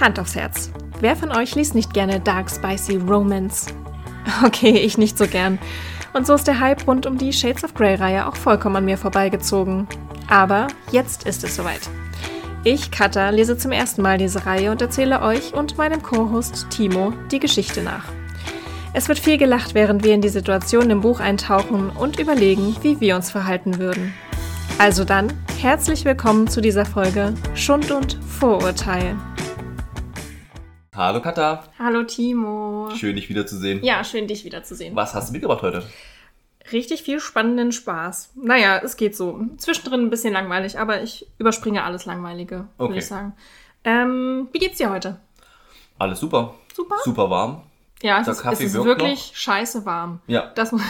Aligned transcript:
Hand 0.00 0.18
aufs 0.18 0.34
Herz. 0.34 0.70
Wer 1.00 1.16
von 1.16 1.32
euch 1.32 1.54
liest 1.54 1.74
nicht 1.74 1.94
gerne 1.94 2.20
Dark 2.20 2.50
Spicy 2.50 2.96
Romance? 2.96 3.66
Okay, 4.42 4.70
ich 4.70 4.96
nicht 4.96 5.18
so 5.18 5.26
gern. 5.26 5.58
Und 6.14 6.26
so 6.26 6.32
ist 6.32 6.46
der 6.46 6.58
Hype 6.58 6.86
rund 6.86 7.04
um 7.04 7.18
die 7.18 7.32
Shades 7.32 7.62
of 7.62 7.74
Grey-Reihe 7.74 8.26
auch 8.26 8.36
vollkommen 8.36 8.76
an 8.76 8.84
mir 8.86 8.96
vorbeigezogen. 8.96 9.86
Aber 10.28 10.68
jetzt 10.92 11.26
ist 11.26 11.44
es 11.44 11.56
soweit. 11.56 11.82
Ich, 12.62 12.90
Katha, 12.90 13.28
lese 13.28 13.58
zum 13.58 13.72
ersten 13.72 14.00
Mal 14.00 14.16
diese 14.16 14.46
Reihe 14.46 14.70
und 14.70 14.80
erzähle 14.80 15.20
euch 15.20 15.52
und 15.52 15.76
meinem 15.76 16.02
Co-Host 16.02 16.68
Timo 16.70 17.12
die 17.30 17.38
Geschichte 17.38 17.82
nach. 17.82 18.04
Es 18.94 19.08
wird 19.08 19.18
viel 19.18 19.36
gelacht, 19.36 19.74
während 19.74 20.04
wir 20.04 20.14
in 20.14 20.22
die 20.22 20.30
Situation 20.30 20.88
im 20.88 21.02
Buch 21.02 21.20
eintauchen 21.20 21.90
und 21.90 22.18
überlegen, 22.18 22.76
wie 22.80 23.00
wir 23.00 23.16
uns 23.16 23.30
verhalten 23.30 23.78
würden. 23.78 24.14
Also 24.78 25.04
dann, 25.04 25.32
herzlich 25.60 26.06
willkommen 26.06 26.48
zu 26.48 26.62
dieser 26.62 26.86
Folge 26.86 27.34
Schund 27.54 27.90
und 27.90 28.18
Vorurteil. 28.26 29.16
Hallo 30.94 31.20
Katha. 31.20 31.64
Hallo 31.78 32.04
Timo. 32.04 32.88
Schön, 32.96 33.16
dich 33.16 33.28
wiederzusehen. 33.28 33.82
Ja, 33.82 34.04
schön, 34.04 34.28
dich 34.28 34.44
wiederzusehen. 34.44 34.94
Was 34.94 35.14
hast 35.14 35.28
du 35.28 35.32
mitgebracht 35.32 35.62
heute? 35.62 35.82
Richtig 36.72 37.02
viel 37.02 37.20
spannenden 37.20 37.72
Spaß. 37.72 38.32
Naja, 38.36 38.80
es 38.82 38.96
geht 38.96 39.16
so. 39.16 39.40
Zwischendrin 39.58 40.02
ein 40.02 40.10
bisschen 40.10 40.32
langweilig, 40.32 40.78
aber 40.78 41.02
ich 41.02 41.26
überspringe 41.38 41.82
alles 41.82 42.06
Langweilige, 42.06 42.68
würde 42.78 42.92
Okay. 42.92 42.98
ich 42.98 43.06
sagen. 43.06 43.34
Ähm, 43.82 44.48
wie 44.52 44.58
geht's 44.60 44.78
dir 44.78 44.90
heute? 44.90 45.20
Alles 45.98 46.20
super. 46.20 46.54
Super? 46.74 46.96
Super 47.04 47.28
warm. 47.28 47.62
Ja, 48.02 48.20
es 48.20 48.28
ist, 48.28 48.44
es 48.44 48.60
ist 48.60 48.74
wirklich 48.84 49.32
scheiße 49.34 49.84
warm. 49.84 50.20
Ja. 50.26 50.52
Das 50.54 50.72
muss- 50.72 50.82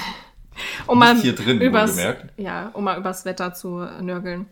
um 0.86 0.98
mal 0.98 1.16
hier 1.16 1.34
drin, 1.34 1.60
übers, 1.60 1.98
ja, 2.36 2.68
um 2.74 2.84
mal 2.84 2.98
übers 2.98 3.24
Wetter 3.24 3.54
zu 3.54 3.78
nörgeln. 4.00 4.46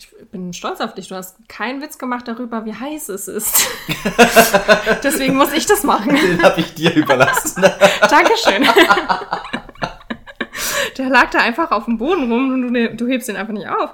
Ich 0.00 0.08
bin 0.30 0.54
stolz 0.54 0.80
auf 0.80 0.94
dich. 0.94 1.08
Du 1.08 1.14
hast 1.14 1.46
keinen 1.46 1.82
Witz 1.82 1.98
gemacht 1.98 2.26
darüber, 2.26 2.64
wie 2.64 2.72
heiß 2.72 3.10
es 3.10 3.28
ist. 3.28 3.68
Deswegen 5.04 5.36
muss 5.36 5.52
ich 5.52 5.66
das 5.66 5.82
machen. 5.82 6.16
Den 6.16 6.42
habe 6.42 6.58
ich 6.60 6.74
dir 6.74 6.94
überlassen. 6.94 7.62
Dankeschön. 8.00 8.66
Der 10.96 11.10
lag 11.10 11.28
da 11.28 11.40
einfach 11.40 11.70
auf 11.70 11.84
dem 11.84 11.98
Boden 11.98 12.32
rum 12.32 12.50
und 12.50 12.72
du, 12.72 12.96
du 12.96 13.08
hebst 13.08 13.28
ihn 13.28 13.36
einfach 13.36 13.52
nicht 13.52 13.68
auf. 13.68 13.92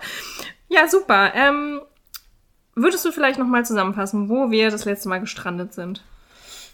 Ja, 0.68 0.86
super. 0.86 1.34
Ähm, 1.34 1.80
würdest 2.76 3.04
du 3.04 3.10
vielleicht 3.10 3.40
nochmal 3.40 3.66
zusammenfassen, 3.66 4.28
wo 4.28 4.52
wir 4.52 4.70
das 4.70 4.84
letzte 4.84 5.08
Mal 5.08 5.18
gestrandet 5.18 5.74
sind? 5.74 6.04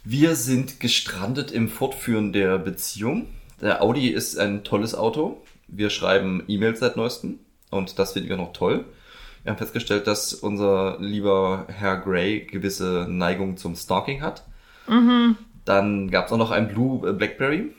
Wir 0.05 0.37
sind 0.37 0.79
gestrandet 0.79 1.51
im 1.53 1.71
Fortführen 1.71 2.35
der 2.35 2.59
Beziehung. 2.59 3.29
Der 3.63 3.81
Audi 3.81 4.09
ist 4.09 4.39
ein 4.39 4.63
tolles 4.63 4.95
Auto. 4.95 5.43
Wir 5.69 5.89
schreiben 5.89 6.45
E-Mails 6.49 6.81
seit 6.81 6.99
neuestem 6.99 7.39
und 7.71 7.99
das 7.99 8.13
finden 8.13 8.29
wir 8.29 8.37
noch 8.37 8.53
toll. 8.53 8.85
Wir 9.43 9.51
haben 9.51 9.59
festgestellt, 9.59 10.07
dass 10.07 10.35
unser 10.35 10.99
lieber 11.01 11.65
Herr 11.69 11.97
Gray 11.99 12.45
gewisse 12.47 13.07
Neigung 13.09 13.57
zum 13.57 13.75
Stalking 13.75 14.23
hat. 14.23 14.45
Mhm. 14.89 15.37
Dann 15.65 16.11
gab 16.11 16.27
es 16.27 16.33
auch 16.33 16.39
noch 16.39 16.51
ein 16.51 16.69
Blue 16.69 17.09
äh, 17.09 17.13
Blackberry, 17.13 17.73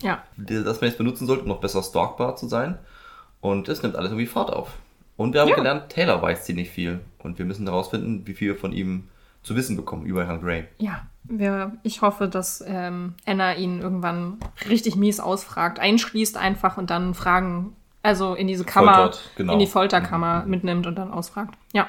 Ja. 0.00 0.22
das 0.36 0.80
man 0.80 0.88
jetzt 0.90 0.98
benutzen 0.98 1.26
sollte, 1.26 1.42
um 1.42 1.48
noch 1.48 1.60
besser 1.60 1.82
stalkbar 1.82 2.36
zu 2.36 2.48
sein. 2.48 2.78
Und 3.40 3.68
es 3.68 3.82
nimmt 3.82 3.96
alles 3.96 4.10
irgendwie 4.10 4.26
Fahrt 4.26 4.50
auf. 4.52 4.70
Und 5.16 5.32
wir 5.32 5.40
haben 5.40 5.48
Ja. 5.48 5.56
gelernt, 5.56 5.90
Taylor 5.90 6.20
weiß 6.22 6.44
ziemlich 6.44 6.70
viel. 6.70 7.00
Und 7.18 7.38
wir 7.38 7.44
müssen 7.44 7.66
herausfinden, 7.66 8.26
wie 8.26 8.34
viel 8.34 8.48
wir 8.48 8.56
von 8.56 8.72
ihm 8.72 9.08
zu 9.42 9.54
wissen 9.56 9.76
bekommen 9.76 10.06
über 10.06 10.26
Herrn 10.26 10.40
Gray. 10.40 10.64
Ja, 10.78 11.06
wir, 11.24 11.72
ich 11.82 12.02
hoffe, 12.02 12.28
dass 12.28 12.64
ähm, 12.66 13.14
Anna 13.26 13.54
ihn 13.54 13.80
irgendwann 13.80 14.38
richtig 14.68 14.96
mies 14.96 15.20
ausfragt, 15.20 15.78
einschließt 15.78 16.36
einfach 16.36 16.78
und 16.78 16.90
dann 16.90 17.14
Fragen, 17.14 17.74
also 18.04 18.34
in 18.34 18.46
diese 18.46 18.64
Kammer, 18.64 18.94
Foltert, 18.94 19.30
genau. 19.34 19.52
in 19.54 19.58
die 19.58 19.66
Folterkammer 19.66 20.44
mitnimmt 20.46 20.86
und 20.86 20.94
dann 20.96 21.10
ausfragt. 21.10 21.54
Ja. 21.72 21.88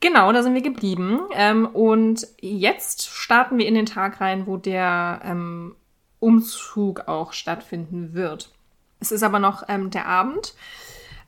Genau, 0.00 0.30
da 0.32 0.42
sind 0.42 0.54
wir 0.54 0.60
geblieben. 0.60 1.20
Ähm, 1.32 1.66
und 1.66 2.26
jetzt 2.40 3.08
starten 3.08 3.56
wir 3.58 3.66
in 3.66 3.74
den 3.74 3.86
Tag 3.86 4.20
rein, 4.20 4.46
wo 4.46 4.58
der 4.58 5.20
ähm, 5.24 5.74
Umzug 6.20 7.08
auch 7.08 7.32
stattfinden 7.32 8.12
wird. 8.12 8.50
Es 9.00 9.10
ist 9.10 9.22
aber 9.22 9.38
noch 9.38 9.64
ähm, 9.68 9.90
der 9.90 10.06
Abend, 10.06 10.54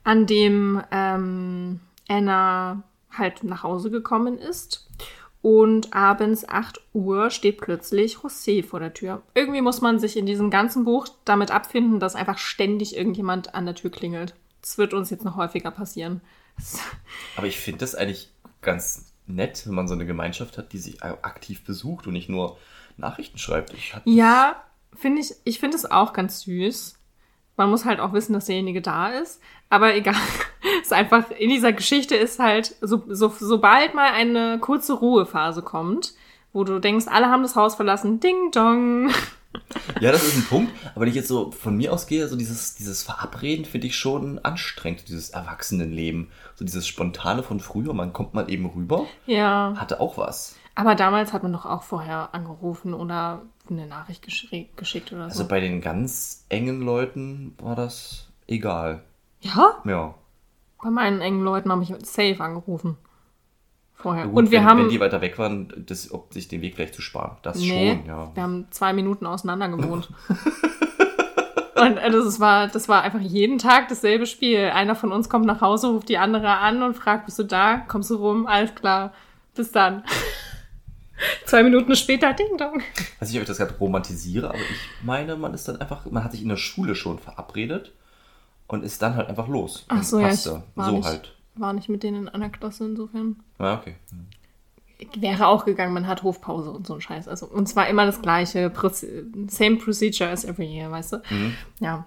an 0.05 0.27
dem 0.27 0.83
ähm, 0.93 1.81
Anna 2.07 2.83
halt 3.11 3.43
nach 3.45 3.63
Hause 3.63 3.91
gekommen 3.91 4.39
ist. 4.39 4.89
Und 5.43 5.95
abends 5.95 6.47
8 6.47 6.81
Uhr 6.93 7.31
steht 7.31 7.59
plötzlich 7.59 8.17
José 8.17 8.63
vor 8.63 8.81
der 8.81 8.93
Tür. 8.93 9.23
Irgendwie 9.35 9.63
muss 9.63 9.81
man 9.81 9.99
sich 9.99 10.17
in 10.17 10.27
diesem 10.27 10.51
ganzen 10.51 10.85
Buch 10.85 11.09
damit 11.25 11.51
abfinden, 11.51 11.99
dass 11.99 12.15
einfach 12.15 12.37
ständig 12.37 12.95
irgendjemand 12.95 13.55
an 13.55 13.65
der 13.65 13.75
Tür 13.75 13.91
klingelt. 13.91 14.35
Das 14.61 14.77
wird 14.77 14.93
uns 14.93 15.09
jetzt 15.09 15.25
noch 15.25 15.37
häufiger 15.37 15.71
passieren. 15.71 16.21
Aber 17.37 17.47
ich 17.47 17.59
finde 17.59 17.81
das 17.81 17.95
eigentlich 17.95 18.31
ganz 18.61 19.13
nett, 19.27 19.67
wenn 19.67 19.75
man 19.75 19.89
so 19.89 19.95
eine 19.95 20.05
Gemeinschaft 20.05 20.59
hat, 20.59 20.73
die 20.73 20.79
sich 20.79 21.03
aktiv 21.03 21.65
besucht 21.65 22.07
und 22.07 22.13
nicht 22.13 22.29
nur 22.29 22.59
Nachrichten 22.99 23.39
schreibt. 23.39 23.73
Ja, 24.05 24.63
finde 24.95 25.23
ich, 25.23 25.35
ich 25.45 25.59
finde 25.59 25.77
es 25.77 25.91
auch 25.91 26.13
ganz 26.13 26.43
süß. 26.43 27.00
Man 27.61 27.69
muss 27.69 27.85
halt 27.85 28.01
auch 28.01 28.15
wissen, 28.15 28.33
dass 28.33 28.47
derjenige 28.47 28.81
da 28.81 29.09
ist. 29.11 29.41
Aber 29.69 29.95
egal. 29.95 30.15
Es 30.81 30.87
ist 30.87 30.93
einfach, 30.93 31.31
in 31.31 31.49
dieser 31.51 31.73
Geschichte 31.73 32.17
ist 32.17 32.39
halt, 32.39 32.75
so, 32.81 33.03
so, 33.09 33.33
sobald 33.39 33.95
mal 33.95 34.13
eine 34.13 34.59
kurze 34.61 34.95
Ruhephase 34.95 35.63
kommt, 35.63 36.15
wo 36.53 36.65
du 36.65 36.79
denkst, 36.81 37.07
alle 37.09 37.27
haben 37.29 37.43
das 37.43 37.55
Haus 37.57 37.75
verlassen, 37.75 38.19
ding 38.21 38.51
dong. 38.53 39.11
Ja, 40.01 40.13
das 40.13 40.23
ist 40.23 40.37
ein 40.37 40.45
Punkt. 40.45 40.73
Aber 40.95 41.03
wenn 41.03 41.09
ich 41.09 41.15
jetzt 41.15 41.29
so 41.29 41.51
von 41.51 41.77
mir 41.77 41.93
ausgehe, 41.93 42.29
so 42.29 42.37
dieses, 42.37 42.75
dieses 42.77 43.03
Verabreden 43.03 43.65
finde 43.65 43.87
ich 43.89 43.97
schon 43.97 44.39
anstrengend, 44.39 45.09
dieses 45.09 45.31
Erwachsenenleben. 45.31 46.29
So 46.55 46.65
dieses 46.65 46.87
Spontane 46.87 47.43
von 47.43 47.59
früher, 47.61 47.93
man 47.95 48.13
kommt 48.13 48.33
mal 48.35 48.51
eben 48.51 48.67
rüber, 48.67 49.07
Ja. 49.27 49.75
hatte 49.77 50.01
auch 50.01 50.17
was. 50.19 50.57
Aber 50.75 50.95
damals 50.95 51.33
hat 51.33 51.43
man 51.43 51.53
doch 51.53 51.67
auch 51.67 51.83
vorher 51.83 52.35
angerufen 52.35 52.95
oder 52.95 53.43
eine 53.69 53.87
Nachricht 53.87 54.23
geschickt 54.23 55.13
oder 55.13 55.25
Also 55.25 55.43
so. 55.43 55.49
bei 55.49 55.61
den 55.61 55.81
ganz 55.81 56.45
engen 56.49 56.81
Leuten 56.81 57.55
war 57.61 57.77
das 57.77 58.29
egal. 58.47 59.03
ja? 59.41 59.75
Ja. 59.85 60.15
Bei 60.83 60.89
meinen 60.91 61.21
engen 61.21 61.43
Leuten 61.43 61.71
habe 61.71 61.83
ich 61.83 61.93
safe 62.07 62.41
angerufen. 62.41 62.97
Vorher. 63.93 64.27
Gut, 64.29 64.35
Und 64.37 64.51
wir 64.51 64.61
wenn, 64.61 64.67
haben. 64.67 64.79
wenn 64.85 64.89
die 64.89 64.99
weiter 65.01 65.21
weg 65.21 65.39
waren, 65.39 65.85
das, 65.87 66.07
um 66.07 66.23
sich 66.31 66.49
den 66.49 66.63
Weg 66.63 66.75
vielleicht 66.77 66.95
zu 66.95 67.03
sparen. 67.03 67.37
Das 67.43 67.59
Nee, 67.59 67.97
schon, 67.97 68.07
ja. 68.07 68.31
wir 68.35 68.43
haben 68.43 68.67
zwei 68.71 68.95
Minuten 68.95 69.27
auseinander 69.27 69.69
gewohnt. 69.69 70.09
Und 71.77 71.97
äh, 71.99 72.11
das 72.11 72.41
war, 72.41 72.69
das 72.69 72.89
war 72.89 73.03
einfach 73.03 73.21
jeden 73.21 73.59
Tag 73.59 73.89
dasselbe 73.89 74.27
Spiel. 74.27 74.71
Einer 74.75 74.95
von 74.95 75.13
uns 75.13 75.29
kommt 75.29 75.45
nach 75.47 75.61
Hause, 75.61 75.89
ruft 75.89 76.09
die 76.09 76.19
andere 76.19 76.49
an 76.59 76.83
und 76.83 76.95
fragt, 76.95 77.27
bist 77.27 77.39
du 77.39 77.43
da? 77.45 77.77
Kommst 77.89 78.11
du 78.11 78.17
rum? 78.17 78.47
Alles 78.47 78.75
klar. 78.75 79.13
Bis 79.55 79.73
dann. 79.73 80.03
Zwei 81.47 81.63
Minuten 81.63 81.95
später, 81.97 82.33
Ding 82.33 82.57
Dong. 82.57 82.83
weiß 83.19 83.29
nicht, 83.29 83.37
ob 83.37 83.43
ich 83.43 83.49
das 83.49 83.59
gerade 83.59 83.75
romantisiere, 83.75 84.49
aber 84.49 84.59
ich 84.59 85.05
meine, 85.05 85.37
man 85.37 85.55
ist 85.55 85.69
dann 85.69 85.81
einfach, 85.81 86.07
man 86.11 86.25
hat 86.25 86.33
sich 86.33 86.43
in 86.43 86.49
der 86.49 86.57
Schule 86.57 86.95
schon 86.95 87.19
verabredet 87.19 87.93
und 88.67 88.85
ist 88.85 89.03
dann 89.03 89.17
halt 89.17 89.29
einfach 89.29 89.49
los. 89.49 89.85
Ach 89.89 90.03
so, 90.03 90.21
ja, 90.21 90.29
ich 90.29 90.47
war, 90.47 90.87
so 90.87 90.97
nicht, 90.97 91.07
halt. 91.07 91.37
war 91.55 91.73
nicht 91.73 91.89
mit 91.89 92.03
denen 92.03 92.23
in 92.23 92.29
einer 92.29 92.51
Klasse 92.51 92.85
insofern. 92.85 93.37
Ja, 93.59 93.75
okay. 93.75 93.97
Wäre 95.17 95.47
auch 95.47 95.65
gegangen, 95.65 95.95
man 95.95 96.07
hat 96.07 96.23
Hofpause 96.23 96.71
und 96.71 96.87
so 96.87 96.95
ein 96.95 97.01
Scheiß. 97.01 97.27
Also, 97.27 97.47
und 97.47 97.69
zwar 97.69 97.89
immer 97.89 98.05
das 98.05 98.21
gleiche, 98.21 98.71
same 99.49 99.77
procedure 99.77 100.31
as 100.31 100.45
every 100.45 100.67
year, 100.67 100.91
weißt 100.91 101.15
du? 101.15 101.17
Mhm. 101.31 101.55
Ja. 101.81 102.07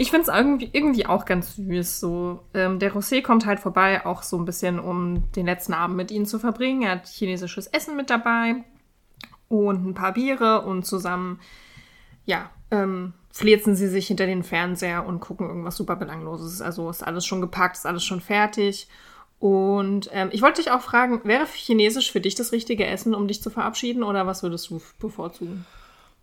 Ich 0.00 0.10
finde 0.10 0.30
es 0.30 0.34
irgendwie, 0.34 0.70
irgendwie 0.72 1.04
auch 1.04 1.26
ganz 1.26 1.56
süß. 1.56 2.00
So, 2.00 2.40
ähm, 2.54 2.78
der 2.78 2.94
Rosé 2.94 3.20
kommt 3.20 3.44
halt 3.44 3.60
vorbei, 3.60 4.06
auch 4.06 4.22
so 4.22 4.38
ein 4.38 4.46
bisschen, 4.46 4.78
um 4.78 5.30
den 5.32 5.44
letzten 5.44 5.74
Abend 5.74 5.98
mit 5.98 6.10
ihnen 6.10 6.24
zu 6.24 6.38
verbringen. 6.38 6.80
Er 6.80 6.92
hat 6.92 7.06
chinesisches 7.06 7.66
Essen 7.66 7.96
mit 7.96 8.08
dabei 8.08 8.64
und 9.48 9.86
ein 9.86 9.92
paar 9.92 10.14
Biere 10.14 10.62
und 10.62 10.86
zusammen, 10.86 11.38
ja, 12.24 12.48
ähm, 12.70 13.12
flitzen 13.30 13.76
sie 13.76 13.88
sich 13.88 14.06
hinter 14.06 14.24
den 14.24 14.42
Fernseher 14.42 15.04
und 15.04 15.20
gucken 15.20 15.48
irgendwas 15.48 15.76
super 15.76 15.96
Belangloses. 15.96 16.62
Also 16.62 16.88
ist 16.88 17.06
alles 17.06 17.26
schon 17.26 17.42
gepackt, 17.42 17.76
ist 17.76 17.86
alles 17.86 18.02
schon 18.02 18.22
fertig. 18.22 18.88
Und 19.38 20.08
ähm, 20.14 20.30
ich 20.32 20.40
wollte 20.40 20.62
dich 20.62 20.70
auch 20.70 20.80
fragen, 20.80 21.20
wäre 21.24 21.44
Chinesisch 21.44 22.10
für 22.10 22.22
dich 22.22 22.34
das 22.34 22.52
richtige 22.52 22.86
Essen, 22.86 23.14
um 23.14 23.28
dich 23.28 23.42
zu 23.42 23.50
verabschieden, 23.50 24.02
oder 24.02 24.26
was 24.26 24.42
würdest 24.42 24.70
du 24.70 24.80
bevorzugen? 24.98 25.66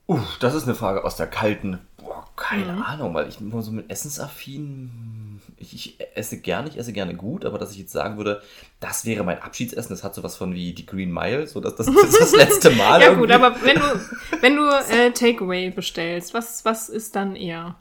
Uff, 0.07 0.39
das 0.39 0.56
ist 0.56 0.63
eine 0.63 0.73
Frage 0.73 1.03
aus 1.03 1.15
der 1.15 1.27
kalten. 1.27 1.80
Boah, 1.97 2.17
keine 2.38 2.74
Mhm. 2.74 2.81
Ahnung, 2.84 3.13
weil 3.13 3.28
ich 3.28 3.42
immer 3.42 3.62
so 3.62 3.72
mit 3.72 3.89
Essensaffin. 3.89 5.42
Ich, 5.57 5.74
ich 5.74 5.98
esse 6.16 6.39
gerne, 6.39 6.69
ich 6.69 6.78
esse 6.78 6.94
gerne 6.94 7.16
gut, 7.16 7.44
aber 7.44 7.57
dass 7.57 7.72
ich 7.72 7.80
jetzt 7.80 7.92
sagen 7.92 8.16
würde, 8.18 8.42
das 8.80 9.06
wäre 9.06 9.24
mein 9.24 9.42
Abschiedsessen, 9.42 9.89
das 9.89 10.04
hat 10.04 10.13
sowas 10.16 10.36
von 10.38 10.54
wie 10.54 10.72
die 10.74 10.86
Green 10.86 11.12
Mile, 11.12 11.48
so 11.48 11.60
dass 11.60 11.75
das, 11.75 11.88
das 11.88 11.95
ist 12.04 12.22
das 12.22 12.36
letzte 12.36 12.69
Mal. 12.75 13.01
Ja 13.01 13.13
gut, 13.16 13.31
aber 13.31 13.56
wenn 13.63 13.78
du, 13.78 14.42
wenn 14.42 14.56
du 14.56 14.66
äh, 14.69 15.12
Takeaway 15.12 15.72
bestellst, 15.72 16.34
was, 16.34 16.63
was 16.63 16.89
ist 16.89 17.16
dann 17.16 17.36
eher? 17.36 17.75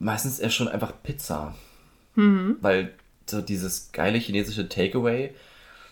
Meistens 0.00 0.40
eher 0.40 0.50
schon 0.50 0.68
einfach 0.68 0.92
Pizza. 1.02 1.54
Mhm. 2.16 2.56
Weil 2.60 2.94
so 3.26 3.40
dieses 3.40 3.92
geile 3.92 4.18
chinesische 4.18 4.68
Takeaway, 4.68 5.32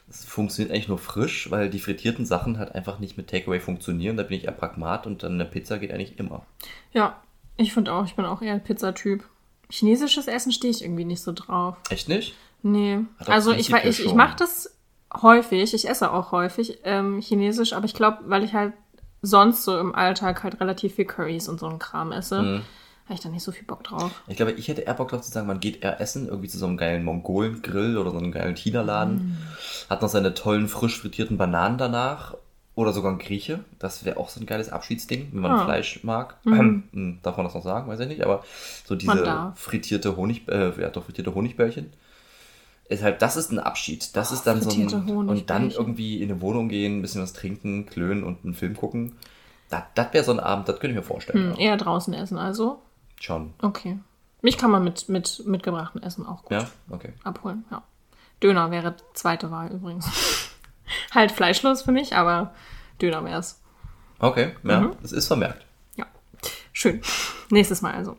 das 0.09 0.25
funktioniert 0.25 0.73
eigentlich 0.75 0.89
nur 0.89 0.99
frisch, 0.99 1.51
weil 1.51 1.71
die 1.71 1.79
frittierten 1.79 2.27
Sachen 2.27 2.59
halt 2.59 2.75
einfach 2.75 2.99
nicht 2.99 3.17
mit 3.17 3.31
Takeaway 3.31 3.61
funktionieren. 3.61 4.17
Da 4.17 4.25
bin 4.25 4.37
ich 4.37 4.45
eher 4.45 4.53
Pragmat 4.53 5.07
und 5.07 5.23
dann 5.23 5.35
eine 5.35 5.45
Pizza 5.47 5.79
geht 5.79 5.93
eigentlich 5.93 6.19
immer. 6.19 6.45
Ja, 6.93 7.23
ich 7.63 7.73
finde 7.73 7.93
auch, 7.93 8.05
ich 8.05 8.15
bin 8.17 8.25
auch 8.25 8.43
eher 8.43 8.53
ein 8.55 8.63
Pizzatyp. 8.63 9.25
Chinesisches 9.71 10.27
Essen 10.27 10.53
stehe 10.53 10.71
ich 10.71 10.83
irgendwie 10.83 11.05
nicht 11.05 11.23
so 11.23 11.33
drauf. 11.33 11.77
Echt 11.91 12.09
nicht? 12.09 12.35
Nee. 12.63 13.01
Also 13.27 13.53
ich, 13.53 13.71
ich, 13.71 13.85
ich 13.85 13.97
schon. 14.05 14.17
mache 14.17 14.37
das 14.37 14.77
häufig, 15.21 15.75
ich 15.75 15.89
esse 15.89 16.13
auch 16.13 16.33
häufig 16.33 16.79
ähm, 16.85 17.21
chinesisch, 17.21 17.73
aber 17.73 17.87
ich 17.87 17.95
glaube, 17.95 18.19
weil 18.27 18.45
ich 18.45 18.53
halt 18.55 18.73
sonst 19.23 19.65
so 19.65 19.79
im 19.79 19.95
Alltag 19.95 20.43
halt 20.43 20.61
relativ 20.61 20.95
viel 20.97 21.05
Currys 21.07 21.49
und 21.49 21.59
so 21.61 21.67
einen 21.67 21.79
Kram 21.79 22.13
esse, 22.13 22.43
Mhm. 22.43 22.63
habe 23.05 23.15
ich 23.15 23.21
da 23.21 23.29
nicht 23.29 23.43
so 23.45 23.53
viel 23.53 23.65
Bock 23.65 23.85
drauf. 23.85 24.23
Ich 24.27 24.37
glaube, 24.37 24.53
ich 24.53 24.69
hätte 24.69 24.83
eher 24.83 24.95
Bock 24.95 25.09
drauf 25.09 25.23
zu 25.23 25.31
sagen, 25.31 25.47
man 25.47 25.61
geht 25.61 25.83
eher 25.83 26.01
essen, 26.01 26.29
irgendwie 26.29 26.49
zu 26.49 26.59
so 26.59 26.67
einem 26.67 26.77
geilen 26.77 27.05
Mongolen-Grill 27.05 27.99
oder 27.99 28.11
so 28.11 28.19
einem 28.19 28.33
geilen 28.33 28.57
China-Laden. 28.57 29.39
Hat 29.91 30.03
noch 30.03 30.09
seine 30.09 30.35
tollen, 30.35 30.69
frisch 30.69 30.99
frittierten 31.01 31.37
Bananen 31.37 31.79
danach. 31.79 32.35
Oder 32.75 32.93
sogar 32.95 33.13
ein 33.13 33.19
Grieche. 33.19 33.61
Das 33.79 34.05
wäre 34.05 34.17
auch 34.17 34.31
so 34.31 34.41
ein 34.41 34.47
geiles 34.47 34.71
Abschiedsding, 34.71 35.29
wenn 35.33 35.41
man 35.43 35.53
Ah. 35.53 35.65
Fleisch 35.65 36.03
mag. 36.05 36.37
Hm, 36.45 37.19
Darf 37.23 37.37
man 37.37 37.45
das 37.45 37.55
noch 37.55 37.63
sagen? 37.63 37.87
Weiß 37.89 38.01
ich 38.01 38.09
nicht. 38.09 38.25
Aber 38.25 38.45
so 38.87 38.95
diese 38.95 39.53
frittierte 39.57 40.17
Honig, 40.17 40.49
äh, 40.49 40.81
ja, 40.81 40.89
doch 40.89 41.05
frittierte 41.05 41.35
Honigbällchen. 41.35 41.93
Halt, 42.91 43.23
das 43.23 43.37
ist 43.37 43.51
ein 43.53 43.59
Abschied. 43.59 44.17
Das 44.17 44.31
Oh, 44.31 44.35
ist 44.35 44.47
dann 44.47 44.61
so 44.63 44.71
ein, 44.71 45.29
und 45.29 45.49
dann 45.51 45.71
irgendwie 45.71 46.21
in 46.23 46.31
eine 46.31 46.41
Wohnung 46.43 46.69
gehen, 46.69 46.99
ein 46.99 47.03
bisschen 47.03 47.23
was 47.23 47.33
trinken, 47.33 47.87
klönen 47.87 48.23
und 48.25 48.45
einen 48.45 48.55
Film 48.55 48.75
gucken. 48.77 49.17
Das, 49.71 49.83
das 49.95 50.13
wäre 50.13 50.25
so 50.25 50.33
ein 50.33 50.41
Abend, 50.41 50.69
das 50.69 50.77
könnte 50.79 50.89
ich 50.91 50.97
mir 50.97 51.03
vorstellen. 51.03 51.53
Hm, 51.53 51.55
Ja. 51.55 51.59
eher 51.71 51.77
draußen 51.79 52.13
essen, 52.13 52.37
also. 52.39 52.83
Schon. 53.21 53.55
Okay. 53.63 53.99
Mich 54.43 54.59
kann 54.59 54.71
man 54.71 54.83
mit, 54.85 55.09
mit 55.09 55.43
mitgebrachten 55.47 56.03
Essen 56.03 56.27
auch 56.27 56.43
gut 56.43 56.53
Ja, 56.53 56.67
okay. 56.91 57.13
abholen, 57.23 57.65
ja. 57.71 57.83
Döner 58.43 58.71
wäre 58.71 58.95
zweite 59.15 59.51
Wahl 59.51 59.71
übrigens. 59.71 60.07
halt 61.15 61.33
fleischlos 61.33 61.83
für 61.83 61.93
mich, 61.93 62.15
aber 62.15 62.55
Döner 63.01 63.25
wär's. 63.25 63.61
Okay, 64.19 64.55
ja, 64.63 64.81
Mhm. 64.81 64.93
das 65.03 65.13
ist 65.13 65.27
vermerkt. 65.27 65.65
Ja, 65.97 66.07
schön. 66.73 67.01
Nächstes 67.51 67.83
Mal 67.83 67.93
also. 67.95 68.17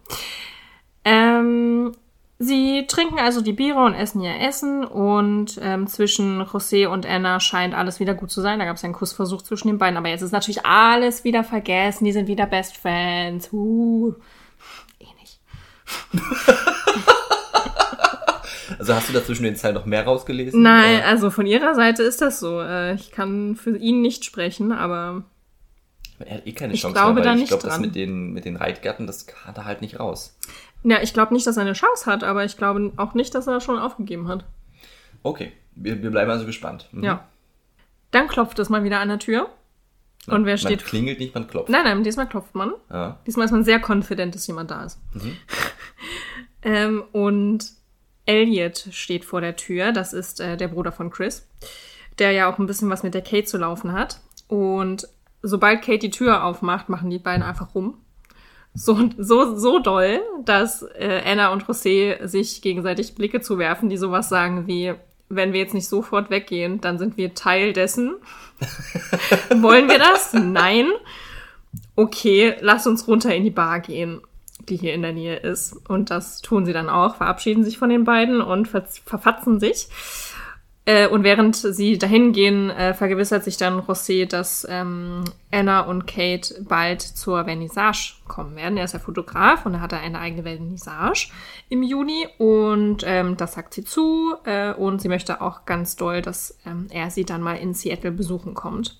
Ähm, 1.05 1.93
sie 2.39 2.85
trinken 2.87 3.19
also 3.19 3.41
die 3.41 3.53
Biere 3.53 3.83
und 3.83 3.93
essen 3.93 4.21
ihr 4.21 4.39
Essen 4.41 4.83
und 4.85 5.59
ähm, 5.61 5.87
zwischen 5.87 6.41
José 6.43 6.87
und 6.87 7.05
Anna 7.05 7.39
scheint 7.39 7.73
alles 7.73 7.99
wieder 7.99 8.13
gut 8.13 8.31
zu 8.31 8.41
sein. 8.41 8.59
Da 8.59 8.65
gab 8.65 8.75
es 8.75 8.81
ja 8.81 8.87
einen 8.87 8.95
Kussversuch 8.95 9.41
zwischen 9.41 9.67
den 9.69 9.77
beiden, 9.77 9.97
aber 9.97 10.09
jetzt 10.09 10.21
ist 10.21 10.31
natürlich 10.31 10.65
alles 10.65 11.23
wieder 11.23 11.43
vergessen. 11.43 12.05
Die 12.05 12.11
sind 12.13 12.27
wieder 12.27 12.45
Best 12.45 12.77
Friends. 12.77 13.51
Uh. 13.53 14.13
Eh 14.99 15.05
nicht. 15.19 15.39
Also 18.79 18.93
hast 18.95 19.09
du 19.09 19.13
da 19.13 19.23
zwischen 19.23 19.43
den 19.43 19.55
Zeilen 19.55 19.75
noch 19.75 19.85
mehr 19.85 20.03
rausgelesen? 20.03 20.61
Nein, 20.61 20.97
Oder? 20.97 21.05
also 21.07 21.29
von 21.31 21.45
ihrer 21.45 21.75
Seite 21.75 22.03
ist 22.03 22.21
das 22.21 22.39
so. 22.39 22.61
Äh, 22.61 22.95
Ich 22.95 23.11
kann 23.11 23.55
für 23.55 23.77
ihn 23.77 24.01
nicht 24.01 24.25
sprechen, 24.25 24.71
aber 24.71 25.23
Er 26.19 26.37
hat 26.37 26.47
eh 26.47 26.51
keine 26.53 26.73
Ich 26.73 26.81
Chance 26.81 26.93
glaube 26.93 27.13
mehr, 27.15 27.23
da 27.23 27.29
weil 27.31 27.35
ich 27.37 27.41
nicht 27.41 27.49
glaube, 27.49 27.67
das 27.67 27.79
mit 27.79 27.95
den, 27.95 28.33
mit 28.33 28.45
den 28.45 28.55
Reitgärten, 28.55 29.07
das 29.07 29.25
hat 29.45 29.57
er 29.57 29.65
halt 29.65 29.81
nicht 29.81 29.99
raus. 29.99 30.37
ja, 30.83 31.01
ich 31.01 31.13
glaube 31.13 31.33
nicht, 31.33 31.45
dass 31.47 31.57
er 31.57 31.61
eine 31.63 31.73
Chance 31.73 32.05
hat, 32.05 32.23
aber 32.23 32.43
ich 32.45 32.57
glaube 32.57 32.91
auch 32.97 33.13
nicht, 33.13 33.33
dass 33.35 33.47
er 33.47 33.61
schon 33.61 33.79
aufgegeben 33.79 34.27
hat. 34.27 34.45
Okay, 35.23 35.51
wir, 35.75 36.01
wir 36.03 36.11
bleiben 36.11 36.29
also 36.31 36.45
gespannt. 36.45 36.89
Mhm. 36.91 37.03
Ja. 37.03 37.27
Dann 38.11 38.27
klopft 38.27 38.59
es 38.59 38.69
mal 38.69 38.83
wieder 38.83 38.99
an 38.99 39.07
der 39.09 39.19
Tür. 39.19 39.49
Und 40.27 40.45
wer 40.45 40.57
steht 40.57 40.79
Man 40.79 40.87
klingelt 40.87 41.19
nicht, 41.19 41.33
man 41.35 41.47
klopft. 41.47 41.69
Nein, 41.69 41.83
nein, 41.83 42.03
diesmal 42.03 42.27
klopft 42.29 42.55
man. 42.55 42.73
Ja. 42.89 43.19
Diesmal 43.27 43.45
ist 43.45 43.51
man 43.51 43.63
sehr 43.65 43.81
confident, 43.85 44.35
dass 44.35 44.47
jemand 44.47 44.71
da 44.71 44.85
ist. 44.85 44.97
ähm, 46.61 47.03
und 47.11 47.65
Elliot 48.25 48.87
steht 48.91 49.25
vor 49.25 49.41
der 49.41 49.55
Tür. 49.55 49.91
Das 49.91 50.13
ist 50.13 50.39
äh, 50.39 50.57
der 50.57 50.67
Bruder 50.67 50.91
von 50.91 51.09
Chris, 51.09 51.47
der 52.19 52.31
ja 52.31 52.51
auch 52.51 52.59
ein 52.59 52.65
bisschen 52.65 52.89
was 52.89 53.03
mit 53.03 53.13
der 53.13 53.21
Kate 53.21 53.45
zu 53.45 53.57
laufen 53.57 53.93
hat. 53.93 54.19
Und 54.47 55.07
sobald 55.41 55.81
Kate 55.81 55.99
die 55.99 56.09
Tür 56.09 56.43
aufmacht, 56.43 56.89
machen 56.89 57.09
die 57.09 57.19
beiden 57.19 57.43
einfach 57.43 57.75
rum. 57.75 57.97
So, 58.73 59.09
so, 59.17 59.55
so 59.55 59.79
doll, 59.79 60.21
dass 60.45 60.81
äh, 60.81 61.21
Anna 61.25 61.53
und 61.53 61.65
José 61.65 62.25
sich 62.25 62.61
gegenseitig 62.61 63.13
Blicke 63.13 63.41
zuwerfen, 63.41 63.89
die 63.89 63.97
sowas 63.97 64.29
sagen 64.29 64.65
wie, 64.65 64.93
wenn 65.29 65.53
wir 65.53 65.59
jetzt 65.59 65.75
nicht 65.75 65.87
sofort 65.87 66.29
weggehen, 66.31 66.81
dann 66.81 66.97
sind 66.97 67.17
wir 67.17 67.35
Teil 67.35 67.73
dessen. 67.73 68.15
Wollen 69.61 69.89
wir 69.89 69.99
das? 69.99 70.33
Nein 70.33 70.87
okay, 71.95 72.55
lass 72.61 72.87
uns 72.87 73.07
runter 73.07 73.33
in 73.33 73.43
die 73.43 73.51
Bar 73.51 73.79
gehen, 73.79 74.21
die 74.69 74.77
hier 74.77 74.94
in 74.94 75.01
der 75.01 75.13
Nähe 75.13 75.38
ist. 75.38 75.77
Und 75.89 76.10
das 76.10 76.42
tun 76.42 76.65
sie 76.65 76.74
dann 76.74 76.89
auch, 76.89 77.15
verabschieden 77.15 77.63
sich 77.63 77.77
von 77.77 77.89
den 77.89 78.04
beiden 78.04 78.42
und 78.42 78.68
ver 78.68 78.83
verfatzen 79.06 79.60
sich. 79.60 79.88
Äh, 80.86 81.07
und 81.07 81.24
während 81.24 81.56
sie 81.56 81.98
dahin 81.98 82.33
gehen, 82.33 82.69
äh, 82.69 82.94
vergewissert 82.94 83.45
sich 83.45 83.56
dann 83.56 83.80
José, 83.80 84.27
dass 84.27 84.68
ähm, 84.69 85.24
Anna 85.50 85.81
und 85.81 86.07
Kate 86.07 86.62
bald 86.68 87.01
zur 87.01 87.45
Vernissage 87.45 88.15
kommen 88.27 88.57
werden. 88.57 88.77
Er 88.77 88.83
ist 88.83 88.94
ja 88.94 89.00
Fotograf 89.00 89.65
und 89.65 89.75
er 89.75 89.81
hat 89.81 89.94
eine 89.94 90.19
eigene 90.19 90.44
Vernissage 90.44 91.30
im 91.69 91.83
Juni 91.83 92.27
und 92.38 93.04
ähm, 93.06 93.38
das 93.38 93.54
sagt 93.54 93.74
sie 93.74 93.86
zu 93.86 94.36
äh, 94.44 94.74
und 94.74 95.01
sie 95.01 95.07
möchte 95.07 95.39
auch 95.39 95.63
ganz 95.65 95.95
doll, 95.95 96.21
dass 96.21 96.57
ähm, 96.65 96.88
er 96.92 97.10
sie 97.12 97.24
dann 97.24 97.42
mal 97.42 97.56
in 97.56 97.74
Seattle 97.74 98.12
besuchen 98.12 98.54
kommt. 98.54 99.00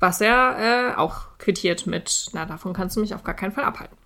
Was 0.00 0.20
er 0.20 0.56
äh, 0.58 0.96
auch 0.96 1.38
quittiert 1.38 1.86
mit, 1.86 2.26
na, 2.34 2.44
davon 2.44 2.74
kannst 2.74 2.96
du 2.96 3.00
mich 3.00 3.14
auf 3.14 3.24
gar 3.24 3.34
keinen 3.34 3.52
Fall 3.52 3.64
abhalten. 3.64 3.96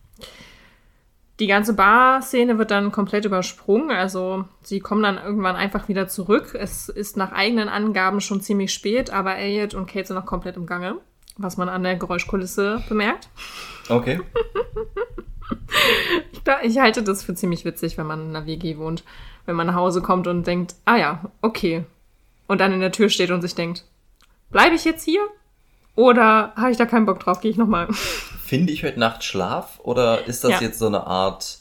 Die 1.40 1.46
ganze 1.48 1.74
Bar-Szene 1.74 2.58
wird 2.58 2.70
dann 2.70 2.92
komplett 2.92 3.24
übersprungen. 3.24 3.90
Also 3.90 4.44
sie 4.62 4.78
kommen 4.80 5.02
dann 5.02 5.18
irgendwann 5.18 5.56
einfach 5.56 5.88
wieder 5.88 6.06
zurück. 6.06 6.54
Es 6.58 6.88
ist 6.88 7.16
nach 7.16 7.32
eigenen 7.32 7.68
Angaben 7.68 8.20
schon 8.20 8.40
ziemlich 8.40 8.72
spät, 8.72 9.10
aber 9.10 9.36
Elliot 9.36 9.74
und 9.74 9.86
Kate 9.86 10.06
sind 10.06 10.16
noch 10.16 10.26
komplett 10.26 10.56
im 10.56 10.66
Gange, 10.66 10.96
was 11.36 11.56
man 11.56 11.68
an 11.68 11.82
der 11.82 11.96
Geräuschkulisse 11.96 12.82
bemerkt. 12.88 13.28
Okay. 13.88 14.20
Ich, 16.32 16.42
da- 16.42 16.62
ich 16.62 16.78
halte 16.78 17.02
das 17.02 17.22
für 17.22 17.34
ziemlich 17.34 17.64
witzig, 17.64 17.98
wenn 17.98 18.06
man 18.06 18.20
in 18.30 18.34
einer 18.36 18.46
WG 18.46 18.78
wohnt. 18.78 19.02
Wenn 19.44 19.56
man 19.56 19.66
nach 19.66 19.74
Hause 19.74 20.00
kommt 20.00 20.26
und 20.26 20.46
denkt, 20.46 20.74
ah 20.84 20.96
ja, 20.96 21.24
okay. 21.42 21.84
Und 22.46 22.60
dann 22.60 22.72
in 22.72 22.80
der 22.80 22.92
Tür 22.92 23.08
steht 23.10 23.30
und 23.30 23.42
sich 23.42 23.54
denkt, 23.54 23.84
bleibe 24.50 24.74
ich 24.74 24.84
jetzt 24.84 25.04
hier? 25.04 25.20
Oder 25.96 26.52
habe 26.56 26.70
ich 26.70 26.76
da 26.78 26.86
keinen 26.86 27.06
Bock 27.06 27.20
drauf, 27.20 27.40
gehe 27.40 27.50
ich 27.50 27.56
nochmal. 27.58 27.88
Finde 28.44 28.72
ich 28.72 28.84
heute 28.84 29.00
Nacht 29.00 29.24
Schlaf 29.24 29.80
oder 29.82 30.26
ist 30.26 30.44
das 30.44 30.50
Ja. 30.52 30.60
jetzt 30.60 30.78
so 30.78 30.86
eine 30.86 31.06
Art 31.06 31.58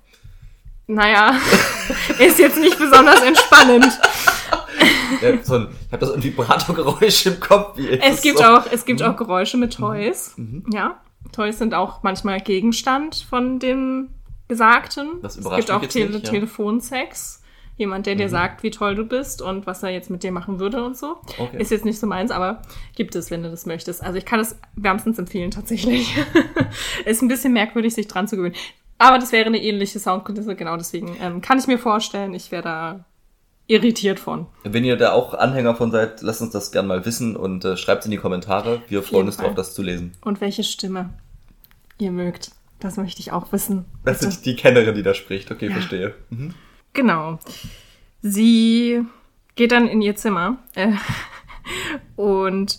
naja, 0.86 1.34
ist 2.18 2.38
jetzt 2.38 2.58
nicht 2.58 2.78
besonders 2.78 3.22
entspannend. 3.22 3.86
Ja, 5.22 5.30
so 5.42 5.54
ein, 5.54 5.68
ich 5.86 5.92
habe 5.92 5.98
das 5.98 6.12
ein 6.12 6.22
Vibrato-Geräusch 6.22 7.26
im 7.26 7.40
Kopf. 7.40 7.76
Wie 7.76 7.88
Es 7.88 8.20
gibt 8.20 8.38
so? 8.38 8.44
auch, 8.44 8.66
es 8.70 8.84
gibt 8.84 9.02
auch 9.02 9.16
Geräusche 9.16 9.56
mit 9.56 9.72
Toys. 9.74 10.36
Ja. 10.70 11.00
Toys 11.32 11.58
sind 11.58 11.74
auch 11.74 12.02
manchmal 12.02 12.40
Gegenstand 12.40 13.26
von 13.28 13.58
dem 13.58 14.10
Gesagten. 14.48 15.20
Das 15.22 15.34
es 15.34 15.40
überrascht 15.40 15.66
gibt 15.66 15.70
auch 15.70 15.86
Tele 15.86 16.10
nicht, 16.10 16.26
ja. 16.26 16.30
Telefonsex. 16.30 17.42
Jemand, 17.78 18.04
der 18.06 18.16
dir 18.16 18.26
Mhm. 18.26 18.30
sagt, 18.30 18.62
wie 18.64 18.70
toll 18.70 18.94
du 18.96 19.04
bist 19.04 19.40
und 19.40 19.66
was 19.66 19.82
er 19.82 19.88
jetzt 19.90 20.10
mit 20.10 20.22
dir 20.22 20.32
machen 20.32 20.58
würde 20.60 20.84
und 20.84 20.96
so. 20.96 21.16
Okay. 21.38 21.60
Ist 21.60 21.70
jetzt 21.70 21.84
nicht 21.84 21.98
so 21.98 22.06
meins, 22.06 22.30
aber 22.30 22.60
gibt 22.96 23.14
es, 23.14 23.30
wenn 23.30 23.42
du 23.42 23.50
das 23.50 23.64
möchtest. 23.66 24.02
Also 24.02 24.18
ich 24.18 24.24
kann 24.26 24.40
es 24.40 24.58
wärmstens 24.76 25.18
empfehlen, 25.18 25.50
tatsächlich. 25.52 26.14
ist 27.06 27.22
ein 27.22 27.28
bisschen 27.28 27.52
merkwürdig, 27.52 27.94
sich 27.94 28.08
dran 28.08 28.28
zu 28.28 28.36
gewöhnen. 28.36 28.56
Aber 28.98 29.18
das 29.18 29.30
wäre 29.32 29.46
eine 29.46 29.62
ähnliche 29.62 30.00
Soundkulisse, 30.00 30.56
genau 30.56 30.76
deswegen 30.76 31.16
ähm, 31.22 31.40
kann 31.40 31.58
ich 31.58 31.68
mir 31.68 31.78
vorstellen, 31.78 32.34
ich 32.34 32.50
wäre 32.50 32.62
da 32.64 33.04
irritiert 33.68 34.18
von. 34.18 34.46
Wenn 34.64 34.82
ihr 34.82 34.96
da 34.96 35.12
auch 35.12 35.34
Anhänger 35.34 35.76
von 35.76 35.92
seid, 35.92 36.20
lasst 36.22 36.42
uns 36.42 36.50
das 36.52 36.72
gerne 36.72 36.88
mal 36.88 37.04
wissen 37.06 37.36
und 37.36 37.64
äh, 37.64 37.76
schreibt 37.76 38.04
in 38.06 38.10
die 38.10 38.16
Kommentare. 38.16 38.82
Wir 38.88 39.02
freuen 39.04 39.26
uns 39.26 39.36
drauf, 39.36 39.54
das 39.54 39.74
zu 39.74 39.82
lesen. 39.82 40.14
Und 40.22 40.40
welche 40.40 40.64
Stimme 40.64 41.10
ihr 41.98 42.10
mögt. 42.10 42.50
Das 42.80 42.96
möchte 42.96 43.20
ich 43.20 43.30
auch 43.32 43.52
wissen. 43.52 43.84
Das 44.04 44.22
ist 44.22 44.46
die 44.46 44.54
Kennerin, 44.56 44.94
die 44.94 45.02
da 45.02 45.12
spricht. 45.14 45.50
Okay, 45.50 45.66
Ja. 45.66 45.72
verstehe. 45.74 46.14
Mhm. 46.30 46.54
Genau. 46.92 47.38
Sie 48.22 49.04
geht 49.54 49.72
dann 49.72 49.88
in 49.88 50.02
ihr 50.02 50.16
Zimmer 50.16 50.58
äh, 50.74 50.92
und 52.16 52.78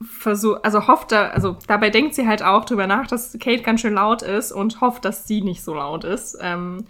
versucht, 0.00 0.64
also 0.64 0.86
hofft 0.86 1.12
da, 1.12 1.28
also 1.28 1.56
dabei 1.66 1.90
denkt 1.90 2.14
sie 2.14 2.26
halt 2.26 2.42
auch 2.42 2.64
drüber 2.64 2.86
nach, 2.86 3.06
dass 3.06 3.36
Kate 3.38 3.62
ganz 3.62 3.80
schön 3.82 3.94
laut 3.94 4.22
ist 4.22 4.52
und 4.52 4.80
hofft, 4.80 5.04
dass 5.04 5.26
sie 5.26 5.42
nicht 5.42 5.62
so 5.62 5.74
laut 5.74 6.04
ist. 6.04 6.38
Ähm, 6.40 6.84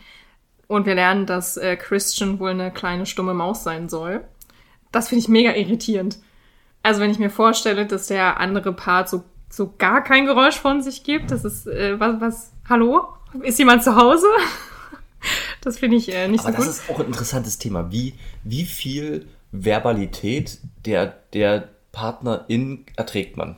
und 0.69 0.87
wir 0.87 0.95
lernen, 0.95 1.27
dass 1.27 1.57
äh, 1.57 1.77
Christian 1.77 2.39
wohl 2.39 2.51
eine 2.51 2.71
kleine 2.71 3.05
stumme 3.05 3.35
Maus 3.35 3.65
sein 3.65 3.89
soll. 3.89 4.25
Das 4.93 5.09
finde 5.09 5.21
ich 5.23 5.29
mega 5.29 5.55
irritierend. 5.55 6.19
Also 6.83 7.01
wenn 7.01 7.11
ich 7.11 7.19
mir 7.19 7.31
vorstelle, 7.31 7.87
dass 7.87 8.07
der 8.07 8.39
andere 8.39 8.73
Part 8.73 9.09
so, 9.09 9.25
so 9.49 9.75
gar 9.77 10.03
kein 10.05 10.27
Geräusch 10.27 10.59
von 10.59 10.81
sich 10.81 11.03
gibt, 11.03 11.33
das 11.33 11.45
ist, 11.45 11.67
äh, 11.67 11.99
was, 11.99 12.21
was, 12.21 12.53
hallo? 12.69 13.09
Ist 13.43 13.59
jemand 13.59 13.83
zu 13.83 13.97
Hause? 13.97 14.27
Das 15.63 15.79
finde 15.79 15.97
ich 15.97 16.13
äh, 16.13 16.29
nicht 16.29 16.45
Aber 16.45 16.53
so 16.53 16.57
das 16.57 16.67
gut. 16.67 16.75
ist 16.75 16.91
auch 16.91 17.01
ein 17.01 17.07
interessantes 17.07 17.59
Thema. 17.59 17.91
Wie, 17.93 18.15
wie 18.45 18.65
viel 18.65 19.27
Verbalität 19.53 20.59
der, 20.87 21.15
der 21.33 21.69
Partnerin 21.93 22.85
erträgt 22.97 23.37
man? 23.37 23.57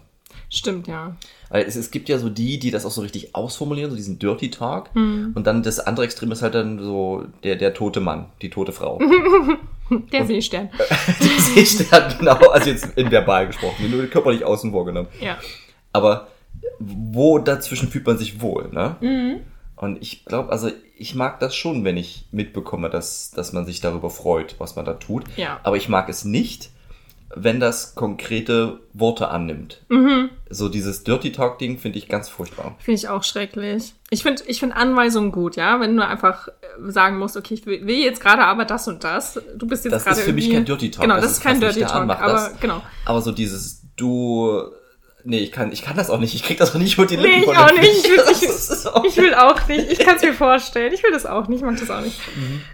Stimmt, 0.49 0.87
ja. 0.87 1.17
Weil 1.49 1.65
es, 1.65 1.77
es 1.77 1.91
gibt 1.91 2.09
ja 2.11 2.19
so 2.19 2.29
die, 2.29 2.59
die 2.59 2.71
das 2.71 2.85
auch 2.85 2.91
so 2.91 3.01
richtig 3.01 3.35
ausformulieren, 3.35 3.91
so 3.91 3.97
diesen 3.97 4.19
Dirty 4.19 4.51
Talk. 4.51 4.95
Mhm. 4.95 5.33
Und 5.35 5.47
dann 5.47 5.63
das 5.63 5.81
andere 5.81 6.05
Extrem 6.05 6.31
ist 6.33 6.43
halt 6.43 6.55
dann 6.55 6.79
so 6.79 7.25
der, 7.43 7.57
der 7.57 7.73
tote 7.73 8.01
Mann, 8.01 8.27
die 8.43 8.51
tote 8.51 8.73
Frau. 8.73 9.01
Der 10.11 10.25
Seestern. 10.25 10.71
Der 10.79 11.41
Seestern, 11.41 12.19
genau, 12.19 12.39
also 12.49 12.71
jetzt 12.71 12.97
in 12.97 13.11
verbal 13.11 13.47
gesprochen, 13.47 13.91
nur 13.91 14.07
körperlich 14.07 14.43
außen 14.43 14.71
vor 14.71 14.87
genommen. 14.87 15.09
Ja. 15.21 15.37
Aber 15.93 16.29
wo 16.79 17.39
dazwischen 17.39 17.89
fühlt 17.89 18.07
man 18.07 18.17
sich 18.17 18.41
wohl, 18.41 18.71
ne? 18.73 18.97
Mhm. 19.01 19.41
Und 19.77 20.01
ich 20.01 20.25
glaube, 20.25 20.51
also 20.51 20.71
ich 21.03 21.15
mag 21.15 21.41
das 21.41 21.55
schon, 21.55 21.85
wenn 21.85 21.97
ich 21.97 22.27
mitbekomme, 22.31 22.89
dass, 22.89 23.31
dass 23.33 23.53
man 23.53 23.67
sich 23.67 23.81
darüber 23.81 24.09
freut, 24.09 24.55
was 24.59 24.77
man 24.77 24.85
da 24.85 24.95
tut. 24.95 25.25
Ja. 25.37 25.61
Aber 25.65 25.77
ich 25.77 25.89
mag 25.89 26.09
es 26.09 26.25
nicht, 26.25 26.71
wenn 27.35 27.61
das 27.61 27.95
konkrete 27.95 28.81
Worte 28.93 29.29
annimmt. 29.29 29.81
Mhm. 29.89 30.31
So 30.51 30.69
dieses 30.69 31.03
Dirty 31.03 31.33
Talk-Ding 31.33 31.79
finde 31.79 31.99
ich 31.99 32.09
ganz 32.09 32.29
furchtbar. 32.29 32.77
Finde 32.79 32.99
ich 32.99 33.09
auch 33.09 33.25
schrecklich. 33.25 33.95
Ich 34.11 34.23
finde 34.23 34.43
ich 34.47 34.61
find 34.61 34.77
Anweisungen 34.77 35.33
gut, 35.33 35.57
ja. 35.57 35.81
Wenn 35.81 35.97
du 35.97 36.07
einfach 36.07 36.49
äh, 36.49 36.53
sagen 36.91 37.19
musst, 37.19 37.37
okay, 37.37 37.55
ich 37.55 37.65
will, 37.67 37.89
jetzt 37.89 38.21
gerade 38.21 38.45
aber 38.45 38.65
das 38.67 38.87
und 38.87 39.03
das. 39.03 39.41
Du 39.57 39.67
bist 39.67 39.85
jetzt 39.85 39.93
Das 39.95 40.05
gerade 40.05 40.21
ist 40.21 40.27
für 40.27 40.33
mich 40.35 40.51
kein 40.51 40.65
Dirty 40.67 40.91
Talk. 40.91 41.03
Genau, 41.03 41.15
Das 41.15 41.25
das, 41.25 41.33
ist, 41.33 41.43
kein 41.43 41.59
Dirty 41.59 41.81
Talk. 41.81 41.95
anmacht. 41.95 42.21
Aber 42.21 42.33
Das- 42.35 42.61
genau. 42.61 42.83
Aber 43.07 43.23
so 43.23 43.33
dieses 43.33 43.83
du. 43.97 44.63
Nee, 45.25 45.38
ich 45.41 45.52
kann, 45.52 45.71
ich 45.73 45.83
kann 45.83 45.97
das 45.97 46.11
auch 46.11 46.19
nicht. 46.19 46.35
Ich 46.35 46.43
krieg 46.43 46.59
das 46.59 46.75
auch 46.75 46.79
nicht 46.79 46.95
über 46.99 47.07
die 47.07 47.17
Nee, 47.17 47.23
Lippen. 47.23 47.38
ich 47.41 47.45
von 47.47 47.57
auch 47.57 47.73
nicht. 47.73 48.05
Ich 48.05 48.11
will- 48.11 48.23
ich- 48.31 48.87
auch- 48.87 49.05
Ich 49.05 49.17
will 49.17 49.35
auch 49.35 49.69
nicht. 49.69 49.93
Ich 49.93 49.99
kann 50.00 50.17
es 50.17 50.23
mir 50.23 50.35
vorstellen. 50.35 50.93
Ich 50.93 51.02
will 51.02 51.12
das 51.12 51.26
auch 51.26 51.49
nicht. 51.49 51.61
Ich 51.61 51.64
mag 51.67 51.79
das 51.79 51.91
auch 51.91 52.00
nicht. 52.00 52.19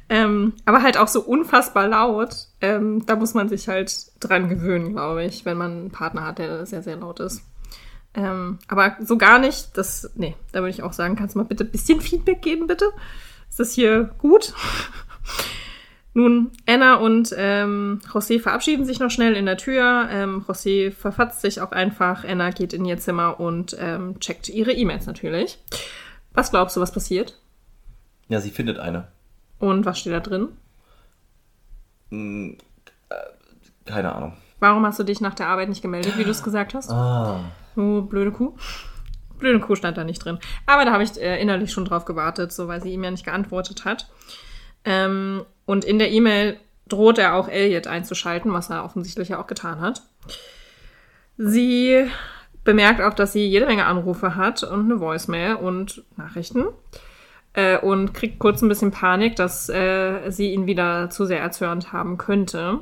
Ähm, 0.09 0.55
aber 0.65 0.83
halt 0.83 0.97
auch 0.97 1.09
so 1.09 1.21
unfassbar 1.21 1.87
laut. 1.89 2.31
Ähm, 2.61 3.05
da 3.07 3.17
muss 3.17 3.35
man 3.35 3.49
sich 3.49 3.69
halt 3.69 3.93
dran 4.21 4.49
gewöhnen, 4.49 4.93
glaube 4.95 5.25
ich, 5.25 5.45
wenn 5.45 5.57
man 5.59 5.71
einen 5.73 5.91
Partner 5.91 6.25
hat, 6.27 6.39
der 6.39 6.65
sehr, 6.67 6.83
sehr 6.83 6.97
laut 6.97 7.21
ist. 7.21 7.43
Ähm, 8.15 8.59
aber 8.69 8.97
so 9.05 9.19
gar 9.19 9.39
nicht. 9.39 9.77
Das, 9.77 10.11
nee, 10.15 10.35
da 10.53 10.61
würde 10.61 10.71
ich 10.71 10.83
auch 10.83 10.93
sagen, 10.95 11.17
kannst 11.17 11.35
du 11.35 11.39
mal 11.41 11.45
bitte 11.45 11.65
ein 11.65 11.71
bisschen 11.71 12.01
Feedback 12.01 12.41
geben, 12.43 12.67
bitte? 12.67 12.87
Ist 13.51 13.61
das 13.61 13.73
hier 13.75 14.11
gut? 14.19 14.55
Nun, 16.19 16.51
Anna 16.67 16.97
und 16.97 17.33
ähm, 17.39 18.01
José 18.13 18.41
verabschieden 18.41 18.85
sich 18.85 18.99
noch 18.99 19.09
schnell 19.09 19.37
in 19.37 19.47
der 19.47 19.57
Tür. 19.57 20.09
Ähm, 20.11 20.45
José 20.49 20.91
verfatzt 20.91 21.43
sich 21.43 21.61
auch 21.61 21.71
einfach. 21.71 22.25
Anna 22.25 22.51
geht 22.51 22.73
in 22.73 22.85
ihr 22.85 22.99
Zimmer 22.99 23.39
und 23.39 23.77
ähm, 23.79 24.19
checkt 24.19 24.49
ihre 24.49 24.73
E-Mails 24.73 25.07
natürlich. 25.07 25.61
Was 26.33 26.51
glaubst 26.51 26.77
du, 26.77 26.81
was 26.81 26.91
passiert? 26.91 27.39
Ja, 28.27 28.41
sie 28.41 28.51
findet 28.51 28.81
eine. 28.81 29.07
Und 29.61 29.87
was 29.87 30.01
steht 30.01 30.13
da 30.13 30.19
drin? 30.19 30.49
Hm, 32.11 32.59
äh, 33.11 33.15
keine 33.85 34.13
Ahnung. 34.13 34.33
Warum 34.59 34.85
hast 34.85 34.99
du 34.99 35.05
dich 35.05 35.21
nach 35.21 35.35
der 35.35 35.47
Arbeit 35.47 35.69
nicht 35.69 35.83
gemeldet, 35.83 36.19
wie 36.19 36.25
du 36.25 36.31
es 36.31 36.43
gesagt 36.43 36.75
hast? 36.75 36.91
Ah. 36.91 37.45
Oh, 37.77 38.03
blöde 38.03 38.33
Kuh. 38.33 38.57
Blöde 39.39 39.61
Kuh 39.61 39.77
stand 39.77 39.97
da 39.97 40.03
nicht 40.03 40.25
drin. 40.25 40.41
Aber 40.67 40.85
da 40.85 40.91
habe 40.91 41.05
ich 41.05 41.17
äh, 41.23 41.41
innerlich 41.41 41.71
schon 41.71 41.85
drauf 41.85 42.07
gewartet, 42.07 42.51
so 42.51 42.67
weil 42.67 42.83
sie 42.83 42.93
ihm 42.93 43.05
ja 43.05 43.13
nicht 43.13 43.25
geantwortet 43.25 43.85
hat. 43.85 44.09
Ähm, 44.85 45.45
und 45.67 45.85
in 45.85 45.99
der 45.99 46.11
E-Mail 46.11 46.57
droht 46.89 47.19
er 47.19 47.35
auch 47.35 47.49
Elliot 47.49 47.87
einzuschalten, 47.87 48.53
was 48.53 48.71
er 48.71 48.85
offensichtlich 48.85 49.29
ja 49.31 49.41
auch 49.41 49.47
getan 49.47 49.81
hat. 49.81 50.03
Sie 51.37 52.07
bemerkt 52.65 53.01
auch, 53.01 53.15
dass 53.15 53.33
sie 53.33 53.47
jede 53.47 53.67
Menge 53.67 53.87
Anrufe 53.87 54.35
hat 54.37 54.63
und 54.63 54.85
eine 54.91 55.01
Voicemail 55.01 55.55
und 55.57 56.03
Nachrichten. 56.17 56.65
Äh, 57.55 57.79
und 57.79 58.13
kriegt 58.13 58.39
kurz 58.39 58.61
ein 58.63 58.69
bisschen 58.69 58.91
Panik, 58.91 59.37
dass 59.37 59.69
äh, 59.69 60.31
sie 60.31 60.53
ihn 60.53 60.67
wieder 60.67 61.09
zu 61.11 61.25
sehr 61.25 61.41
erzürnt 61.41 61.93
haben 61.93 62.19
könnte. 62.19 62.81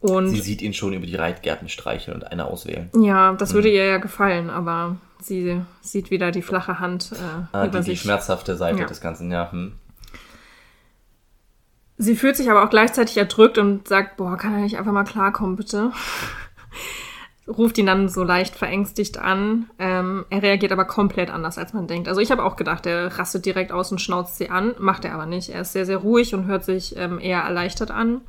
Und 0.00 0.28
Sie 0.28 0.40
sieht 0.40 0.62
ihn 0.62 0.72
schon 0.74 0.92
über 0.94 1.06
die 1.06 1.16
Reitgärten 1.16 1.68
streicheln 1.68 2.14
und 2.16 2.24
eine 2.30 2.46
auswählen. 2.46 2.88
ja, 2.94 3.32
das 3.34 3.52
würde 3.52 3.68
ihr 3.68 3.84
ja 3.84 3.98
gefallen, 3.98 4.48
aber 4.48 4.96
sie 5.20 5.60
sieht 5.80 6.10
wieder 6.10 6.30
die 6.30 6.40
flache 6.42 6.78
Hand 6.78 7.12
äh, 7.12 7.16
Ah, 7.52 7.66
über 7.66 7.80
die, 7.80 7.84
die 7.86 7.90
sich. 7.90 8.00
schmerzhafte 8.02 8.56
Seite 8.56 8.80
Ja. 8.80 8.86
des 8.86 9.00
Ganzen, 9.00 9.30
ja. 9.32 9.50
Hm. 9.52 9.72
Sie 12.00 12.14
fühlt 12.14 12.36
sich 12.36 12.48
aber 12.48 12.64
auch 12.64 12.70
gleichzeitig 12.70 13.16
erdrückt 13.16 13.58
und 13.58 13.88
sagt, 13.88 14.16
boah, 14.16 14.36
kann 14.36 14.54
er 14.54 14.60
nicht 14.60 14.78
einfach 14.78 14.92
mal 14.92 15.02
klarkommen, 15.02 15.56
bitte? 15.56 15.90
Ruft 17.48 17.76
ihn 17.76 17.86
dann 17.86 18.08
so 18.08 18.22
leicht 18.22 18.54
verängstigt 18.54 19.18
an. 19.18 19.68
Ähm, 19.80 20.24
er 20.30 20.42
reagiert 20.42 20.70
aber 20.70 20.84
komplett 20.84 21.28
anders, 21.28 21.58
als 21.58 21.72
man 21.72 21.88
denkt. 21.88 22.06
Also 22.06 22.20
ich 22.20 22.30
habe 22.30 22.44
auch 22.44 22.54
gedacht, 22.54 22.86
er 22.86 23.18
rastet 23.18 23.46
direkt 23.46 23.72
aus 23.72 23.90
und 23.90 24.00
schnauzt 24.00 24.36
sie 24.36 24.48
an. 24.48 24.76
Macht 24.78 25.04
er 25.04 25.14
aber 25.14 25.26
nicht. 25.26 25.48
Er 25.48 25.62
ist 25.62 25.72
sehr, 25.72 25.86
sehr 25.86 25.96
ruhig 25.96 26.34
und 26.34 26.46
hört 26.46 26.64
sich 26.64 26.94
ähm, 26.96 27.18
eher 27.18 27.40
erleichtert 27.40 27.90
an. 27.90 28.20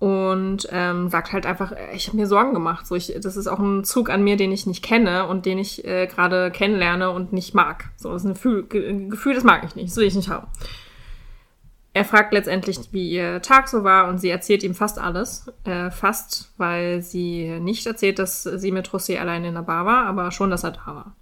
Und 0.00 0.68
ähm, 0.72 1.08
sagt 1.08 1.32
halt 1.32 1.46
einfach, 1.46 1.72
ich 1.94 2.08
habe 2.08 2.16
mir 2.16 2.26
Sorgen 2.26 2.52
gemacht. 2.52 2.86
So, 2.86 2.96
ich, 2.96 3.14
das 3.20 3.36
ist 3.36 3.46
auch 3.46 3.60
ein 3.60 3.84
Zug 3.84 4.10
an 4.10 4.24
mir, 4.24 4.36
den 4.36 4.50
ich 4.50 4.66
nicht 4.66 4.82
kenne 4.82 5.26
und 5.28 5.46
den 5.46 5.58
ich 5.58 5.84
äh, 5.84 6.06
gerade 6.08 6.50
kennenlerne 6.50 7.10
und 7.12 7.32
nicht 7.32 7.54
mag. 7.54 7.90
So, 7.96 8.12
das 8.12 8.22
ist 8.22 8.28
ein 8.28 8.34
Gefühl, 8.34 8.66
Gefühl, 9.08 9.34
das 9.34 9.44
mag 9.44 9.62
ich 9.64 9.76
nicht. 9.76 9.90
Das 9.90 9.96
will 9.96 10.06
ich 10.06 10.16
nicht 10.16 10.30
haben. 10.30 10.48
Er 11.96 12.04
fragt 12.04 12.34
letztendlich, 12.34 12.78
wie 12.92 13.10
ihr 13.10 13.40
Tag 13.40 13.68
so 13.68 13.82
war 13.82 14.08
und 14.08 14.18
sie 14.18 14.28
erzählt 14.28 14.62
ihm 14.62 14.74
fast 14.74 14.98
alles. 14.98 15.50
Äh, 15.64 15.90
fast, 15.90 16.52
weil 16.58 17.00
sie 17.00 17.58
nicht 17.58 17.86
erzählt, 17.86 18.18
dass 18.18 18.42
sie 18.42 18.70
mit 18.70 18.90
José 18.90 19.16
allein 19.16 19.46
in 19.46 19.54
der 19.54 19.62
Bar 19.62 19.86
war, 19.86 20.04
aber 20.04 20.30
schon, 20.30 20.50
dass 20.50 20.62
er 20.62 20.72
da 20.72 20.84
war. 20.84 21.16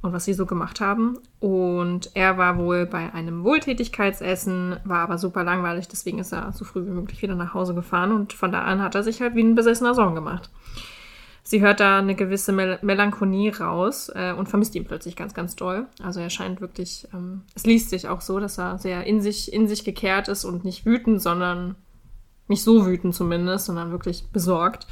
Und 0.00 0.14
was 0.14 0.24
sie 0.24 0.32
so 0.32 0.46
gemacht 0.46 0.80
haben. 0.80 1.18
Und 1.38 2.12
er 2.14 2.38
war 2.38 2.56
wohl 2.56 2.86
bei 2.86 3.12
einem 3.12 3.44
Wohltätigkeitsessen, 3.44 4.78
war 4.84 5.00
aber 5.00 5.18
super 5.18 5.44
langweilig, 5.44 5.86
deswegen 5.88 6.18
ist 6.18 6.32
er 6.32 6.50
so 6.52 6.64
früh 6.64 6.86
wie 6.86 6.92
möglich 6.92 7.20
wieder 7.20 7.34
nach 7.34 7.52
Hause 7.52 7.74
gefahren 7.74 8.12
und 8.12 8.32
von 8.32 8.52
da 8.52 8.62
an 8.62 8.80
hat 8.80 8.94
er 8.94 9.02
sich 9.02 9.20
halt 9.20 9.34
wie 9.34 9.42
ein 9.42 9.54
besessener 9.54 9.94
Song 9.94 10.14
gemacht. 10.14 10.48
Sie 11.48 11.60
hört 11.60 11.78
da 11.78 12.00
eine 12.00 12.16
gewisse 12.16 12.50
Mel 12.50 12.80
Melancholie 12.82 13.56
raus 13.56 14.10
äh, 14.12 14.32
und 14.32 14.48
vermisst 14.48 14.74
ihn 14.74 14.84
plötzlich 14.84 15.14
ganz, 15.14 15.32
ganz 15.32 15.54
doll. 15.54 15.86
Also 16.02 16.18
er 16.18 16.28
scheint 16.28 16.60
wirklich, 16.60 17.06
ähm, 17.14 17.42
es 17.54 17.64
liest 17.64 17.90
sich 17.90 18.08
auch 18.08 18.20
so, 18.20 18.40
dass 18.40 18.58
er 18.58 18.78
sehr 18.78 19.04
in 19.04 19.20
sich, 19.20 19.52
in 19.52 19.68
sich 19.68 19.84
gekehrt 19.84 20.26
ist 20.26 20.44
und 20.44 20.64
nicht 20.64 20.84
wütend, 20.84 21.22
sondern 21.22 21.76
nicht 22.48 22.64
so 22.64 22.84
wütend 22.84 23.14
zumindest, 23.14 23.66
sondern 23.66 23.92
wirklich 23.92 24.24
besorgt. 24.32 24.88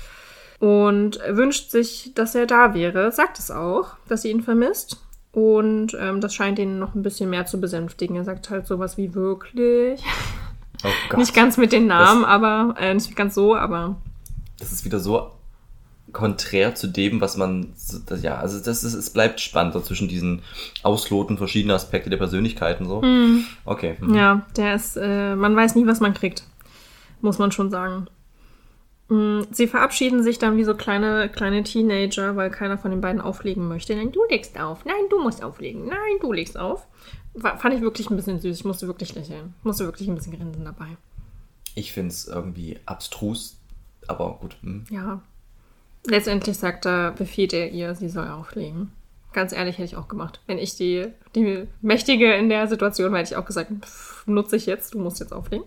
Und 0.60 1.18
wünscht 1.28 1.72
sich, 1.72 2.12
dass 2.14 2.36
er 2.36 2.46
da 2.46 2.72
wäre, 2.72 3.10
sagt 3.10 3.40
es 3.40 3.50
auch, 3.50 3.96
dass 4.06 4.22
sie 4.22 4.30
ihn 4.30 4.44
vermisst. 4.44 5.02
Und 5.32 5.96
ähm, 5.98 6.20
das 6.20 6.36
scheint 6.36 6.60
ihn 6.60 6.78
noch 6.78 6.94
ein 6.94 7.02
bisschen 7.02 7.30
mehr 7.30 7.46
zu 7.46 7.60
besänftigen. 7.60 8.14
Er 8.14 8.24
sagt 8.24 8.50
halt 8.50 8.68
sowas 8.68 8.96
wie 8.96 9.12
wirklich. 9.16 10.00
Oh 10.84 10.88
Gott. 11.08 11.18
Nicht 11.18 11.34
ganz 11.34 11.56
mit 11.56 11.72
den 11.72 11.88
Namen, 11.88 12.24
aber 12.24 12.76
äh, 12.78 12.94
nicht 12.94 13.16
ganz 13.16 13.34
so, 13.34 13.56
aber 13.56 13.96
das 14.60 14.70
ist 14.70 14.84
wieder 14.84 15.00
so 15.00 15.32
konträr 16.14 16.74
zu 16.74 16.86
dem, 16.86 17.20
was 17.20 17.36
man, 17.36 17.74
ja, 18.22 18.36
also 18.36 18.58
das 18.58 18.84
ist, 18.84 18.94
es 18.94 19.10
bleibt 19.10 19.40
spannend 19.40 19.74
so 19.74 19.80
zwischen 19.80 20.08
diesen 20.08 20.40
Ausloten 20.82 21.36
verschiedener 21.36 21.74
Aspekte 21.74 22.08
der 22.08 22.16
Persönlichkeiten 22.16 22.86
so. 22.86 23.02
Okay. 23.66 23.96
mhm. 24.00 24.14
Ja, 24.14 24.46
der 24.56 24.76
ist, 24.76 24.96
äh, 24.96 25.36
man 25.36 25.54
weiß 25.54 25.74
nie, 25.74 25.86
was 25.86 26.00
man 26.00 26.14
kriegt. 26.14 26.44
Muss 27.20 27.38
man 27.38 27.52
schon 27.52 27.70
sagen. 27.70 28.06
Mm, 29.08 29.42
Sie 29.50 29.66
verabschieden 29.66 30.22
sich 30.22 30.38
dann 30.38 30.56
wie 30.56 30.64
so 30.64 30.74
kleine, 30.74 31.28
kleine 31.28 31.62
Teenager, 31.62 32.36
weil 32.36 32.50
keiner 32.50 32.78
von 32.78 32.90
den 32.90 33.00
beiden 33.00 33.20
auflegen 33.20 33.68
möchte. 33.68 33.94
Nein, 33.94 34.12
du 34.12 34.20
legst 34.30 34.58
auf. 34.58 34.84
Nein, 34.84 35.08
du 35.10 35.22
musst 35.22 35.42
auflegen. 35.42 35.86
Nein, 35.86 36.18
du 36.20 36.32
legst 36.32 36.58
auf. 36.58 36.86
War, 37.34 37.58
fand 37.58 37.74
ich 37.74 37.82
wirklich 37.82 38.08
ein 38.08 38.16
bisschen 38.16 38.40
süß. 38.40 38.56
Ich 38.56 38.64
musste 38.64 38.86
wirklich 38.86 39.14
lächeln. 39.14 39.54
Musste 39.62 39.84
wirklich 39.84 40.08
ein 40.08 40.14
bisschen 40.14 40.36
grinsen 40.36 40.64
dabei. 40.64 40.96
Ich 41.74 41.92
finde 41.92 42.10
es 42.10 42.28
irgendwie 42.28 42.78
abstrus, 42.86 43.58
aber 44.06 44.38
gut. 44.40 44.56
Hm. 44.62 44.84
Ja. 44.90 45.20
Letztendlich 46.06 46.58
sagt 46.58 46.86
er, 46.86 47.12
befiehlt 47.12 47.52
er 47.52 47.70
ihr, 47.70 47.94
sie 47.94 48.08
soll 48.08 48.28
auflegen. 48.28 48.92
Ganz 49.32 49.52
ehrlich, 49.52 49.78
hätte 49.78 49.86
ich 49.86 49.96
auch 49.96 50.08
gemacht. 50.08 50.40
Wenn 50.46 50.58
ich 50.58 50.76
die, 50.76 51.06
die 51.34 51.66
Mächtige 51.80 52.34
in 52.34 52.48
der 52.48 52.68
Situation 52.68 53.10
wäre, 53.10 53.20
hätte 53.20 53.34
ich 53.34 53.36
auch 53.36 53.46
gesagt, 53.46 53.70
pff, 53.80 54.26
nutze 54.26 54.56
ich 54.56 54.66
jetzt, 54.66 54.94
du 54.94 54.98
musst 54.98 55.18
jetzt 55.18 55.32
auflegen. 55.32 55.66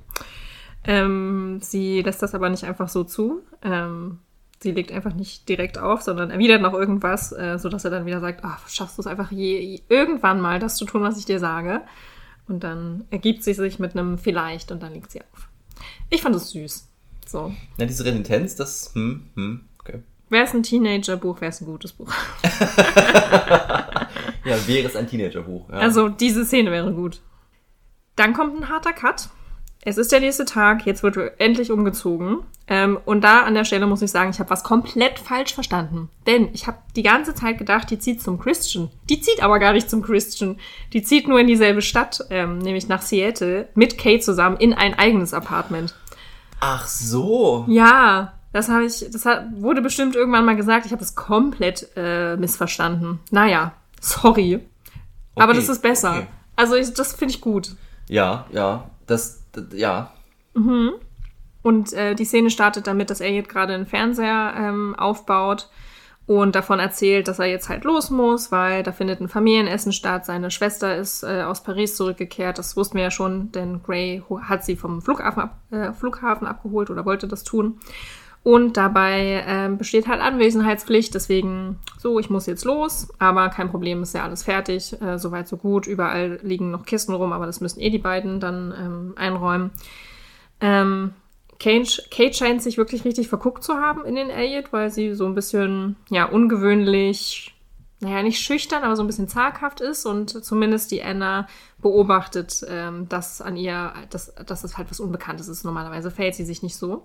Ähm, 0.84 1.60
sie 1.62 2.02
lässt 2.02 2.22
das 2.22 2.34
aber 2.34 2.50
nicht 2.50 2.64
einfach 2.64 2.88
so 2.88 3.04
zu. 3.04 3.42
Ähm, 3.62 4.20
sie 4.62 4.72
legt 4.72 4.92
einfach 4.92 5.14
nicht 5.14 5.50
direkt 5.50 5.78
auf, 5.78 6.02
sondern 6.02 6.32
erwidert 6.32 6.62
noch 6.62 6.74
irgendwas, 6.74 7.32
äh, 7.32 7.58
sodass 7.60 7.84
er 7.84 7.92
dann 7.92 8.06
wieder 8.06 8.22
sagt, 8.22 8.42
ach, 8.44 8.68
schaffst 8.70 8.98
du 8.98 9.02
es 9.02 9.08
einfach 9.08 9.32
je, 9.32 9.82
irgendwann 9.90 10.40
mal, 10.40 10.60
das 10.60 10.78
zu 10.78 10.86
tun, 10.86 11.02
was 11.02 11.18
ich 11.18 11.26
dir 11.26 11.40
sage. 11.40 11.82
Und 12.48 12.64
dann 12.64 13.06
ergibt 13.10 13.44
sie 13.44 13.54
sich 13.54 13.80
mit 13.80 13.92
einem 13.98 14.18
vielleicht 14.18 14.72
und 14.72 14.82
dann 14.82 14.94
legt 14.94 15.12
sie 15.12 15.22
auf. 15.22 15.50
Ich 16.10 16.22
fand 16.22 16.36
es 16.36 16.52
süß. 16.52 16.88
So. 17.26 17.52
Ja, 17.78 17.86
diese 17.86 18.06
Renitenz, 18.06 18.56
das, 18.56 18.92
hm, 18.94 19.30
hm, 19.36 19.66
okay. 19.80 20.02
Wäre 20.30 20.44
es 20.44 20.54
ein 20.54 20.64
Teenager-Buch, 20.64 21.40
wäre 21.42 21.50
es 21.50 21.62
ein 21.62 21.66
gutes 21.66 21.94
Buch. 21.94 22.12
ja, 24.44 24.68
wäre 24.68 24.88
es 24.88 24.96
ein 24.96 25.08
Teenager-Buch. 25.08 25.70
Ja. 25.70 25.76
Also 25.76 26.10
diese 26.10 26.46
Szene 26.46 26.72
wäre 26.72 26.92
gut. 26.92 27.22
Dann 28.16 28.34
kommt 28.34 28.60
ein 28.60 28.70
harter 28.70 28.94
Cut. 28.94 29.30
Es 29.82 29.98
ist 29.98 30.12
der 30.12 30.20
nächste 30.20 30.44
Tag, 30.44 30.86
jetzt 30.86 31.02
wird 31.02 31.18
endlich 31.40 31.72
umgezogen. 31.72 32.40
Ähm, 32.68 33.00
und 33.06 33.24
da 33.24 33.44
an 33.44 33.54
der 33.54 33.64
Stelle 33.64 33.88
muss 33.88 34.02
ich 34.02 34.12
sagen, 34.12 34.32
ich 34.32 34.40
habe 34.40 34.50
was 34.50 34.66
komplett 34.66 35.18
falsch 35.18 35.54
verstanden. 35.54 36.10
Denn 36.26 36.50
ich 36.52 36.68
habe 36.68 36.80
die 36.98 37.04
ganze 37.04 37.34
Zeit 37.34 37.58
gedacht, 37.58 37.90
die 37.90 38.00
zieht 38.00 38.22
zum 38.22 38.38
Christian. 38.38 38.90
Die 39.10 39.22
zieht 39.22 39.42
aber 39.42 39.60
gar 39.60 39.72
nicht 39.72 39.90
zum 39.90 40.02
Christian. 40.02 40.58
Die 40.92 41.04
zieht 41.04 41.30
nur 41.30 41.40
in 41.40 41.48
dieselbe 41.48 41.82
Stadt, 41.82 42.26
ähm, 42.30 42.58
nämlich 42.58 42.90
nach 42.90 43.02
Seattle, 43.02 43.70
mit 43.76 43.98
Kate 43.98 44.20
zusammen 44.20 44.58
in 44.58 44.74
ein 44.74 44.94
eigenes 45.00 45.34
Apartment. 45.34 45.96
Ach 46.60 46.86
so. 46.86 47.64
Ja, 47.70 48.34
das 48.58 48.70
habe 48.70 48.86
ich, 48.86 49.06
das 49.12 49.26
hat, 49.26 49.46
wurde 49.52 49.82
bestimmt 49.82 50.16
irgendwann 50.16 50.44
mal 50.44 50.56
gesagt. 50.56 50.88
Ich 50.88 50.92
habe 50.92 51.00
das 51.00 51.16
komplett 51.16 51.90
äh, 51.96 52.36
missverstanden. 52.38 53.20
Naja, 53.30 53.74
sorry. 54.02 54.56
Okay, 54.56 54.64
aber 55.36 55.54
das 55.54 55.70
ist 55.70 55.84
besser. 55.84 56.18
Okay. 56.18 56.28
Also 56.56 56.76
ich, 56.76 56.92
das 56.94 57.14
finde 57.14 57.36
ich 57.36 57.42
gut. 57.42 57.76
Ja, 58.10 58.48
ja, 58.52 58.90
das, 59.06 59.44
das 59.52 59.66
ja. 59.74 60.12
Mhm. 60.56 60.94
Und 61.62 61.94
äh, 61.94 62.16
die 62.16 62.26
Szene 62.26 62.50
startet 62.50 62.88
damit, 62.88 63.12
dass 63.12 63.22
er 63.22 63.30
jetzt 63.30 63.50
gerade 63.50 63.76
einen 63.76 63.86
Fernseher 63.86 64.56
ähm, 64.58 64.96
aufbaut 64.98 65.70
und 66.26 66.56
davon 66.56 66.80
erzählt, 66.80 67.28
dass 67.28 67.38
er 67.38 67.46
jetzt 67.46 67.70
halt 67.70 67.84
los 67.84 68.10
muss, 68.10 68.52
weil 68.52 68.82
da 68.82 68.92
findet 68.92 69.22
ein 69.22 69.30
Familienessen 69.30 69.92
statt. 69.92 70.26
Seine 70.26 70.50
Schwester 70.50 70.96
ist 70.96 71.22
äh, 71.22 71.44
aus 71.44 71.62
Paris 71.62 71.96
zurückgekehrt. 71.96 72.58
Das 72.58 72.76
wussten 72.76 72.96
wir 72.96 73.04
ja 73.04 73.12
schon, 73.12 73.52
denn 73.52 73.84
Gray 73.84 74.24
hat 74.42 74.66
sie 74.66 74.76
vom 74.76 75.04
Flughafen, 75.04 75.44
ab, 75.44 75.60
äh, 75.70 75.94
Flughafen 75.94 76.48
abgeholt 76.48 76.90
oder 76.90 77.06
wollte 77.06 77.28
das 77.28 77.44
tun. 77.44 77.80
Und 78.48 78.78
dabei 78.78 79.44
äh, 79.46 79.70
besteht 79.76 80.08
halt 80.08 80.22
Anwesenheitspflicht, 80.22 81.14
deswegen 81.14 81.80
so, 82.00 82.18
ich 82.18 82.30
muss 82.30 82.46
jetzt 82.46 82.64
los, 82.64 83.10
aber 83.20 83.50
kein 83.50 83.70
Problem, 83.70 84.02
ist 84.02 84.14
ja 84.14 84.24
alles 84.24 84.44
fertig, 84.44 84.96
äh, 85.02 85.20
soweit 85.20 85.50
so 85.50 85.58
gut. 85.58 85.86
Überall 85.86 86.40
liegen 86.44 86.72
noch 86.72 86.86
Kisten 86.86 87.14
rum, 87.14 87.34
aber 87.34 87.46
das 87.46 87.60
müssen 87.60 87.82
eh 87.82 87.90
die 87.90 87.98
beiden 87.98 88.40
dann 88.40 88.74
ähm, 88.80 89.14
einräumen. 89.18 89.72
Ähm, 90.62 91.14
Kate, 91.60 92.04
Kate 92.10 92.34
scheint 92.34 92.64
sich 92.64 92.78
wirklich 92.78 93.04
richtig 93.04 93.28
verguckt 93.28 93.66
zu 93.66 93.74
haben 93.82 94.06
in 94.06 94.16
den 94.16 94.30
Elliot, 94.30 94.72
weil 94.72 94.92
sie 94.92 95.14
so 95.14 95.26
ein 95.26 95.36
bisschen, 95.36 95.98
ja, 96.10 96.24
ungewöhnlich, 96.24 97.54
naja, 98.00 98.24
nicht 98.24 98.40
schüchtern, 98.40 98.86
aber 98.86 98.96
so 98.96 99.04
ein 99.04 99.08
bisschen 99.08 99.28
zaghaft 99.28 99.82
ist 99.82 100.06
und 100.06 100.46
zumindest 100.46 100.92
die 100.92 101.04
Anna 101.04 101.50
beobachtet, 101.80 102.66
ähm, 102.70 103.10
dass 103.10 103.42
an 103.42 103.58
ihr, 103.58 103.92
dass, 104.10 104.34
dass 104.36 104.62
das 104.62 104.78
halt 104.78 104.90
was 104.90 105.02
Unbekanntes 105.02 105.50
ist. 105.50 105.66
Normalerweise 105.66 106.12
fällt 106.12 106.36
sie 106.36 106.46
sich 106.46 106.64
nicht 106.64 106.78
so. 106.78 107.04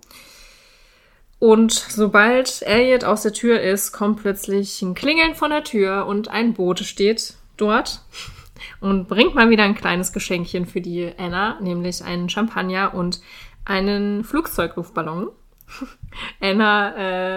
Und 1.43 1.73
sobald 1.73 2.63
Elliot 2.63 3.03
aus 3.03 3.23
der 3.23 3.33
Tür 3.33 3.61
ist, 3.61 3.91
kommt 3.91 4.21
plötzlich 4.23 4.81
ein 4.81 4.95
Klingeln 4.95 5.35
von 5.35 5.51
der 5.51 5.65
Tür 5.65 6.07
und 6.07 6.29
ein 6.29 6.55
Boot 6.55 6.79
steht 6.79 7.35
dort 7.57 8.03
und 8.81 9.09
bringt 9.09 9.35
mal 9.35 9.51
wieder 9.51 9.65
ein 9.65 9.75
kleines 9.75 10.13
Geschenkchen 10.13 10.67
für 10.67 10.81
die 10.81 11.11
Anna, 11.19 11.59
nämlich 11.61 12.05
einen 12.05 12.29
Champagner 12.29 12.95
und 12.95 13.21
einen 13.65 14.23
Flugzeugluftballon. 14.23 15.31
Anna 16.41 16.95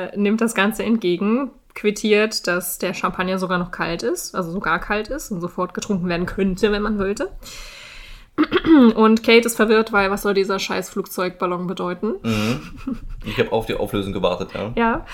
äh, 0.09 0.15
nimmt 0.15 0.39
das 0.39 0.53
Ganze 0.53 0.83
entgegen, 0.83 1.49
quittiert, 1.73 2.45
dass 2.45 2.77
der 2.77 2.93
Champagner 2.93 3.39
sogar 3.39 3.57
noch 3.57 3.71
kalt 3.71 4.03
ist, 4.03 4.35
also 4.35 4.51
sogar 4.51 4.77
kalt 4.77 5.07
ist 5.07 5.31
und 5.31 5.41
sofort 5.41 5.73
getrunken 5.73 6.07
werden 6.09 6.27
könnte, 6.27 6.71
wenn 6.71 6.83
man 6.83 6.99
wollte. 6.99 7.31
Und 8.95 9.23
Kate 9.23 9.45
ist 9.45 9.55
verwirrt, 9.55 9.91
weil 9.91 10.11
was 10.11 10.23
soll 10.23 10.33
dieser 10.33 10.59
scheiß 10.59 10.89
Flugzeugballon 10.89 11.67
bedeuten? 11.67 12.15
Mhm. 12.23 12.61
Ich 13.25 13.39
habe 13.39 13.51
auf 13.51 13.65
die 13.65 13.75
Auflösung 13.75 14.13
gewartet, 14.13 14.51
ja. 14.53 14.71
Ja. 14.75 15.05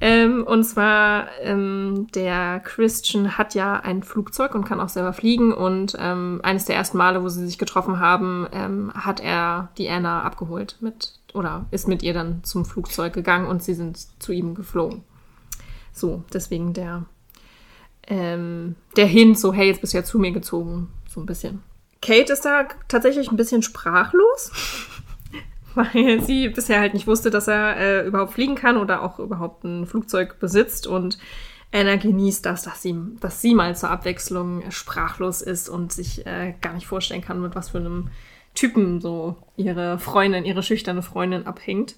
Ähm, 0.00 0.44
und 0.44 0.64
zwar, 0.64 1.28
ähm, 1.42 2.06
der 2.14 2.60
Christian 2.60 3.36
hat 3.36 3.54
ja 3.54 3.74
ein 3.74 4.02
Flugzeug 4.02 4.54
und 4.54 4.64
kann 4.64 4.80
auch 4.80 4.88
selber 4.88 5.12
fliegen. 5.12 5.52
Und 5.52 5.96
ähm, 5.98 6.40
eines 6.42 6.64
der 6.64 6.76
ersten 6.76 6.98
Male, 6.98 7.22
wo 7.22 7.28
sie 7.28 7.44
sich 7.44 7.58
getroffen 7.58 8.00
haben, 8.00 8.46
ähm, 8.52 8.92
hat 8.94 9.20
er 9.20 9.68
die 9.76 9.88
Anna 9.88 10.22
abgeholt 10.22 10.76
mit 10.80 11.14
oder 11.34 11.66
ist 11.70 11.88
mit 11.88 12.02
ihr 12.02 12.14
dann 12.14 12.42
zum 12.44 12.64
Flugzeug 12.64 13.12
gegangen 13.12 13.46
und 13.46 13.62
sie 13.62 13.74
sind 13.74 13.98
zu 14.20 14.32
ihm 14.32 14.54
geflogen. 14.54 15.02
So, 15.92 16.22
deswegen 16.32 16.72
der, 16.72 17.04
ähm, 18.06 18.76
der 18.96 19.06
Hint, 19.06 19.38
so, 19.38 19.52
hey, 19.52 19.66
jetzt 19.66 19.80
bist 19.80 19.92
du 19.92 19.98
ja 19.98 20.04
zu 20.04 20.18
mir 20.18 20.32
gezogen, 20.32 20.88
so 21.08 21.20
ein 21.20 21.26
bisschen. 21.26 21.62
Kate 22.00 22.32
ist 22.32 22.44
da 22.44 22.68
tatsächlich 22.88 23.30
ein 23.30 23.36
bisschen 23.36 23.62
sprachlos, 23.62 24.52
weil 25.74 26.22
sie 26.22 26.48
bisher 26.48 26.80
halt 26.80 26.94
nicht 26.94 27.06
wusste, 27.06 27.30
dass 27.30 27.48
er 27.48 27.76
äh, 27.76 28.06
überhaupt 28.06 28.32
fliegen 28.32 28.54
kann 28.54 28.76
oder 28.76 29.02
auch 29.02 29.18
überhaupt 29.18 29.64
ein 29.64 29.86
Flugzeug 29.86 30.38
besitzt 30.38 30.86
und 30.86 31.18
Anna 31.72 31.96
genießt 31.96 32.46
das, 32.46 32.62
dass 32.62 32.80
sie, 32.80 32.96
dass 33.20 33.42
sie 33.42 33.54
mal 33.54 33.76
zur 33.76 33.90
Abwechslung 33.90 34.70
sprachlos 34.70 35.42
ist 35.42 35.68
und 35.68 35.92
sich 35.92 36.26
äh, 36.26 36.54
gar 36.62 36.72
nicht 36.72 36.86
vorstellen 36.86 37.20
kann, 37.20 37.42
mit 37.42 37.54
was 37.54 37.70
für 37.70 37.78
einem 37.78 38.08
Typen 38.54 39.00
so 39.00 39.36
ihre 39.56 39.98
Freundin, 39.98 40.44
ihre 40.44 40.62
schüchterne 40.62 41.02
Freundin 41.02 41.46
abhängt. 41.46 41.96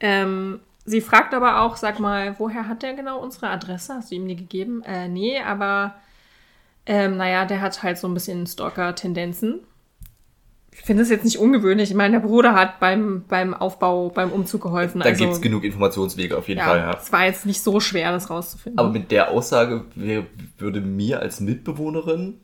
Ähm, 0.00 0.60
sie 0.84 1.00
fragt 1.00 1.32
aber 1.32 1.62
auch, 1.62 1.76
sag 1.76 1.98
mal, 1.98 2.38
woher 2.38 2.68
hat 2.68 2.82
der 2.82 2.92
genau 2.92 3.18
unsere 3.20 3.48
Adresse? 3.48 3.94
Hast 3.94 4.10
du 4.10 4.16
ihm 4.16 4.28
die 4.28 4.36
gegeben? 4.36 4.82
Äh, 4.82 5.08
nee, 5.08 5.40
aber 5.40 5.94
ähm, 6.86 7.16
naja, 7.16 7.44
der 7.44 7.60
hat 7.60 7.82
halt 7.82 7.98
so 7.98 8.06
ein 8.08 8.14
bisschen 8.14 8.46
Stalker-Tendenzen. 8.46 9.60
Ich 10.72 10.82
finde 10.82 11.04
es 11.04 11.08
jetzt 11.08 11.24
nicht 11.24 11.38
ungewöhnlich. 11.38 11.90
Ich 11.90 11.96
meine, 11.96 12.20
der 12.20 12.26
Bruder 12.26 12.54
hat 12.54 12.80
beim, 12.80 13.24
beim 13.28 13.54
Aufbau, 13.54 14.08
beim 14.08 14.30
Umzug 14.30 14.62
geholfen. 14.62 15.00
Da 15.00 15.06
also, 15.06 15.24
gibt's 15.24 15.40
genug 15.40 15.62
Informationswege 15.62 16.36
auf 16.36 16.48
jeden 16.48 16.58
ja, 16.58 16.66
Fall. 16.66 16.78
Ja. 16.78 16.96
Es 17.00 17.12
war 17.12 17.24
jetzt 17.26 17.46
nicht 17.46 17.62
so 17.62 17.78
schwer, 17.78 18.10
das 18.10 18.28
rauszufinden. 18.28 18.78
Aber 18.78 18.90
mit 18.90 19.10
der 19.12 19.30
Aussage 19.30 19.84
wär, 19.94 20.26
würde 20.58 20.80
mir 20.80 21.20
als 21.20 21.40
Mitbewohnerin 21.40 22.40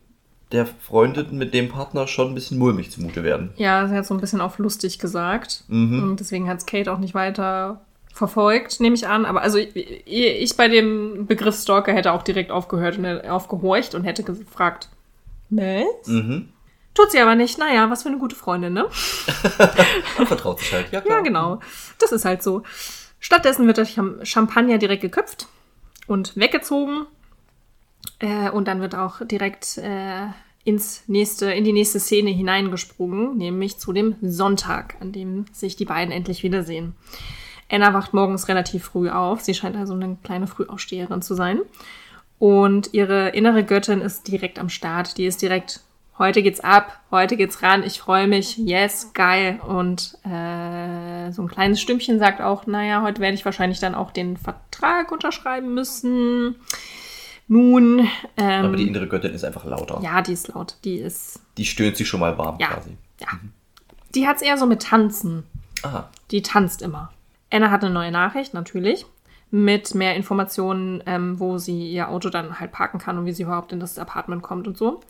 der 0.53 0.65
Freundin 0.65 1.37
mit 1.37 1.53
dem 1.53 1.69
Partner 1.69 2.07
schon 2.07 2.29
ein 2.29 2.35
bisschen 2.35 2.57
mulmig 2.57 2.91
zumute 2.91 3.23
werden. 3.23 3.51
Ja, 3.57 3.87
sie 3.87 3.95
hat 3.95 4.05
so 4.05 4.13
ein 4.13 4.21
bisschen 4.21 4.41
auf 4.41 4.57
lustig 4.57 4.99
gesagt. 4.99 5.65
Mhm. 5.67 6.03
Und 6.03 6.19
deswegen 6.19 6.47
hat's 6.47 6.65
Kate 6.65 6.91
auch 6.91 6.99
nicht 6.99 7.13
weiter 7.13 7.81
verfolgt, 8.13 8.79
nehme 8.79 8.95
ich 8.95 9.07
an. 9.07 9.25
Aber 9.25 9.41
also 9.41 9.57
ich, 9.57 9.75
ich 10.05 10.57
bei 10.57 10.67
dem 10.67 11.25
Begriff 11.27 11.55
Stalker 11.59 11.93
hätte 11.93 12.11
auch 12.11 12.23
direkt 12.23 12.51
aufgehört 12.51 12.97
und 12.97 13.05
aufgehorcht 13.29 13.95
und 13.95 14.03
hätte 14.03 14.23
gefragt, 14.23 14.89
was? 15.49 16.07
Mhm. 16.07 16.49
Tut 16.93 17.11
sie 17.11 17.19
aber 17.19 17.35
nicht. 17.35 17.57
Naja, 17.57 17.89
was 17.89 18.03
für 18.03 18.09
eine 18.09 18.17
gute 18.17 18.35
Freundin, 18.35 18.73
ne? 18.73 18.85
Vertraut 20.25 20.59
sich 20.59 20.73
halt, 20.73 20.91
ja 20.91 21.01
klar. 21.01 21.17
Ja, 21.17 21.23
genau. 21.23 21.59
Das 21.99 22.11
ist 22.11 22.25
halt 22.25 22.43
so. 22.43 22.63
Stattdessen 23.19 23.67
wird 23.67 23.77
der 23.77 23.85
Champagner 24.25 24.77
direkt 24.77 25.01
geköpft 25.01 25.47
und 26.07 26.35
weggezogen. 26.35 27.05
Äh, 28.19 28.49
und 28.49 28.67
dann 28.67 28.81
wird 28.81 28.95
auch 28.95 29.25
direkt 29.25 29.77
äh, 29.77 30.27
ins 30.63 31.03
nächste, 31.07 31.51
in 31.51 31.63
die 31.63 31.73
nächste 31.73 31.99
Szene 31.99 32.31
hineingesprungen, 32.31 33.37
nämlich 33.37 33.77
zu 33.77 33.93
dem 33.93 34.15
Sonntag, 34.21 34.95
an 34.99 35.11
dem 35.11 35.45
sich 35.51 35.75
die 35.75 35.85
beiden 35.85 36.11
endlich 36.11 36.43
wiedersehen. 36.43 36.95
Anna 37.71 37.93
wacht 37.93 38.13
morgens 38.13 38.47
relativ 38.47 38.85
früh 38.85 39.09
auf. 39.09 39.41
Sie 39.41 39.53
scheint 39.53 39.77
also 39.77 39.93
eine 39.93 40.17
kleine 40.23 40.47
Frühaufsteherin 40.47 41.21
zu 41.21 41.35
sein. 41.35 41.61
Und 42.37 42.93
ihre 42.93 43.29
innere 43.29 43.63
Göttin 43.63 44.01
ist 44.01 44.27
direkt 44.27 44.59
am 44.59 44.67
Start. 44.69 45.17
Die 45.17 45.25
ist 45.25 45.41
direkt, 45.41 45.81
heute 46.17 46.41
geht's 46.43 46.59
ab, 46.59 46.99
heute 47.11 47.37
geht's 47.37 47.61
ran, 47.61 47.83
ich 47.83 47.99
freue 47.99 48.27
mich, 48.27 48.57
yes, 48.57 49.11
geil. 49.13 49.59
Und 49.65 50.17
äh, 50.25 51.31
so 51.31 51.43
ein 51.43 51.47
kleines 51.47 51.79
Stimmchen 51.79 52.19
sagt 52.19 52.41
auch, 52.41 52.65
naja, 52.65 53.03
heute 53.03 53.21
werde 53.21 53.35
ich 53.35 53.45
wahrscheinlich 53.45 53.79
dann 53.79 53.95
auch 53.95 54.11
den 54.11 54.37
Vertrag 54.37 55.11
unterschreiben 55.11 55.73
müssen. 55.73 56.55
Nun. 57.47 58.07
Ähm, 58.37 58.65
Aber 58.65 58.77
die 58.77 58.87
innere 58.87 59.07
Göttin 59.07 59.33
ist 59.33 59.43
einfach 59.43 59.65
lauter. 59.65 59.99
Ja, 60.01 60.21
die 60.21 60.33
ist 60.33 60.47
laut. 60.47 60.77
Die 60.83 60.97
ist. 60.97 61.41
Die 61.57 61.65
stöhnt 61.65 61.95
sich 61.95 62.07
schon 62.07 62.21
mal 62.21 62.37
warm 62.37 62.57
ja, 62.59 62.67
quasi. 62.67 62.97
Ja. 63.19 63.27
Die 64.15 64.27
hat's 64.27 64.41
eher 64.41 64.57
so 64.57 64.65
mit 64.65 64.81
Tanzen. 64.81 65.43
Aha. 65.83 66.09
Die 66.31 66.41
tanzt 66.41 66.81
immer. 66.81 67.11
Anna 67.51 67.69
hat 67.69 67.83
eine 67.83 67.93
neue 67.93 68.11
Nachricht, 68.11 68.53
natürlich, 68.53 69.05
mit 69.51 69.93
mehr 69.93 70.15
Informationen, 70.15 71.03
ähm, 71.05 71.39
wo 71.39 71.57
sie 71.57 71.91
ihr 71.91 72.09
Auto 72.09 72.29
dann 72.29 72.59
halt 72.59 72.71
parken 72.71 72.99
kann 72.99 73.17
und 73.17 73.25
wie 73.25 73.33
sie 73.33 73.43
überhaupt 73.43 73.73
in 73.73 73.79
das 73.79 73.99
Apartment 73.99 74.41
kommt 74.41 74.67
und 74.67 74.77
so. 74.77 75.01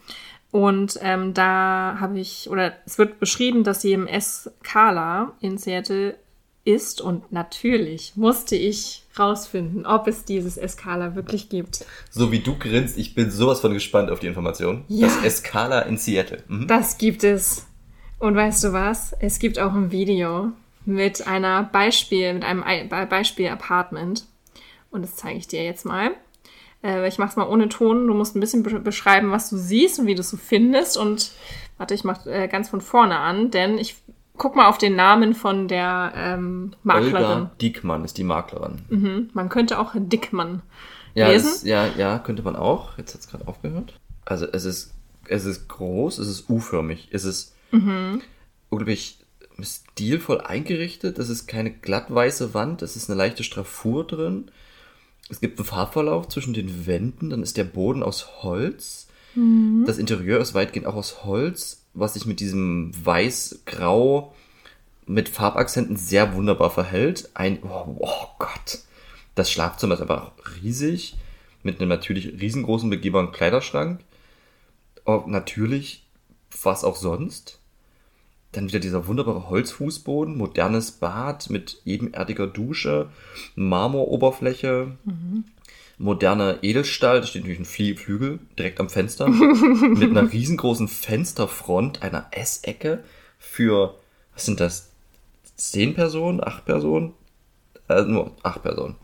Und 0.49 0.99
ähm, 1.01 1.33
da 1.33 1.97
habe 1.99 2.19
ich, 2.19 2.49
oder 2.49 2.73
es 2.85 2.97
wird 2.97 3.19
beschrieben, 3.19 3.63
dass 3.63 3.81
sie 3.81 3.93
im 3.93 4.07
Escala 4.07 5.33
in 5.39 5.57
Seattle 5.57 6.17
ist. 6.65 7.01
Und 7.01 7.31
natürlich 7.31 8.13
musste 8.15 8.55
ich 8.55 9.03
rausfinden, 9.17 9.85
ob 9.85 10.07
es 10.07 10.25
dieses 10.25 10.57
Escala 10.57 11.15
wirklich 11.15 11.49
gibt. 11.49 11.85
So 12.09 12.31
wie 12.31 12.39
du 12.39 12.57
grinst, 12.57 12.97
ich 12.97 13.15
bin 13.15 13.31
sowas 13.31 13.61
von 13.61 13.73
gespannt 13.73 14.11
auf 14.11 14.19
die 14.19 14.27
Information. 14.27 14.83
Ja. 14.87 15.07
Das 15.07 15.23
Escala 15.23 15.81
in 15.81 15.97
Seattle. 15.97 16.43
Mhm. 16.47 16.67
Das 16.67 16.97
gibt 16.97 17.23
es. 17.23 17.67
Und 18.19 18.35
weißt 18.35 18.63
du 18.65 18.73
was? 18.73 19.13
Es 19.19 19.39
gibt 19.39 19.57
auch 19.57 19.73
ein 19.73 19.91
Video 19.91 20.51
mit 20.85 21.27
einer 21.27 21.63
Beispiel, 21.63 22.33
mit 22.33 22.43
einem 22.43 22.63
Ei- 22.63 22.83
Be- 22.85 23.05
Beispiel-Apartment. 23.07 24.25
Und 24.89 25.03
das 25.03 25.15
zeige 25.15 25.37
ich 25.37 25.47
dir 25.47 25.63
jetzt 25.63 25.85
mal. 25.85 26.11
Äh, 26.83 27.07
ich 27.07 27.17
mache 27.17 27.29
es 27.29 27.35
mal 27.35 27.47
ohne 27.47 27.69
Ton. 27.69 28.07
Du 28.07 28.13
musst 28.13 28.35
ein 28.35 28.39
bisschen 28.39 28.63
be 28.63 28.79
beschreiben, 28.79 29.31
was 29.31 29.49
du 29.49 29.57
siehst 29.57 29.99
und 29.99 30.07
wie 30.07 30.15
du 30.15 30.21
es 30.21 30.29
so 30.29 30.37
findest. 30.37 30.97
Und 30.97 31.31
warte, 31.77 31.93
ich 31.93 32.03
mache 32.03 32.29
äh, 32.31 32.47
ganz 32.47 32.69
von 32.69 32.81
vorne 32.81 33.17
an, 33.17 33.51
denn 33.51 33.77
ich 33.77 33.95
guck 34.37 34.55
mal 34.55 34.67
auf 34.67 34.77
den 34.79 34.95
Namen 34.95 35.35
von 35.35 35.67
der 35.67 36.13
ähm, 36.15 36.73
Maklerin. 36.83 37.15
Olga 37.15 37.51
Diekmann 37.61 38.03
ist 38.03 38.17
die 38.17 38.23
Maklerin. 38.23 38.81
Mhm. 38.89 39.29
Man 39.33 39.49
könnte 39.49 39.77
auch 39.79 39.91
Dickmann 39.95 40.63
Ja, 41.13 41.27
lesen. 41.29 41.51
es, 41.53 41.63
ja, 41.63 41.85
ja, 41.95 42.17
könnte 42.17 42.41
man 42.41 42.55
auch. 42.55 42.97
Jetzt 42.97 43.13
hat's 43.13 43.27
gerade 43.29 43.47
aufgehört. 43.47 43.93
Also 44.25 44.47
es 44.51 44.65
ist, 44.65 44.93
es 45.27 45.45
ist 45.45 45.67
groß, 45.69 46.17
es 46.17 46.27
ist 46.27 46.49
U-förmig, 46.49 47.09
es 47.11 47.23
ist 47.23 47.55
unglaublich 48.69 49.19
stilvoll 49.59 50.41
eingerichtet. 50.41 51.19
Es 51.19 51.29
ist 51.29 51.47
keine 51.47 51.71
glattweiße 51.71 52.53
Wand, 52.53 52.81
es 52.81 52.95
ist 52.95 53.09
eine 53.09 53.17
leichte 53.17 53.43
Straffur 53.43 54.05
drin. 54.05 54.51
Es 55.29 55.39
gibt 55.39 55.59
einen 55.59 55.65
Farbverlauf 55.65 56.27
zwischen 56.27 56.53
den 56.53 56.85
Wänden, 56.85 57.29
dann 57.29 57.43
ist 57.43 57.57
der 57.57 57.63
Boden 57.63 58.03
aus 58.03 58.43
Holz. 58.43 59.07
Das 59.85 59.97
Interieur 59.97 60.41
ist 60.41 60.53
weitgehend 60.53 60.87
auch 60.87 60.95
aus 60.95 61.23
Holz, 61.23 61.85
was 61.93 62.15
sich 62.15 62.25
mit 62.25 62.41
diesem 62.41 62.91
weiß-grau 63.05 64.35
mit 65.05 65.29
Farbakzenten 65.29 65.95
sehr 65.95 66.35
wunderbar 66.35 66.69
verhält. 66.69 67.29
Ein, 67.33 67.59
oh, 67.63 67.95
oh 67.99 68.27
Gott, 68.39 68.79
das 69.35 69.49
Schlafzimmer 69.49 69.93
ist 69.93 70.01
einfach 70.01 70.33
riesig, 70.61 71.15
mit 71.63 71.79
einem 71.79 71.87
natürlich 71.87 72.41
riesengroßen 72.41 72.89
begehbaren 72.89 73.31
Kleiderschrank. 73.31 74.01
Oh, 75.05 75.23
natürlich, 75.27 76.05
was 76.61 76.83
auch 76.83 76.97
sonst. 76.97 77.60
Dann 78.51 78.67
wieder 78.67 78.79
dieser 78.79 79.07
wunderbare 79.07 79.49
Holzfußboden, 79.49 80.37
modernes 80.37 80.91
Bad 80.91 81.49
mit 81.49 81.81
ebenerdiger 81.85 82.47
Dusche, 82.47 83.09
Marmoroberfläche, 83.55 84.97
moderner 85.97 86.63
Edelstahl, 86.63 87.21
da 87.21 87.27
steht 87.27 87.43
natürlich 87.43 87.59
ein 87.59 87.65
Flie- 87.65 87.95
Flügel 87.95 88.39
direkt 88.57 88.79
am 88.79 88.89
Fenster, 88.89 89.27
mit 89.29 90.09
einer 90.09 90.31
riesengroßen 90.31 90.87
Fensterfront, 90.87 92.01
einer 92.01 92.27
Essecke 92.31 93.03
für, 93.39 93.95
was 94.33 94.45
sind 94.45 94.59
das, 94.59 94.89
zehn 95.55 95.93
Personen, 95.93 96.43
acht 96.43 96.65
Personen? 96.65 97.13
Äh, 97.87 98.01
nur 98.03 98.31
acht 98.43 98.63
Personen. 98.63 98.95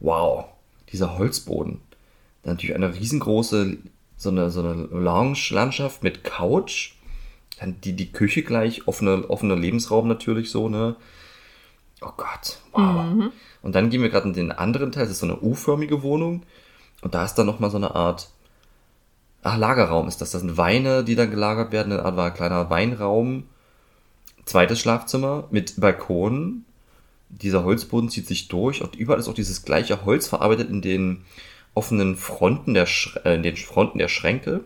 Wow, 0.00 0.44
dieser 0.92 1.18
Holzboden. 1.18 1.80
Dann 2.42 2.54
natürlich 2.54 2.76
eine 2.76 2.94
riesengroße, 2.94 3.78
so 4.16 4.28
eine, 4.30 4.50
so 4.50 4.60
eine 4.60 4.74
Lounge-Landschaft 4.74 6.02
mit 6.02 6.24
Couch. 6.24 6.92
Dann 7.60 7.80
die, 7.80 7.94
die 7.94 8.12
Küche 8.12 8.42
gleich, 8.42 8.86
offener 8.86 9.28
offener 9.30 9.56
Lebensraum 9.56 10.06
natürlich 10.08 10.50
so, 10.50 10.68
ne? 10.68 10.96
Oh 12.00 12.12
Gott, 12.16 12.58
wow. 12.72 13.04
Und 13.62 13.74
dann 13.74 13.90
gehen 13.90 14.02
wir 14.02 14.08
gerade 14.08 14.28
in 14.28 14.34
den 14.34 14.52
anderen 14.52 14.92
Teil, 14.92 15.04
das 15.04 15.12
ist 15.12 15.18
so 15.18 15.26
eine 15.26 15.40
U-förmige 15.40 16.02
Wohnung. 16.02 16.42
Und 17.02 17.14
da 17.14 17.24
ist 17.24 17.34
dann 17.34 17.46
nochmal 17.46 17.70
so 17.70 17.76
eine 17.76 17.94
Art, 17.94 18.30
ach, 19.42 19.56
Lagerraum 19.56 20.08
ist 20.08 20.20
das. 20.20 20.30
Das 20.30 20.40
sind 20.42 20.56
Weine, 20.56 21.04
die 21.04 21.16
dann 21.16 21.30
gelagert 21.30 21.72
werden, 21.72 21.92
eine 21.92 22.04
Art 22.04 22.16
war 22.16 22.26
ein 22.26 22.34
kleiner 22.34 22.70
Weinraum. 22.70 23.44
Zweites 24.44 24.80
Schlafzimmer 24.80 25.48
mit 25.50 25.80
Balkon. 25.80 26.64
Dieser 27.28 27.64
Holzboden 27.64 28.08
zieht 28.08 28.26
sich 28.26 28.48
durch 28.48 28.80
und 28.82 28.96
überall 28.96 29.20
ist 29.20 29.28
auch 29.28 29.34
dieses 29.34 29.64
gleiche 29.64 30.04
Holz 30.04 30.28
verarbeitet 30.28 30.70
in 30.70 30.80
den 30.80 31.24
offenen 31.74 32.16
Fronten 32.16 32.74
der, 32.74 32.86
Sch 32.86 33.18
äh, 33.24 33.34
in 33.34 33.42
den 33.42 33.56
Fronten 33.56 33.98
der 33.98 34.08
Schränke. 34.08 34.64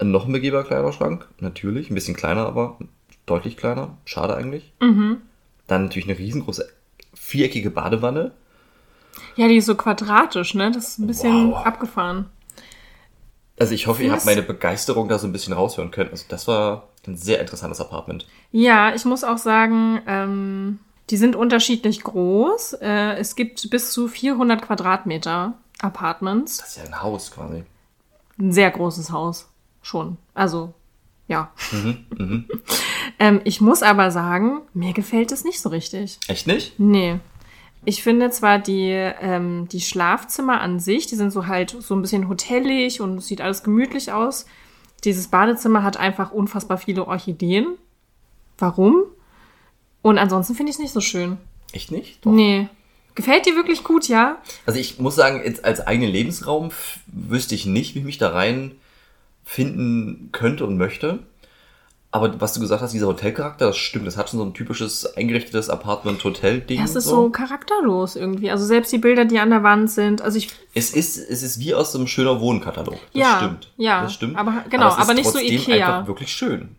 Noch 0.00 0.26
ein 0.26 0.32
begehbarer 0.32 0.64
Kleiderschrank, 0.64 1.26
natürlich. 1.40 1.90
Ein 1.90 1.94
bisschen 1.94 2.14
kleiner, 2.16 2.46
aber 2.46 2.78
deutlich 3.26 3.56
kleiner. 3.56 3.96
Schade 4.04 4.36
eigentlich. 4.36 4.72
Dann 4.80 5.82
natürlich 5.84 6.08
eine 6.08 6.18
riesengroße 6.18 6.68
viereckige 7.14 7.70
Badewanne. 7.70 8.32
Ja, 9.36 9.48
die 9.48 9.56
ist 9.56 9.66
so 9.66 9.74
quadratisch, 9.74 10.54
ne? 10.54 10.70
Das 10.70 10.88
ist 10.88 10.98
ein 10.98 11.06
bisschen 11.06 11.50
Wow. 11.50 11.66
abgefahren. 11.66 12.26
Also 13.58 13.74
ich 13.74 13.88
hoffe, 13.88 14.04
ihr 14.04 14.12
habt 14.12 14.24
meine 14.24 14.42
Begeisterung 14.42 15.08
da 15.08 15.18
so 15.18 15.26
ein 15.26 15.32
bisschen 15.32 15.52
raushören 15.52 15.90
können. 15.90 16.10
Also 16.10 16.24
das 16.28 16.46
war 16.46 16.88
ein 17.06 17.16
sehr 17.16 17.40
interessantes 17.40 17.80
Apartment. 17.80 18.26
Ja, 18.52 18.94
ich 18.94 19.04
muss 19.04 19.24
auch 19.24 19.38
sagen, 19.38 20.00
ähm, 20.06 20.78
die 21.10 21.16
sind 21.16 21.34
unterschiedlich 21.34 22.04
groß. 22.04 22.74
Äh, 22.74 23.14
es 23.16 23.34
gibt 23.34 23.68
bis 23.70 23.90
zu 23.90 24.06
400 24.06 24.62
Quadratmeter 24.62 25.54
Apartments. 25.80 26.58
Das 26.58 26.68
ist 26.68 26.76
ja 26.76 26.84
ein 26.84 27.02
Haus 27.02 27.32
quasi. 27.32 27.64
Ein 28.38 28.52
sehr 28.52 28.70
großes 28.70 29.10
Haus. 29.10 29.48
Schon. 29.88 30.18
Also, 30.34 30.74
ja. 31.28 31.50
ähm, 33.18 33.40
ich 33.44 33.62
muss 33.62 33.82
aber 33.82 34.10
sagen, 34.10 34.60
mir 34.74 34.92
gefällt 34.92 35.32
es 35.32 35.44
nicht 35.44 35.62
so 35.62 35.70
richtig. 35.70 36.18
Echt 36.28 36.46
nicht? 36.46 36.78
Nee. 36.78 37.20
Ich 37.86 38.02
finde 38.02 38.28
zwar 38.28 38.58
die, 38.58 38.90
ähm, 38.90 39.66
die 39.72 39.80
Schlafzimmer 39.80 40.60
an 40.60 40.78
sich, 40.78 41.06
die 41.06 41.14
sind 41.14 41.30
so 41.30 41.46
halt 41.46 41.74
so 41.80 41.94
ein 41.94 42.02
bisschen 42.02 42.28
hotellig 42.28 43.00
und 43.00 43.16
es 43.16 43.28
sieht 43.28 43.40
alles 43.40 43.62
gemütlich 43.62 44.12
aus. 44.12 44.44
Dieses 45.04 45.28
Badezimmer 45.28 45.82
hat 45.82 45.96
einfach 45.96 46.32
unfassbar 46.32 46.76
viele 46.76 47.06
Orchideen. 47.06 47.78
Warum? 48.58 49.04
Und 50.02 50.18
ansonsten 50.18 50.54
finde 50.54 50.68
ich 50.68 50.76
es 50.76 50.82
nicht 50.82 50.92
so 50.92 51.00
schön. 51.00 51.38
Echt 51.72 51.90
nicht? 51.90 52.26
Doch. 52.26 52.30
Nee. 52.30 52.68
Gefällt 53.14 53.46
dir 53.46 53.56
wirklich 53.56 53.84
gut, 53.84 54.06
ja? 54.06 54.36
Also 54.66 54.78
ich 54.78 54.98
muss 54.98 55.14
sagen, 55.14 55.40
jetzt 55.42 55.64
als 55.64 55.80
eigenen 55.80 56.10
Lebensraum 56.10 56.72
wüsste 57.06 57.54
ich 57.54 57.64
nicht, 57.64 57.94
wie 57.94 58.00
ich 58.00 58.04
mich 58.04 58.18
da 58.18 58.28
rein 58.28 58.72
finden 59.48 60.28
könnte 60.32 60.66
und 60.66 60.76
möchte. 60.76 61.20
Aber 62.10 62.38
was 62.40 62.52
du 62.54 62.60
gesagt 62.60 62.80
hast, 62.82 62.92
dieser 62.92 63.06
Hotelcharakter, 63.06 63.66
das 63.66 63.76
stimmt. 63.76 64.06
Das 64.06 64.16
hat 64.16 64.28
schon 64.30 64.38
so 64.38 64.44
ein 64.44 64.54
typisches 64.54 65.16
eingerichtetes 65.16 65.68
Apartment-Hotel-Ding. 65.68 66.78
Ja, 66.78 66.84
es 66.84 66.94
ist 66.94 67.04
so 67.04 67.28
charakterlos 67.30 68.16
irgendwie. 68.16 68.50
Also 68.50 68.64
selbst 68.64 68.92
die 68.92 68.98
Bilder, 68.98 69.24
die 69.26 69.38
an 69.38 69.50
der 69.50 69.62
Wand 69.62 69.90
sind. 69.90 70.22
Also 70.22 70.38
ich 70.38 70.48
Es 70.74 70.90
ist, 70.90 71.18
es 71.18 71.42
ist 71.42 71.60
wie 71.60 71.74
aus 71.74 71.92
so 71.92 71.98
einem 71.98 72.06
schöner 72.06 72.40
Wohnkatalog. 72.40 72.94
Das 72.94 73.00
Ja, 73.12 73.36
stimmt. 73.38 73.72
ja, 73.76 74.02
Das 74.02 74.14
stimmt. 74.14 74.36
aber- 74.38 74.64
genau, 74.70 74.88
es 74.88 74.94
ist 74.94 75.00
aber 75.00 75.14
nicht 75.14 75.28
so 75.30 75.38
Ikea. 75.38 75.96
einfach 75.98 76.08
wirklich 76.08 76.32
schön. 76.32 76.76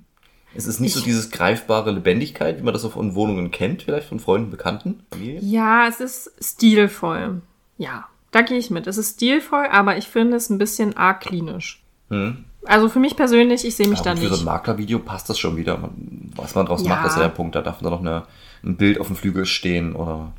Es 0.56 0.66
ist 0.66 0.80
nicht 0.80 0.94
so 0.94 1.00
Ich- 1.00 1.06
dieses 1.06 1.30
greifbare 1.30 1.92
Lebendigkeit, 1.92 2.58
wie 2.60 2.64
man 2.64 2.74
das 2.74 2.84
von 2.86 3.14
Wohnungen 3.14 3.52
kennt, 3.52 3.84
vielleicht 3.84 4.08
von 4.10 4.20
Freunden, 4.20 4.50
Bekannten. 4.50 5.04
Familie. 5.12 5.40
Ja, 5.42 5.88
es 5.88 6.00
ist 6.00 6.32
stilvoll. 6.44 7.42
Ja, 7.78 8.06
da 8.32 8.42
gehe 8.42 8.58
ich 8.58 8.72
mit. 8.72 8.88
Es 8.88 8.98
ist 8.98 9.16
stilvoll, 9.18 9.68
aber 9.72 9.98
ich 9.98 10.08
finde 10.08 10.38
es 10.38 10.50
ein 10.50 10.58
bisschen 10.58 10.98
arg 10.98 11.22
klinisch. 11.22 11.84
Hm. 12.10 12.46
Also 12.66 12.90
für 12.90 13.00
mich 13.00 13.16
persönlich, 13.16 13.66
ich 13.66 13.76
sehe 13.76 13.88
mich 13.88 14.02
da 14.02 14.12
Aber 14.12 14.20
für 14.20 14.28
so 14.28 14.32
nicht. 14.34 14.42
ein 14.42 14.46
Maklervideo 14.46 15.00
passt 15.00 15.30
das 15.30 15.40
schon 15.40 15.56
wieder. 15.58 15.78
Man- 15.78 16.32
Was 16.36 16.56
man 16.56 16.66
draus 16.66 16.84
Ja. 16.84 16.90
macht, 16.90 17.08
ist 17.08 17.16
ja 17.16 17.24
der 17.24 17.30
Punkt. 17.30 17.56
Da 17.56 17.62
darf 17.62 17.80
da 17.80 17.90
noch 17.90 18.02
eine, 18.02 18.24
ein 18.64 18.76
Bild 18.78 19.00
auf 19.00 19.08
dem 19.08 19.16
Flügel 19.16 19.46
stehen 19.46 19.96
oder. 19.96 20.34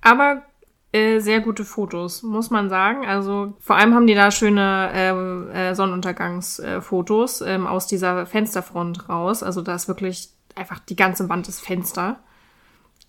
Aber 0.00 0.42
äh, 0.92 1.18
sehr 1.18 1.40
gute 1.40 1.64
Fotos, 1.64 2.22
muss 2.22 2.50
man 2.50 2.68
sagen. 2.70 3.04
Also 3.06 3.54
vor 3.60 3.76
allem 3.76 3.94
haben 3.94 4.06
die 4.06 4.14
da 4.14 4.30
schöne 4.30 4.90
ähm, 4.94 5.50
äh, 5.50 5.74
Sonnenuntergangsfotos 5.74 7.40
ähm, 7.42 7.66
aus 7.66 7.86
dieser 7.86 8.26
Fensterfront 8.26 9.08
raus. 9.08 9.42
Also 9.42 9.60
da 9.62 9.74
ist 9.74 9.88
wirklich 9.88 10.28
einfach 10.54 10.78
die 10.78 10.96
ganze 10.96 11.28
Wand 11.28 11.48
ist 11.48 11.60
Fenster. 11.60 12.20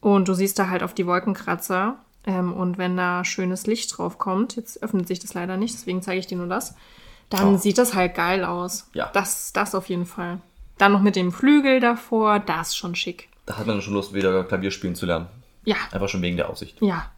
Und 0.01 0.27
du 0.27 0.33
siehst 0.33 0.57
da 0.59 0.69
halt 0.69 0.83
auf 0.83 0.93
die 0.93 1.05
Wolkenkratzer. 1.05 1.97
Ähm, 2.25 2.53
und 2.53 2.77
wenn 2.77 2.97
da 2.97 3.23
schönes 3.23 3.67
Licht 3.67 3.95
drauf 3.97 4.17
kommt, 4.17 4.55
jetzt 4.55 4.81
öffnet 4.81 5.07
sich 5.07 5.19
das 5.19 5.33
leider 5.35 5.57
nicht, 5.57 5.75
deswegen 5.75 6.01
zeige 6.01 6.19
ich 6.19 6.25
dir 6.27 6.37
nur 6.39 6.47
das, 6.47 6.73
dann 7.29 7.55
Oh. 7.55 7.57
sieht 7.57 7.77
das 7.77 7.93
halt 7.95 8.15
geil 8.15 8.43
aus. 8.45 8.89
Ja. 8.93 9.09
Das, 9.13 9.51
das 9.53 9.75
auf 9.75 9.89
jeden 9.89 10.05
Fall. 10.05 10.39
Dann 10.77 10.91
noch 10.91 11.01
mit 11.01 11.15
dem 11.15 11.31
Flügel 11.31 11.79
davor, 11.79 12.39
das 12.39 12.69
ist 12.69 12.77
schon 12.77 12.95
schick. 12.95 13.29
Da 13.45 13.57
hat 13.57 13.67
man 13.67 13.81
schon 13.81 13.93
Lust, 13.93 14.13
wieder 14.13 14.43
Klavier 14.43 14.71
spielen 14.71 14.95
zu 14.95 15.05
lernen. 15.05 15.27
Ja, 15.63 15.75
Einfach 15.91 16.09
schon 16.09 16.21
wegen 16.21 16.37
der 16.37 16.49
Aussicht. 16.49 16.81
Ja. 16.81 17.09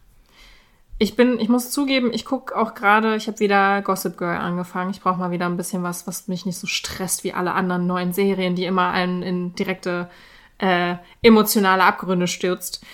Ich 1.00 1.14
bin, 1.14 1.38
ich 1.38 1.48
muss 1.48 1.70
zugeben, 1.70 2.10
ich 2.12 2.24
gucke 2.24 2.56
auch 2.56 2.74
gerade, 2.74 3.14
ich 3.14 3.28
habe 3.28 3.38
wieder 3.38 3.82
Gossip 3.82 4.16
Girl 4.18 4.36
angefangen. 4.36 4.90
Ich 4.90 5.00
brauche 5.00 5.18
mal 5.18 5.30
wieder 5.30 5.46
ein 5.46 5.56
bisschen 5.56 5.82
was, 5.84 6.06
was 6.08 6.26
mich 6.26 6.44
nicht 6.44 6.58
so 6.58 6.66
stresst 6.66 7.22
wie 7.22 7.32
alle 7.32 7.52
anderen 7.52 7.86
neuen 7.86 8.12
Serien, 8.12 8.56
die 8.56 8.64
immer 8.64 8.90
einen 8.90 9.22
in 9.22 9.54
direkte 9.54 10.10
äh, 10.58 10.96
emotionale 11.22 11.84
Abgründe 11.84 12.26
stürzt. 12.26 12.84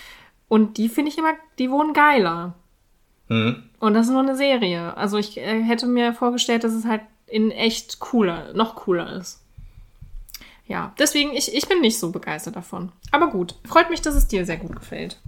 Und 0.48 0.77
die 0.77 0.90
finde 0.90 1.11
ich 1.11 1.16
immer, 1.18 1.33
die 1.59 1.70
wurden 1.70 1.94
geiler. 1.94 2.55
Mhm. 3.28 3.62
Und 3.80 3.94
das 3.94 4.06
ist 4.06 4.12
nur 4.12 4.22
eine 4.22 4.37
Serie. 4.37 4.96
Also 4.96 5.18
ich 5.18 5.38
äh, 5.38 5.62
hätte 5.62 5.87
mir 5.87 6.12
vorgestellt, 6.12 6.64
dass 6.64 6.72
es 6.72 6.84
halt 6.84 7.02
in 7.26 7.50
echt 7.50 8.00
cooler, 8.00 8.52
noch 8.54 8.74
cooler 8.76 9.12
ist. 9.16 9.40
Ja, 10.66 10.92
deswegen, 10.98 11.32
ich, 11.32 11.54
ich 11.54 11.68
bin 11.68 11.80
nicht 11.80 11.98
so 11.98 12.10
begeistert 12.10 12.56
davon. 12.56 12.90
Aber 13.10 13.28
gut, 13.28 13.54
freut 13.66 13.90
mich, 13.90 14.00
dass 14.00 14.14
es 14.14 14.28
dir 14.28 14.46
sehr 14.46 14.56
gut 14.56 14.74
gefällt. 14.76 15.20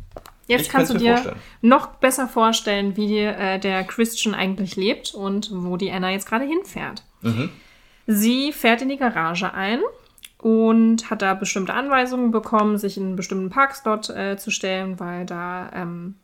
Jetzt 0.47 0.63
Ich 0.63 0.69
kannst 0.69 0.95
du 0.95 0.99
dir 0.99 1.15
vorstellen. 1.15 1.37
noch 1.61 1.87
besser 1.97 2.29
vorstellen, 2.29 2.97
wie 2.97 3.19
äh, 3.19 3.59
der 3.59 3.85
Christian 3.85 4.35
eigentlich 4.35 4.77
lebt 4.77 5.13
und 5.15 5.51
wo 5.53 5.77
die 5.77 5.91
Anna 5.91 6.11
jetzt 6.11 6.29
gerade 6.29 6.45
hinfährt. 6.45 7.03
Mhm. 7.23 7.51
Sie 8.07 8.53
fährt 8.53 8.81
in 8.83 8.89
die 8.89 8.97
Garage 8.97 9.53
ein 9.53 9.81
und 10.39 11.11
hat 11.11 11.23
da 11.23 11.35
bestimmte 11.35 11.75
Anweisungen 11.75 12.31
bekommen, 12.31 12.79
sich 12.79 12.97
in 12.97 13.03
einen 13.05 13.17
bestimmten 13.17 13.51
Parkslot 13.51 14.09
äh, 14.11 14.37
zu 14.39 14.51
stellen, 14.51 15.01
weil 15.01 15.27
da 15.27 15.71
ähm, 15.75 16.15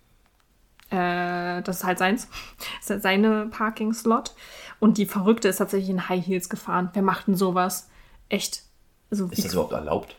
äh, 0.92 1.62
das 1.62 1.78
ist 1.78 1.84
halt 1.84 1.98
seins, 1.98 2.28
das 2.58 2.84
ist 2.84 2.90
halt 2.90 3.02
seine 3.02 3.46
Parking-Slot. 3.46 4.34
Und 4.80 4.98
die 4.98 5.06
Verrückte 5.06 5.48
ist 5.48 5.56
tatsächlich 5.56 5.90
in 5.90 6.08
High 6.08 6.26
Heels 6.26 6.48
gefahren. 6.48 6.90
Wer 6.92 7.02
macht 7.02 7.28
denn 7.28 7.36
sowas? 7.36 7.88
Echt? 8.28 8.62
Also, 9.10 9.26
Ist 9.26 9.44
das 9.44 9.52
überhaupt 9.52 9.72
erlaubt? 9.72 10.16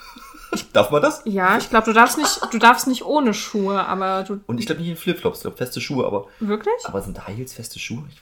Darf 0.72 0.90
man 0.90 1.00
das? 1.00 1.22
ja, 1.24 1.56
ich 1.56 1.70
glaube, 1.70 1.86
du 1.86 1.92
darfst 1.92 2.18
nicht, 2.18 2.40
du 2.50 2.58
darfst 2.58 2.86
nicht 2.86 3.04
ohne 3.04 3.32
Schuhe, 3.32 3.86
aber 3.86 4.22
du 4.24 4.40
Und 4.46 4.58
ich 4.58 4.66
glaube 4.66 4.80
nicht 4.80 4.90
in 4.90 4.96
Flipflops, 4.96 5.38
ich 5.38 5.42
glaube 5.42 5.56
feste 5.56 5.80
Schuhe, 5.80 6.06
aber, 6.06 6.26
wirklich? 6.40 6.74
aber 6.84 7.00
sind 7.00 7.26
High 7.26 7.36
Heels 7.36 7.54
feste 7.54 7.78
Schuhe? 7.78 8.04
Ich, 8.10 8.20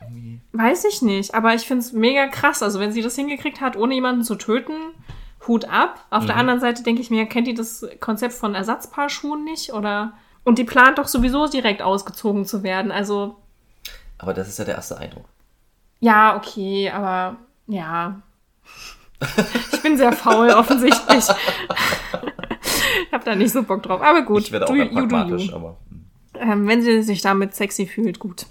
irgendwie... 0.00 0.40
Weiß 0.52 0.84
ich 0.84 1.00
nicht, 1.00 1.34
aber 1.34 1.54
ich 1.54 1.62
finde 1.62 1.84
es 1.84 1.92
mega 1.92 2.26
krass. 2.26 2.62
Also 2.62 2.80
wenn 2.80 2.92
sie 2.92 3.02
das 3.02 3.14
hingekriegt 3.16 3.60
hat, 3.60 3.76
ohne 3.76 3.94
jemanden 3.94 4.24
zu 4.24 4.34
töten, 4.34 4.74
Hut 5.46 5.66
ab. 5.66 6.04
Auf 6.10 6.26
der 6.26 6.36
anderen 6.36 6.60
Seite 6.60 6.82
denke 6.82 7.02
ich 7.02 7.10
mir, 7.10 7.26
kennt 7.26 7.46
die 7.46 7.54
das 7.54 7.86
Konzept 8.00 8.34
von 8.34 8.54
Ersatzpaarschuhen 8.54 9.44
nicht? 9.44 9.72
Oder 9.72 10.14
und 10.44 10.58
die 10.58 10.64
plant 10.64 10.98
doch 10.98 11.08
sowieso 11.08 11.46
direkt 11.48 11.82
ausgezogen 11.82 12.44
zu 12.44 12.62
werden. 12.62 12.92
Also 12.92 13.36
Aber 14.18 14.34
das 14.34 14.48
ist 14.48 14.58
ja 14.58 14.64
der 14.64 14.76
erste 14.76 14.98
Eindruck. 14.98 15.24
ja, 16.00 16.36
okay, 16.36 16.90
aber 16.90 17.36
ja. 17.66 18.20
Ich 19.72 19.82
bin 19.82 19.96
sehr 19.96 20.12
faul 20.12 20.50
offensichtlich. 20.54 21.24
ich 23.06 23.12
habe 23.12 23.24
da 23.24 23.34
nicht 23.34 23.52
so 23.52 23.62
Bock 23.62 23.82
drauf. 23.82 24.02
Aber 24.02 24.22
gut, 24.22 24.42
ich 24.42 24.52
werde 24.52 24.66
auch 24.66 24.70
do 24.70 24.74
eher 24.76 24.86
you, 24.86 24.92
pragmatisch, 24.92 25.46
you. 25.48 25.54
aber... 25.54 25.76
hm. 25.88 26.04
Ähm, 26.36 26.66
wenn 26.68 26.82
sie 26.82 27.02
sich 27.02 27.22
damit 27.22 27.54
sexy 27.54 27.86
fühlt, 27.86 28.18
gut. 28.18 28.46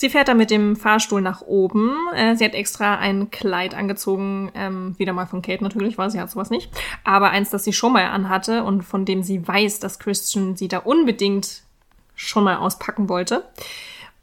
Sie 0.00 0.08
fährt 0.08 0.28
dann 0.28 0.38
mit 0.38 0.50
dem 0.50 0.76
Fahrstuhl 0.76 1.20
nach 1.20 1.42
oben. 1.42 1.94
Äh, 2.14 2.34
sie 2.34 2.46
hat 2.46 2.54
extra 2.54 2.94
ein 2.96 3.30
Kleid 3.30 3.74
angezogen, 3.74 4.50
ähm, 4.54 4.94
wieder 4.96 5.12
mal 5.12 5.26
von 5.26 5.42
Kate 5.42 5.62
natürlich, 5.62 5.98
weil 5.98 6.08
sie 6.08 6.18
hat 6.18 6.30
sowas 6.30 6.48
nicht. 6.48 6.70
Aber 7.04 7.32
eins, 7.32 7.50
das 7.50 7.64
sie 7.64 7.74
schon 7.74 7.92
mal 7.92 8.06
anhatte 8.06 8.64
und 8.64 8.80
von 8.80 9.04
dem 9.04 9.22
sie 9.22 9.46
weiß, 9.46 9.78
dass 9.78 9.98
Christian 9.98 10.56
sie 10.56 10.68
da 10.68 10.78
unbedingt 10.78 11.64
schon 12.14 12.44
mal 12.44 12.56
auspacken 12.56 13.10
wollte. 13.10 13.44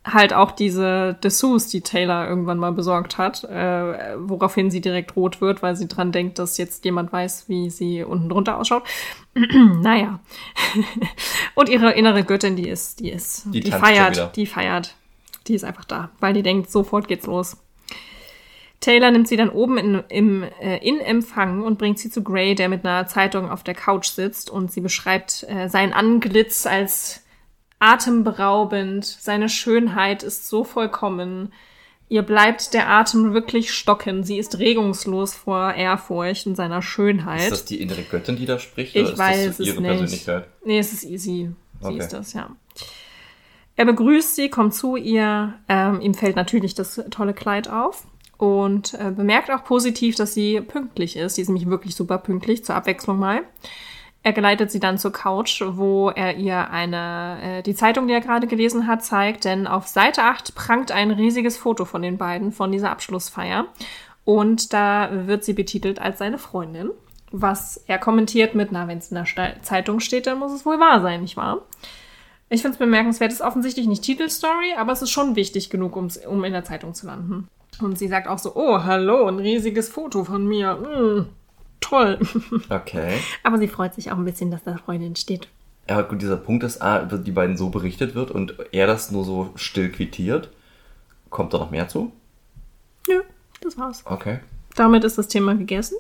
Halt 0.04 0.34
auch 0.34 0.50
diese 0.50 1.16
Dessous, 1.24 1.68
die 1.68 1.82
Taylor 1.82 2.28
irgendwann 2.28 2.58
mal 2.58 2.72
besorgt 2.72 3.20
hat, 3.20 3.44
äh, 3.44 4.16
woraufhin 4.18 4.72
sie 4.72 4.82
direkt 4.82 5.16
rot 5.16 5.42
wird, 5.42 5.62
weil 5.62 5.76
sie 5.76 5.88
dran 5.88 6.12
denkt, 6.12 6.40
dass 6.40 6.58
jetzt 6.58 6.86
jemand 6.86 7.14
weiß, 7.14 7.50
wie 7.50 7.70
sie 7.70 8.04
unten 8.04 8.30
drunter 8.30 8.58
ausschaut. 8.58 8.82
naja. 9.36 10.22
Und 11.54 11.70
ihre 11.70 11.92
innere 11.92 12.24
Göttin, 12.24 12.56
die 12.56 12.68
ist, 12.68 13.00
die 13.00 13.12
ist, 13.12 13.44
Die 13.54 13.60
die, 13.60 13.72
feiert, 13.72 14.36
die 14.36 14.48
feiert. 14.48 14.96
Die 15.48 15.56
ist 15.56 15.64
einfach 15.64 15.86
da, 15.86 16.10
weil 16.20 16.34
die 16.34 16.44
denkt, 16.44 16.70
sofort 16.72 17.08
geht's 17.08 17.26
los. 17.26 17.58
Taylor 18.80 19.10
nimmt 19.12 19.28
sie 19.28 19.38
dann 19.38 19.50
oben 19.50 19.78
in, 19.78 20.04
im, 20.10 20.44
äh, 20.62 20.78
in 20.88 21.00
Empfang 21.00 21.64
und 21.64 21.80
bringt 21.80 21.98
sie 21.98 22.12
zu 22.12 22.22
Gray, 22.24 22.54
der 22.54 22.70
mit 22.70 22.86
einer 22.86 23.08
Zeitung 23.08 23.50
auf 23.50 23.64
der 23.64 23.74
Couch 23.74 24.08
sitzt 24.08 24.50
und 24.52 24.72
sie 24.72 24.82
beschreibt 24.82 25.46
äh, 25.50 25.68
sein 25.68 25.94
Anglitz 25.94 26.68
als 26.68 27.24
atemberaubend. 27.80 29.06
Seine 29.06 29.50
Schönheit 29.50 30.24
ist 30.24 30.48
so 30.48 30.64
vollkommen. 30.64 31.54
Ihr 32.10 32.22
bleibt 32.22 32.74
der 32.74 32.90
Atem 32.90 33.34
wirklich 33.34 33.74
stocken. 33.74 34.24
Sie 34.24 34.38
ist 34.38 34.60
regungslos 34.60 35.36
vor 35.36 35.74
Ehrfurcht 35.74 36.48
und 36.48 36.56
seiner 36.56 36.82
Schönheit. 36.82 37.42
Ist 37.42 37.52
das 37.52 37.66
die 37.66 37.82
innere 37.82 38.04
Göttin, 38.04 38.38
die 38.38 38.46
da 38.46 38.60
spricht? 38.60 38.96
Ich 38.96 39.02
oder 39.02 39.12
ist 39.14 39.18
weiß 39.20 39.46
das 39.48 39.60
es 39.60 39.68
ihre 39.68 39.82
nicht. 39.82 39.90
Persönlichkeit? 39.90 40.48
Nee, 40.64 40.80
es 40.80 40.94
ist 40.94 41.04
easy. 41.04 41.52
Sie 41.82 41.86
Okay. 41.88 41.98
ist 41.98 42.14
das, 42.14 42.34
ja. 42.34 42.50
Er 43.78 43.86
begrüßt 43.86 44.36
sie, 44.36 44.50
kommt 44.50 44.74
zu 44.74 44.96
ihr. 44.96 45.54
Ähm, 45.70 46.02
ihm 46.02 46.16
fällt 46.16 46.36
natürlich 46.36 46.74
das 46.74 47.02
tolle 47.12 47.34
Kleid 47.34 47.70
auf 47.70 48.06
und 48.38 48.96
äh, 48.96 49.12
bemerkt 49.12 49.52
auch 49.52 49.64
positiv, 49.64 50.16
dass 50.16 50.34
sie 50.34 50.60
pünktlich 50.62 51.16
ist. 51.16 51.36
Sie 51.36 51.44
ist 51.44 51.48
nämlich 51.48 51.70
wirklich 51.70 51.96
super 51.96 52.18
pünktlich, 52.18 52.66
zur 52.66 52.76
Abwechslung 52.76 53.20
mal. 53.20 53.44
Er 54.24 54.34
geleitet 54.34 54.72
sie 54.72 54.80
dann 54.80 54.98
zur 54.98 55.14
Couch, 55.14 55.62
wo 55.66 56.10
er 56.10 56.38
ihr 56.38 56.72
eine, 56.72 57.38
äh, 57.42 57.64
die 57.64 57.76
Zeitung, 57.76 58.08
die 58.08 58.14
er 58.14 58.20
gerade 58.22 58.48
gelesen 58.48 58.88
hat, 58.88 59.06
zeigt, 59.06 59.46
denn 59.46 59.68
auf 59.68 59.88
Seite 59.88 60.24
8 60.24 60.56
prangt 60.56 60.92
ein 60.92 61.12
riesiges 61.12 61.56
Foto 61.56 61.86
von 61.86 62.02
den 62.02 62.18
beiden, 62.18 62.52
von 62.52 62.72
dieser 62.72 62.90
Abschlussfeier. 62.90 63.68
Und 64.26 64.74
da 64.74 65.10
wird 65.12 65.44
sie 65.44 65.54
betitelt 65.54 66.00
als 66.00 66.18
seine 66.18 66.40
Freundin. 66.40 66.90
Was 67.32 67.78
er 67.88 68.00
kommentiert 68.00 68.56
mit, 68.56 68.72
na, 68.72 68.88
wenn 68.88 68.98
es 68.98 69.12
in 69.12 69.16
der 69.16 69.62
Zeitung 69.62 70.00
steht, 70.00 70.26
dann 70.26 70.40
muss 70.40 70.52
es 70.52 70.66
wohl 70.66 70.80
wahr 70.80 71.00
sein, 71.02 71.22
nicht 71.22 71.38
wahr? 71.38 71.62
Ich 72.50 72.62
finde 72.62 72.76
es 72.76 72.80
bemerkenswert, 72.80 73.32
es 73.32 73.40
ist 73.40 73.46
offensichtlich 73.46 73.88
nicht 73.88 74.04
Titelstory, 74.04 74.74
aber 74.78 74.94
es 74.94 75.02
ist 75.02 75.12
schon 75.12 75.36
wichtig 75.36 75.70
genug, 75.70 75.96
um's, 75.96 76.18
um 76.18 76.44
in 76.44 76.54
der 76.54 76.64
Zeitung 76.64 76.94
zu 76.94 77.08
landen. 77.08 77.48
Und 77.82 78.00
sie 78.00 78.08
sagt 78.08 78.28
auch 78.28 78.40
so, 78.40 78.56
oh, 78.56 78.84
hallo, 78.84 79.28
ein 79.28 79.40
riesiges 79.40 79.90
Foto 79.90 80.24
von 80.24 80.48
mir. 80.48 80.76
Mm, 80.76 81.28
toll. 81.82 82.20
Okay. 82.70 83.20
aber 83.44 83.58
sie 83.58 83.68
freut 83.68 83.94
sich 83.94 84.12
auch 84.12 84.18
ein 84.18 84.26
bisschen, 84.26 84.50
dass 84.50 84.64
da 84.64 84.78
Freundin 84.78 85.16
steht. 85.16 85.50
Ja, 85.90 86.02
gut, 86.02 86.22
dieser 86.22 86.38
Punkt, 86.38 86.64
dass 86.64 86.82
A, 86.82 87.04
über 87.04 87.18
die 87.18 87.32
beiden 87.32 87.58
so 87.58 87.70
berichtet 87.70 88.16
wird 88.16 88.32
und 88.32 88.56
er 88.72 88.88
das 88.88 89.12
nur 89.12 89.24
so 89.24 89.52
still 89.56 89.90
quittiert. 89.90 90.50
Kommt 91.30 91.54
da 91.54 91.58
noch 91.58 91.72
mehr 91.72 91.88
zu? 91.88 92.12
Nö, 93.08 93.22
das 93.62 93.78
war's. 93.78 94.04
Okay. 94.06 94.40
Damit 94.76 95.04
ist 95.04 95.18
das 95.18 95.28
Thema 95.28 95.56
gegessen. 95.56 95.98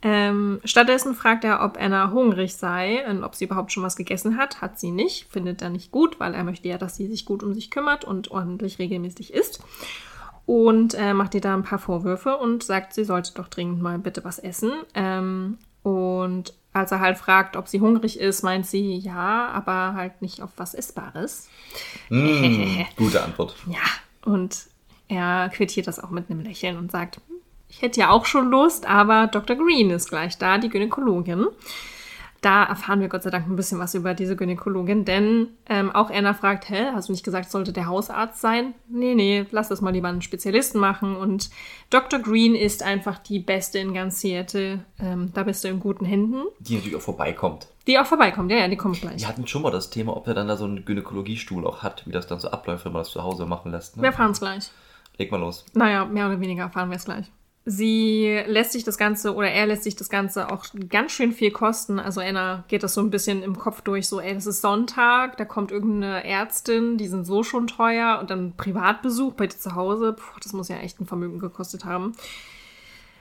Ähm, 0.00 0.60
stattdessen 0.64 1.14
fragt 1.14 1.44
er, 1.44 1.62
ob 1.62 1.76
Anna 1.80 2.12
hungrig 2.12 2.54
sei 2.54 3.08
und 3.08 3.24
ob 3.24 3.34
sie 3.34 3.46
überhaupt 3.46 3.72
schon 3.72 3.82
was 3.82 3.96
gegessen 3.96 4.36
hat. 4.36 4.60
Hat 4.60 4.78
sie 4.78 4.92
nicht, 4.92 5.30
findet 5.30 5.60
er 5.60 5.70
nicht 5.70 5.90
gut, 5.90 6.20
weil 6.20 6.34
er 6.34 6.44
möchte 6.44 6.68
ja, 6.68 6.78
dass 6.78 6.96
sie 6.96 7.08
sich 7.08 7.24
gut 7.24 7.42
um 7.42 7.52
sich 7.52 7.70
kümmert 7.70 8.04
und 8.04 8.30
ordentlich 8.30 8.78
regelmäßig 8.78 9.34
isst. 9.34 9.60
Und 10.46 10.94
äh, 10.94 11.14
macht 11.14 11.34
ihr 11.34 11.40
da 11.40 11.52
ein 11.54 11.64
paar 11.64 11.78
Vorwürfe 11.78 12.36
und 12.36 12.62
sagt, 12.62 12.94
sie 12.94 13.04
sollte 13.04 13.34
doch 13.34 13.48
dringend 13.48 13.82
mal 13.82 13.98
bitte 13.98 14.24
was 14.24 14.38
essen. 14.38 14.72
Ähm, 14.94 15.58
und 15.82 16.54
als 16.72 16.92
er 16.92 17.00
halt 17.00 17.18
fragt, 17.18 17.56
ob 17.56 17.68
sie 17.68 17.80
hungrig 17.80 18.20
ist, 18.20 18.42
meint 18.42 18.66
sie 18.66 18.96
ja, 18.96 19.48
aber 19.48 19.94
halt 19.94 20.22
nicht 20.22 20.42
auf 20.42 20.50
was 20.56 20.74
Essbares. 20.74 21.48
Hm, 22.08 22.86
gute 22.96 23.22
Antwort. 23.22 23.56
Ja, 23.66 23.80
und 24.24 24.66
er 25.08 25.48
quittiert 25.48 25.86
das 25.86 25.98
auch 25.98 26.10
mit 26.10 26.30
einem 26.30 26.40
Lächeln 26.40 26.76
und 26.76 26.92
sagt, 26.92 27.20
ich 27.78 27.82
hätte 27.82 28.00
ja 28.00 28.10
auch 28.10 28.26
schon 28.26 28.50
Lust, 28.50 28.88
aber 28.88 29.28
Dr. 29.28 29.54
Green 29.54 29.90
ist 29.90 30.08
gleich 30.08 30.36
da, 30.36 30.58
die 30.58 30.68
Gynäkologin. 30.68 31.46
Da 32.40 32.64
erfahren 32.64 33.00
wir 33.00 33.08
Gott 33.08 33.22
sei 33.22 33.30
Dank 33.30 33.46
ein 33.46 33.54
bisschen 33.54 33.78
was 33.78 33.94
über 33.94 34.14
diese 34.14 34.34
Gynäkologin, 34.34 35.04
denn 35.04 35.50
ähm, 35.68 35.92
auch 35.92 36.10
Anna 36.10 36.34
fragt, 36.34 36.70
hä, 36.70 36.86
hast 36.92 37.08
du 37.08 37.12
nicht 37.12 37.24
gesagt, 37.24 37.46
es 37.46 37.52
sollte 37.52 37.72
der 37.72 37.86
Hausarzt 37.86 38.40
sein? 38.40 38.74
Nee, 38.88 39.14
nee, 39.14 39.46
lass 39.52 39.68
das 39.68 39.80
mal 39.80 39.92
lieber 39.92 40.08
einen 40.08 40.22
Spezialisten 40.22 40.80
machen. 40.80 41.14
Und 41.14 41.50
Dr. 41.90 42.18
Green 42.18 42.56
ist 42.56 42.82
einfach 42.82 43.20
die 43.20 43.38
Beste 43.38 43.78
in 43.78 43.94
ganz 43.94 44.22
Seattle. 44.22 44.84
Ähm, 44.98 45.30
da 45.32 45.44
bist 45.44 45.62
du 45.62 45.68
in 45.68 45.78
guten 45.78 46.04
Händen. 46.04 46.42
Die 46.58 46.74
natürlich 46.74 46.96
auch 46.96 47.00
vorbeikommt. 47.00 47.68
Die 47.86 47.96
auch 47.96 48.06
vorbeikommt, 48.06 48.50
ja, 48.50 48.58
ja, 48.58 48.66
die 48.66 48.76
kommt 48.76 49.00
gleich. 49.00 49.20
Wir 49.20 49.28
hatten 49.28 49.46
schon 49.46 49.62
mal 49.62 49.70
das 49.70 49.90
Thema, 49.90 50.16
ob 50.16 50.26
er 50.26 50.34
dann 50.34 50.48
da 50.48 50.56
so 50.56 50.64
einen 50.64 50.84
Gynäkologiestuhl 50.84 51.64
auch 51.64 51.84
hat, 51.84 52.04
wie 52.08 52.12
das 52.12 52.26
dann 52.26 52.40
so 52.40 52.50
abläuft, 52.50 52.84
wenn 52.84 52.92
man 52.92 53.02
das 53.02 53.10
zu 53.10 53.22
Hause 53.22 53.46
machen 53.46 53.70
lässt. 53.70 53.96
Ne? 53.96 54.02
Wir 54.02 54.08
erfahren 54.08 54.32
es 54.32 54.40
gleich. 54.40 54.72
Leg 55.16 55.30
mal 55.30 55.38
los. 55.38 55.64
Naja, 55.74 56.04
mehr 56.04 56.26
oder 56.26 56.40
weniger 56.40 56.64
erfahren 56.64 56.90
wir 56.90 56.96
es 56.96 57.04
gleich. 57.04 57.30
Sie 57.70 58.42
lässt 58.46 58.72
sich 58.72 58.82
das 58.82 58.96
Ganze 58.96 59.34
oder 59.34 59.50
er 59.50 59.66
lässt 59.66 59.84
sich 59.84 59.94
das 59.94 60.08
Ganze 60.08 60.50
auch 60.50 60.64
ganz 60.88 61.12
schön 61.12 61.32
viel 61.32 61.50
kosten. 61.50 61.98
Also 61.98 62.22
Anna 62.22 62.64
geht 62.68 62.82
das 62.82 62.94
so 62.94 63.02
ein 63.02 63.10
bisschen 63.10 63.42
im 63.42 63.58
Kopf 63.58 63.82
durch, 63.82 64.08
so, 64.08 64.20
ey, 64.20 64.32
das 64.32 64.46
ist 64.46 64.62
Sonntag, 64.62 65.36
da 65.36 65.44
kommt 65.44 65.70
irgendeine 65.70 66.24
Ärztin, 66.24 66.96
die 66.96 67.08
sind 67.08 67.26
so 67.26 67.42
schon 67.42 67.66
teuer 67.66 68.20
und 68.22 68.30
dann 68.30 68.56
Privatbesuch 68.56 69.34
bei 69.34 69.48
dir 69.48 69.58
zu 69.58 69.74
Hause, 69.74 70.14
Puh, 70.14 70.40
das 70.42 70.54
muss 70.54 70.68
ja 70.68 70.78
echt 70.78 70.98
ein 70.98 71.06
Vermögen 71.06 71.40
gekostet 71.40 71.84
haben. 71.84 72.14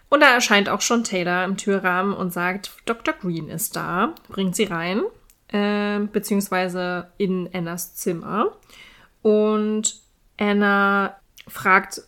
Und 0.07 0.21
da 0.21 0.33
erscheint 0.33 0.69
auch 0.69 0.79
schon 0.79 1.03
Taylor 1.03 1.43
im 1.43 1.57
Türrahmen 1.57 2.13
und 2.13 2.31
sagt, 2.31 2.71
Dr. 2.86 3.15
Green 3.15 3.49
ist 3.49 3.75
da, 3.75 4.15
bringt 4.29 4.55
sie 4.55 4.63
rein, 4.63 5.03
äh, 5.49 5.99
beziehungsweise 5.99 7.12
in 7.17 7.49
Annas 7.53 7.95
Zimmer. 7.95 8.53
Und 9.21 9.99
Anna 10.38 11.17
fragt 11.49 12.03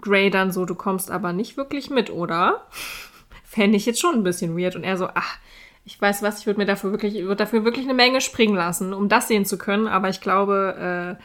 Gray 0.00 0.30
dann 0.30 0.52
so, 0.52 0.64
du 0.64 0.74
kommst 0.74 1.10
aber 1.10 1.32
nicht 1.32 1.56
wirklich 1.56 1.90
mit, 1.90 2.10
oder? 2.10 2.66
Fände 3.44 3.76
ich 3.76 3.86
jetzt 3.86 4.00
schon 4.00 4.14
ein 4.14 4.22
bisschen 4.24 4.56
weird. 4.58 4.76
Und 4.76 4.84
er 4.84 4.96
so, 4.96 5.08
ach, 5.14 5.38
ich 5.84 6.00
weiß 6.00 6.22
was, 6.22 6.40
ich 6.40 6.46
würde 6.46 6.60
mir 6.60 6.66
dafür 6.66 6.90
wirklich, 6.90 7.14
würde 7.22 7.36
dafür 7.36 7.64
wirklich 7.64 7.84
eine 7.86 7.94
Menge 7.94 8.20
springen 8.20 8.54
lassen, 8.54 8.92
um 8.92 9.08
das 9.08 9.28
sehen 9.28 9.46
zu 9.46 9.56
können. 9.58 9.88
Aber 9.88 10.08
ich 10.10 10.20
glaube, 10.20 11.16
äh, 11.18 11.22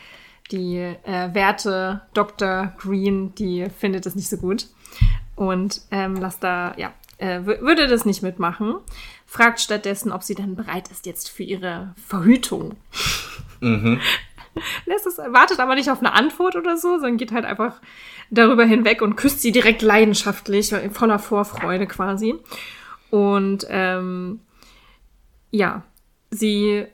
die 0.52 0.78
äh, 0.78 1.34
Werte 1.34 2.02
Dr. 2.14 2.74
Green, 2.78 3.34
die 3.36 3.68
findet 3.78 4.06
es 4.06 4.16
nicht 4.16 4.30
so 4.30 4.38
gut. 4.38 4.68
Und 5.36 5.82
ähm, 5.92 6.16
lasst 6.16 6.44
da, 6.44 6.74
ja, 6.78 6.94
äh, 7.18 7.40
wür- 7.40 7.62
würde 7.62 7.88
das 7.88 8.06
nicht 8.06 8.22
mitmachen. 8.24 8.76
Fragt 9.26 9.60
stattdessen, 9.60 10.12
ob 10.12 10.22
sie 10.24 10.36
dann 10.36 10.56
bereit 10.56 10.90
ist 10.92 11.06
jetzt 11.06 11.30
für 11.30 11.44
ihre 11.44 11.94
Verhütung. 12.08 12.76
Lässt 14.86 15.06
es, 15.06 15.18
wartet 15.18 15.60
aber 15.60 15.76
nicht 15.76 15.90
auf 15.90 16.00
eine 16.00 16.14
Antwort 16.14 16.56
oder 16.56 16.78
so, 16.78 16.94
sondern 16.98 17.18
geht 17.18 17.32
halt 17.32 17.46
einfach 17.46 17.82
darüber 18.30 18.66
hinweg 18.66 19.02
und 19.02 19.16
küsst 19.16 19.42
sie 19.42 19.52
direkt 19.52 19.82
leidenschaftlich, 19.82 20.74
voller 20.92 21.20
Vorfreude 21.20 21.88
quasi. 21.88 22.36
Und 23.10 23.66
ähm, 23.70 24.40
ja, 25.52 25.84
sie, 26.32 26.86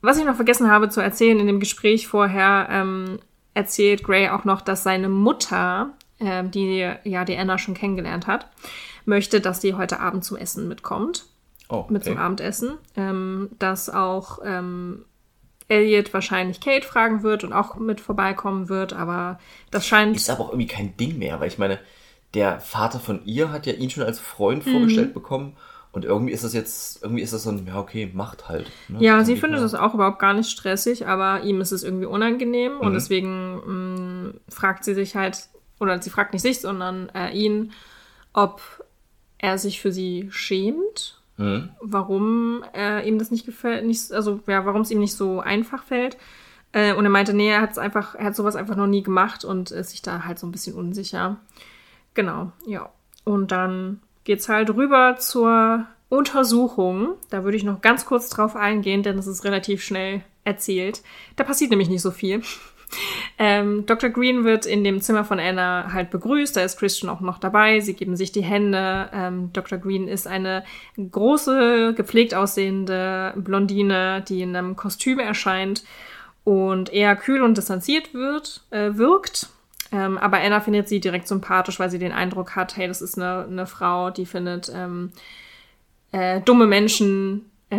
was 0.00 0.18
ich 0.18 0.24
noch 0.24 0.36
vergessen 0.36 0.70
habe 0.70 0.88
zu 0.88 1.00
erzählen 1.00 1.40
in 1.40 1.46
dem 1.46 1.60
Gespräch 1.60 2.06
vorher, 2.06 2.68
ähm, 2.70 3.18
erzählt 3.54 4.04
Gray 4.04 4.28
auch 4.28 4.44
noch, 4.44 4.60
dass 4.60 4.84
seine 4.84 5.08
Mutter, 5.08 5.90
ähm, 6.20 6.50
die 6.50 6.88
ja 7.02 7.24
die 7.24 7.36
Anna 7.36 7.58
schon 7.58 7.74
kennengelernt 7.74 8.28
hat, 8.28 8.48
möchte, 9.04 9.40
dass 9.40 9.60
sie 9.60 9.74
heute 9.74 9.98
Abend 9.98 10.24
zum 10.24 10.36
Essen 10.36 10.68
mitkommt. 10.68 11.26
Oh, 11.68 11.84
Mit 11.88 12.04
zum 12.04 12.16
Abendessen. 12.16 12.78
Ähm, 12.96 13.50
dass 13.58 13.90
auch 13.90 14.38
ähm, 14.44 15.04
Elliot 15.68 16.12
wahrscheinlich 16.14 16.60
Kate 16.60 16.86
fragen 16.86 17.22
wird 17.22 17.44
und 17.44 17.52
auch 17.52 17.76
mit 17.76 18.00
vorbeikommen 18.00 18.68
wird, 18.68 18.92
aber 18.92 19.38
das 19.70 19.86
scheint. 19.86 20.16
Ist 20.16 20.30
aber 20.30 20.44
auch 20.44 20.48
irgendwie 20.50 20.66
kein 20.66 20.96
Ding 20.96 21.18
mehr, 21.18 21.40
weil 21.40 21.48
ich 21.48 21.58
meine, 21.58 21.78
der 22.34 22.60
Vater 22.60 23.00
von 23.00 23.24
ihr 23.24 23.52
hat 23.52 23.66
ja 23.66 23.72
ihn 23.74 23.90
schon 23.90 24.04
als 24.04 24.18
Freund 24.18 24.64
vorgestellt 24.64 25.14
bekommen. 25.14 25.56
Und 25.90 26.04
irgendwie 26.04 26.32
ist 26.32 26.44
das 26.44 26.52
jetzt, 26.52 27.02
irgendwie 27.02 27.22
ist 27.22 27.32
das 27.32 27.44
so 27.44 27.50
ein, 27.50 27.66
ja, 27.66 27.78
okay, 27.80 28.10
macht 28.12 28.48
halt. 28.48 28.70
Ne? 28.88 28.98
Ja, 29.02 29.24
sie 29.24 29.36
findet 29.36 29.62
das 29.62 29.74
auch 29.74 29.94
überhaupt 29.94 30.18
gar 30.18 30.34
nicht 30.34 30.50
stressig, 30.50 31.06
aber 31.06 31.42
ihm 31.44 31.62
ist 31.62 31.72
es 31.72 31.82
irgendwie 31.82 32.04
unangenehm 32.04 32.78
und 32.78 32.90
Mhm. 32.90 32.94
deswegen 32.94 34.26
mh, 34.26 34.32
fragt 34.50 34.84
sie 34.84 34.94
sich 34.94 35.16
halt, 35.16 35.48
oder 35.80 36.00
sie 36.00 36.10
fragt 36.10 36.34
nicht 36.34 36.42
sich, 36.42 36.60
sondern 36.60 37.08
äh, 37.14 37.30
ihn, 37.30 37.72
ob 38.34 38.60
er 39.38 39.56
sich 39.56 39.80
für 39.80 39.90
sie 39.90 40.28
schämt, 40.30 41.17
Mhm. 41.38 41.70
warum 41.80 42.64
äh, 42.74 43.08
ihm 43.08 43.18
das 43.18 43.30
nicht 43.30 43.46
gefällt, 43.46 43.86
nicht, 43.86 44.12
also 44.12 44.40
ja, 44.48 44.66
warum 44.66 44.82
es 44.82 44.90
ihm 44.90 44.98
nicht 44.98 45.14
so 45.14 45.38
einfach 45.40 45.84
fällt. 45.84 46.16
Äh, 46.72 46.94
und 46.94 47.04
er 47.04 47.10
meinte, 47.10 47.32
nee, 47.32 47.48
er 47.48 47.60
hat 47.60 47.70
es 47.70 47.78
einfach, 47.78 48.16
er 48.16 48.26
hat 48.26 48.36
sowas 48.36 48.56
einfach 48.56 48.76
noch 48.76 48.88
nie 48.88 49.02
gemacht 49.02 49.44
und 49.44 49.70
ist 49.70 49.90
sich 49.90 50.02
da 50.02 50.24
halt 50.24 50.38
so 50.38 50.46
ein 50.46 50.52
bisschen 50.52 50.74
unsicher. 50.74 51.36
Genau, 52.14 52.52
ja. 52.66 52.90
Und 53.24 53.52
dann 53.52 54.00
geht's 54.24 54.48
halt 54.48 54.70
rüber 54.70 55.16
zur 55.18 55.86
Untersuchung. 56.08 57.14
Da 57.30 57.44
würde 57.44 57.56
ich 57.56 57.64
noch 57.64 57.80
ganz 57.80 58.04
kurz 58.04 58.28
drauf 58.28 58.56
eingehen, 58.56 59.02
denn 59.02 59.16
es 59.16 59.26
ist 59.26 59.44
relativ 59.44 59.82
schnell 59.82 60.22
erzählt. 60.44 61.02
Da 61.36 61.44
passiert 61.44 61.70
nämlich 61.70 61.88
nicht 61.88 62.02
so 62.02 62.10
viel. 62.10 62.42
Ähm, 63.38 63.86
Dr. 63.86 64.10
Green 64.10 64.44
wird 64.44 64.66
in 64.66 64.82
dem 64.82 65.00
Zimmer 65.00 65.24
von 65.24 65.38
Anna 65.38 65.90
halt 65.92 66.10
begrüßt. 66.10 66.56
Da 66.56 66.62
ist 66.62 66.78
Christian 66.78 67.10
auch 67.10 67.20
noch 67.20 67.38
dabei. 67.38 67.80
Sie 67.80 67.94
geben 67.94 68.16
sich 68.16 68.32
die 68.32 68.42
Hände. 68.42 69.08
Ähm, 69.12 69.50
Dr. 69.52 69.78
Green 69.78 70.08
ist 70.08 70.26
eine 70.26 70.64
große, 70.96 71.94
gepflegt 71.94 72.34
aussehende 72.34 73.34
Blondine, 73.36 74.24
die 74.28 74.42
in 74.42 74.56
einem 74.56 74.76
Kostüm 74.76 75.18
erscheint 75.18 75.84
und 76.44 76.92
eher 76.92 77.14
kühl 77.14 77.42
und 77.42 77.56
distanziert 77.56 78.14
wird, 78.14 78.62
äh, 78.70 78.90
wirkt. 78.94 79.50
Ähm, 79.92 80.18
aber 80.18 80.38
Anna 80.38 80.60
findet 80.60 80.88
sie 80.88 81.00
direkt 81.00 81.28
sympathisch, 81.28 81.78
weil 81.78 81.90
sie 81.90 81.98
den 81.98 82.12
Eindruck 82.12 82.56
hat, 82.56 82.76
hey, 82.76 82.88
das 82.88 83.02
ist 83.02 83.16
eine, 83.16 83.46
eine 83.48 83.66
Frau, 83.66 84.10
die 84.10 84.26
findet 84.26 84.70
ähm, 84.74 85.12
äh, 86.12 86.40
dumme 86.40 86.66
Menschen 86.66 87.50
äh, 87.70 87.76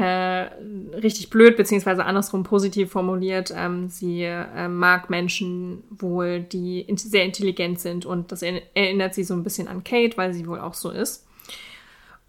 richtig 0.95 1.29
blöd, 1.29 1.57
beziehungsweise 1.57 2.05
andersrum 2.05 2.43
positiv 2.43 2.91
formuliert. 2.91 3.51
Ähm, 3.55 3.89
sie 3.89 4.23
äh, 4.23 4.67
mag 4.67 5.09
Menschen 5.09 5.83
wohl, 5.89 6.41
die 6.41 6.81
in 6.81 6.97
sehr 6.97 7.25
intelligent 7.25 7.79
sind 7.79 8.05
und 8.05 8.31
das 8.31 8.41
er- 8.43 8.61
erinnert 8.75 9.15
sie 9.15 9.23
so 9.23 9.33
ein 9.33 9.43
bisschen 9.43 9.67
an 9.67 9.83
Kate, 9.83 10.15
weil 10.17 10.33
sie 10.33 10.47
wohl 10.47 10.59
auch 10.59 10.75
so 10.75 10.91
ist. 10.91 11.25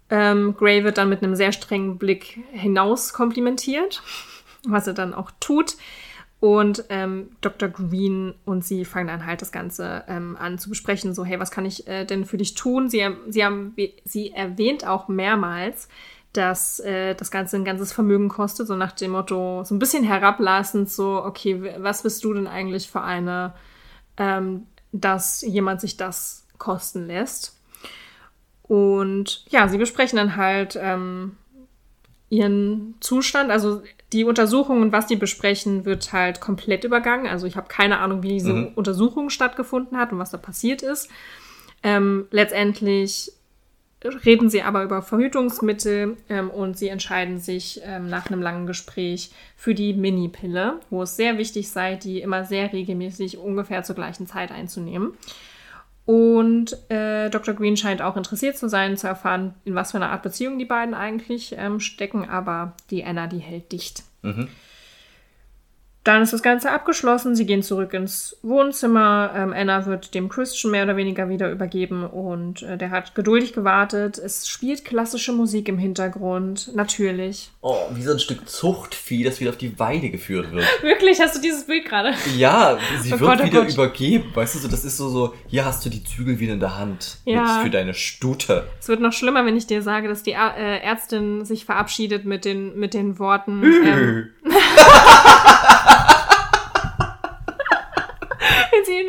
Ähm, 0.09 0.55
Gray 0.57 0.83
wird 0.83 0.97
dann 0.97 1.09
mit 1.09 1.23
einem 1.23 1.35
sehr 1.35 1.51
strengen 1.51 1.97
Blick 1.97 2.39
hinaus 2.51 3.13
komplimentiert, 3.13 4.01
was 4.67 4.87
er 4.87 4.93
dann 4.93 5.13
auch 5.13 5.31
tut. 5.39 5.75
Und 6.39 6.85
ähm, 6.89 7.29
Dr. 7.41 7.69
Green 7.69 8.33
und 8.45 8.65
sie 8.65 8.83
fangen 8.83 9.07
dann 9.07 9.27
halt 9.27 9.43
das 9.43 9.51
Ganze 9.51 10.03
ähm, 10.07 10.35
an 10.39 10.57
zu 10.57 10.69
besprechen. 10.69 11.13
So, 11.13 11.23
hey, 11.23 11.39
was 11.39 11.51
kann 11.51 11.65
ich 11.65 11.87
äh, 11.87 12.03
denn 12.03 12.25
für 12.25 12.37
dich 12.37 12.55
tun? 12.55 12.89
Sie, 12.89 13.07
sie, 13.29 13.45
haben, 13.45 13.75
sie 14.05 14.31
erwähnt 14.31 14.85
auch 14.87 15.07
mehrmals, 15.07 15.87
dass 16.33 16.79
äh, 16.79 17.13
das 17.15 17.29
Ganze 17.31 17.57
ein 17.57 17.65
ganzes 17.65 17.91
Vermögen 17.91 18.29
kostet, 18.29 18.67
so 18.67 18.75
nach 18.75 18.93
dem 18.93 19.11
Motto, 19.11 19.63
so 19.63 19.75
ein 19.75 19.79
bisschen 19.79 20.03
herablassend, 20.03 20.89
so, 20.89 21.23
okay, 21.23 21.73
was 21.77 22.03
bist 22.03 22.23
du 22.23 22.33
denn 22.33 22.47
eigentlich 22.47 22.89
für 22.89 23.01
eine, 23.01 23.53
ähm, 24.17 24.67
dass 24.91 25.41
jemand 25.41 25.81
sich 25.81 25.97
das 25.97 26.45
kosten 26.57 27.07
lässt? 27.07 27.57
Und 28.63 29.43
ja, 29.49 29.67
sie 29.67 29.77
besprechen 29.77 30.15
dann 30.15 30.37
halt 30.37 30.79
ähm, 30.81 31.35
ihren 32.29 32.95
Zustand, 33.01 33.51
also 33.51 33.81
die 34.13 34.23
Untersuchung 34.23 34.81
und 34.81 34.93
was 34.93 35.07
die 35.07 35.17
besprechen, 35.17 35.83
wird 35.83 36.13
halt 36.13 36.39
komplett 36.39 36.85
übergangen. 36.85 37.27
Also 37.27 37.45
ich 37.45 37.57
habe 37.57 37.67
keine 37.67 37.99
Ahnung, 37.99 38.23
wie 38.23 38.29
diese 38.29 38.53
Mhm. 38.53 38.71
Untersuchung 38.75 39.29
stattgefunden 39.29 39.97
hat 39.97 40.13
und 40.13 40.19
was 40.19 40.31
da 40.31 40.37
passiert 40.37 40.81
ist. 40.81 41.09
Ähm, 41.83 42.27
letztendlich 42.31 43.33
reden 44.03 44.49
sie 44.49 44.63
aber 44.63 44.83
über 44.83 45.01
Verhütungsmittel 45.01 46.17
ähm, 46.29 46.49
und 46.49 46.77
sie 46.77 46.87
entscheiden 46.87 47.39
sich 47.39 47.81
ähm, 47.83 48.09
nach 48.09 48.27
einem 48.27 48.41
langen 48.41 48.65
Gespräch 48.65 49.31
für 49.55 49.75
die 49.75 49.93
Mini-Pille, 49.93 50.79
wo 50.89 51.03
es 51.03 51.15
sehr 51.15 51.37
wichtig 51.37 51.69
sei, 51.69 51.95
die 51.95 52.21
immer 52.21 52.45
sehr 52.45 52.73
regelmäßig 52.73 53.37
ungefähr 53.37 53.83
zur 53.83 53.95
gleichen 53.95 54.27
Zeit 54.27 54.51
einzunehmen. 54.51 55.13
Und 56.05 56.75
äh, 56.89 57.29
Dr. 57.29 57.53
Green 57.53 57.77
scheint 57.77 58.01
auch 58.01 58.17
interessiert 58.17 58.57
zu 58.57 58.67
sein, 58.67 58.97
zu 58.97 59.07
erfahren, 59.07 59.53
in 59.65 59.75
was 59.75 59.91
für 59.91 59.97
einer 59.97 60.09
Art 60.09 60.23
Beziehung 60.23 60.57
die 60.57 60.65
beiden 60.65 60.95
eigentlich 60.95 61.55
ähm, 61.57 61.79
stecken, 61.79 62.27
aber 62.27 62.73
die 62.89 63.03
Anna, 63.03 63.27
die 63.27 63.37
hält 63.37 63.71
dicht. 63.71 64.03
Mhm. 64.23 64.47
Dann 66.03 66.23
ist 66.23 66.33
das 66.33 66.41
Ganze 66.41 66.71
abgeschlossen. 66.71 67.35
Sie 67.35 67.45
gehen 67.45 67.61
zurück 67.61 67.93
ins 67.93 68.35
Wohnzimmer. 68.41 69.31
Ähm, 69.35 69.53
Anna 69.55 69.85
wird 69.85 70.15
dem 70.15 70.29
Christian 70.29 70.71
mehr 70.71 70.83
oder 70.85 70.97
weniger 70.97 71.29
wieder 71.29 71.51
übergeben 71.51 72.03
und 72.05 72.63
äh, 72.63 72.75
der 72.77 72.89
hat 72.89 73.13
geduldig 73.13 73.53
gewartet. 73.53 74.17
Es 74.17 74.47
spielt 74.47 74.83
klassische 74.83 75.31
Musik 75.31 75.69
im 75.69 75.77
Hintergrund, 75.77 76.71
natürlich. 76.75 77.51
Oh, 77.61 77.77
wie 77.91 78.01
so 78.01 78.13
ein 78.13 78.19
Stück 78.19 78.49
Zuchtvieh, 78.49 79.23
das 79.23 79.39
wieder 79.39 79.51
auf 79.51 79.57
die 79.57 79.77
Weide 79.77 80.09
geführt 80.09 80.51
wird. 80.51 80.65
Wirklich, 80.81 81.21
hast 81.21 81.35
du 81.35 81.41
dieses 81.41 81.67
Bild 81.67 81.85
gerade? 81.85 82.13
Ja, 82.35 82.79
sie 83.01 83.13
Oh 83.13 83.19
wird 83.19 83.29
Gott, 83.29 83.39
oh 83.41 83.45
wieder 83.45 83.61
Gott. 83.65 83.73
übergeben. 83.73 84.25
Weißt 84.33 84.55
du, 84.55 84.59
so, 84.59 84.67
das 84.67 84.83
ist 84.83 84.97
so, 84.97 85.09
so, 85.09 85.35
hier 85.47 85.65
hast 85.65 85.85
du 85.85 85.89
die 85.91 86.03
Zügel 86.03 86.39
wieder 86.39 86.53
in 86.53 86.59
der 86.59 86.79
Hand. 86.79 87.17
Ja. 87.25 87.41
Jetzt 87.45 87.63
für 87.63 87.69
deine 87.69 87.93
Stute. 87.93 88.65
Es 88.79 88.87
wird 88.87 89.01
noch 89.01 89.13
schlimmer, 89.13 89.45
wenn 89.45 89.55
ich 89.55 89.67
dir 89.67 89.83
sage, 89.83 90.07
dass 90.07 90.23
die 90.23 90.31
äh, 90.31 90.79
Ärztin 90.81 91.45
sich 91.45 91.65
verabschiedet 91.65 92.25
mit 92.25 92.43
den, 92.43 92.75
mit 92.79 92.95
den 92.95 93.19
Worten. 93.19 93.61
Ähm, 93.83 94.29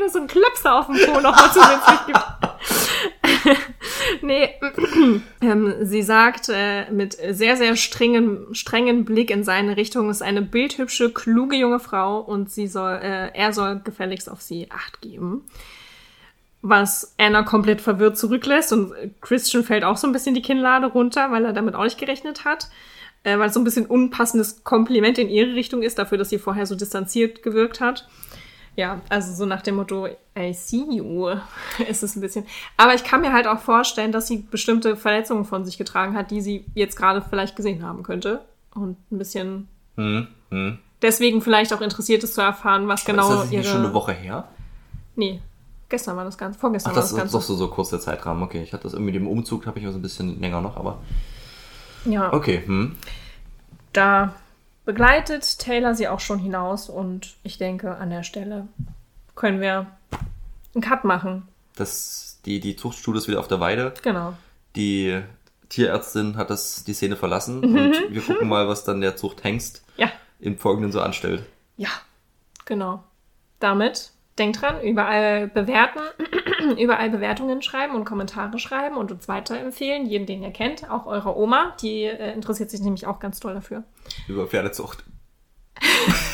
nur 0.03 0.11
so 0.11 0.19
einen 0.19 0.29
Klöpser 0.29 0.75
auf 0.75 0.87
dem 0.87 0.97
Po 0.97 1.21
nochmal 1.21 1.51
zusätzlich 1.53 2.07
gibt. 2.07 3.59
nee, 4.23 4.51
ähm, 5.41 5.75
sie 5.83 6.03
sagt 6.03 6.49
äh, 6.49 6.91
mit 6.91 7.17
sehr, 7.31 7.57
sehr 7.57 7.77
strengen, 7.77 8.55
strengen 8.55 9.05
Blick 9.05 9.31
in 9.31 9.45
seine 9.45 9.77
Richtung, 9.77 10.11
ist 10.11 10.23
eine 10.23 10.43
bildhübsche, 10.43 11.11
kluge 11.11 11.57
junge 11.57 11.81
Frau 11.81 12.21
und 12.21 12.51
sie 12.51 12.67
soll, 12.67 12.95
äh, 13.03 13.31
er 13.35 13.53
soll 13.53 13.81
gefälligst 13.83 14.31
auf 14.31 14.43
sie 14.43 14.69
Acht 14.71 15.01
geben. 15.01 15.45
Was 16.61 17.15
Anna 17.19 17.43
komplett 17.43 17.81
verwirrt 17.81 18.17
zurücklässt 18.17 18.73
und 18.73 18.93
Christian 19.21 19.65
fällt 19.65 19.83
auch 19.83 19.97
so 19.97 20.07
ein 20.07 20.13
bisschen 20.13 20.35
die 20.35 20.43
Kinnlade 20.43 20.87
runter, 20.87 21.31
weil 21.33 21.45
er 21.45 21.53
damit 21.53 21.75
auch 21.75 21.85
nicht 21.85 21.99
gerechnet 21.99 22.45
hat. 22.45 22.69
Äh, 23.25 23.39
weil 23.39 23.49
es 23.49 23.55
so 23.55 23.61
ein 23.61 23.65
bisschen 23.65 23.87
unpassendes 23.87 24.65
Kompliment 24.65 25.19
in 25.19 25.29
ihre 25.29 25.55
Richtung 25.55 25.83
ist, 25.83 25.99
dafür, 25.99 26.19
dass 26.19 26.31
sie 26.31 26.39
vorher 26.39 26.67
so 26.67 26.75
distanziert 26.75 27.43
gewirkt 27.43 27.81
hat. 27.81 28.09
Ja, 28.75 29.01
also 29.11 29.35
so 29.35 29.45
nach 29.45 29.61
dem 29.63 29.77
Motto, 29.77 30.07
I 30.37 30.53
see 30.55 30.85
you, 30.91 31.29
ist 31.89 32.03
es 32.03 32.17
ein 32.17 32.21
bisschen. 32.23 32.47
Aber 32.79 32.95
ich 32.95 33.05
kann 33.05 33.21
mir 33.21 33.33
halt 33.33 33.47
auch 33.47 33.59
vorstellen, 33.61 34.13
dass 34.13 34.27
sie 34.29 34.39
bestimmte 34.51 34.97
Verletzungen 34.97 35.45
von 35.45 35.65
sich 35.67 35.77
getragen 35.77 36.17
hat, 36.17 36.31
die 36.31 36.41
sie 36.41 36.65
jetzt 36.75 36.97
gerade 36.97 37.21
vielleicht 37.23 37.55
gesehen 37.57 37.83
haben 37.87 38.03
könnte. 38.03 38.41
Und 38.75 38.97
ein 39.13 39.19
bisschen 39.19 39.69
Hm, 39.97 40.27
hm. 40.51 40.79
deswegen 41.03 41.43
vielleicht 41.43 41.75
auch 41.75 41.83
interessiert 41.83 42.25
ist 42.25 42.33
zu 42.35 42.41
erfahren, 42.41 42.89
was 42.89 43.05
genau 43.05 43.31
ist 43.31 43.39
das 43.45 43.53
ihre. 43.53 43.65
schon 43.65 43.85
eine 43.85 43.93
Woche 43.93 44.13
her? 44.13 44.49
Nee, 45.17 45.43
gestern 45.91 46.17
war 46.17 46.25
das 46.25 46.39
Ganze, 46.39 46.59
vorgestern 46.59 46.93
Ach, 46.93 46.97
war 46.97 47.03
das 47.03 47.11
das 47.11 47.13
ist 47.13 47.19
Ganze. 47.19 47.33
doch 47.37 47.43
so, 47.43 47.55
so 47.55 47.69
kurz 47.69 47.91
der 47.91 48.01
Zeitrahmen. 48.01 48.43
Okay, 48.43 48.63
ich 48.63 48.73
hatte 48.73 48.85
das 48.85 48.95
irgendwie 48.95 49.13
mit 49.13 49.21
dem 49.21 49.29
Umzug, 49.29 49.67
habe 49.67 49.79
ich 49.79 49.85
also 49.85 49.99
ein 49.99 50.03
bisschen 50.03 50.41
länger 50.41 50.63
noch, 50.63 50.79
aber 50.79 51.01
Ja. 52.07 52.33
okay. 52.33 52.63
Hm. 52.65 52.97
Da 53.93 54.33
begleitet 54.85 55.59
Taylor 55.59 55.95
sie 55.95 56.09
auch 56.09 56.21
schon 56.21 56.39
hinaus 56.39 56.89
und 56.89 57.37
ich 57.43 57.59
denke, 57.59 57.97
an 57.97 58.11
der 58.11 58.23
Stelle 58.23 58.67
können 59.35 59.61
wir 59.61 59.87
einen 60.75 60.83
Cut 60.83 61.05
machen. 61.05 61.49
Das, 61.77 62.41
die, 62.45 62.61
die 62.61 62.77
Zuchtstudie 62.77 63.19
ist 63.19 63.29
wieder 63.29 63.41
auf 63.41 63.49
der 63.49 63.61
Weide. 63.61 63.95
Genau. 64.03 64.35
Die 64.77 65.21
Tierärztin 65.69 66.37
hat 66.37 66.51
das, 66.51 66.85
die 66.85 66.95
Szene 66.95 67.17
verlassen 67.17 67.61
Mhm. 67.61 67.77
und 67.77 67.97
wir 68.15 68.23
gucken 68.23 68.49
mal, 68.49 68.69
was 68.69 68.85
dann 68.85 69.01
der 69.01 69.17
Zuchthengst 69.17 69.83
Ja, 69.97 70.11
im 70.41 70.59
Folgenden 70.59 70.93
so 70.93 71.01
anstellt. 71.01 71.45
ja, 71.77 71.89
genau. 72.65 73.03
Damit 73.59 74.12
denkt 74.39 74.63
dran, 74.63 74.81
überall 74.83 75.49
bewerten, 75.49 76.01
überall 76.79 77.11
Bewertungen 77.11 77.63
schreiben 77.63 77.95
und 77.95 78.05
Kommentare 78.05 78.59
schreiben 78.59 78.97
und 78.97 79.13
uns 79.13 79.29
weiterempfehlen, 79.29 80.07
jeden, 80.07 80.27
den 80.27 80.43
ihr 80.43 80.51
kennt, 80.51 80.91
auch 80.91 81.07
eurer 81.07 81.37
Oma, 81.37 81.77
die 81.83 82.05
äh, 82.05 82.33
interessiert 82.33 82.71
sich 82.71 82.81
nämlich 82.81 83.07
auch 83.07 83.21
ganz 83.21 83.41
toll 83.41 83.55
dafür. 83.55 83.85
Über 84.29 84.47
Pferdezucht. 84.47 85.05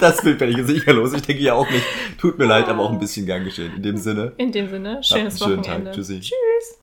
das 0.00 0.22
Bild 0.22 0.40
werde 0.40 0.52
ich 0.52 0.58
jetzt 0.58 0.68
sicher 0.68 0.92
los. 0.92 1.12
Ich 1.12 1.22
denke 1.22 1.42
ja 1.42 1.54
auch 1.54 1.68
nicht. 1.70 1.84
Tut 2.18 2.38
mir 2.38 2.46
leid, 2.46 2.68
aber 2.68 2.82
auch 2.82 2.92
ein 2.92 2.98
bisschen 2.98 3.26
gern 3.26 3.44
geschehen. 3.44 3.74
In 3.76 3.82
dem 3.82 3.96
Sinne. 3.96 4.32
In 4.36 4.52
dem 4.52 4.68
Sinne, 4.68 5.02
schönes 5.02 5.40
einen 5.40 5.50
schönen 5.50 5.64
Wochenende. 5.64 5.90
Tag. 5.90 5.94
Tschüssi. 5.94 6.20
Tschüss. 6.20 6.74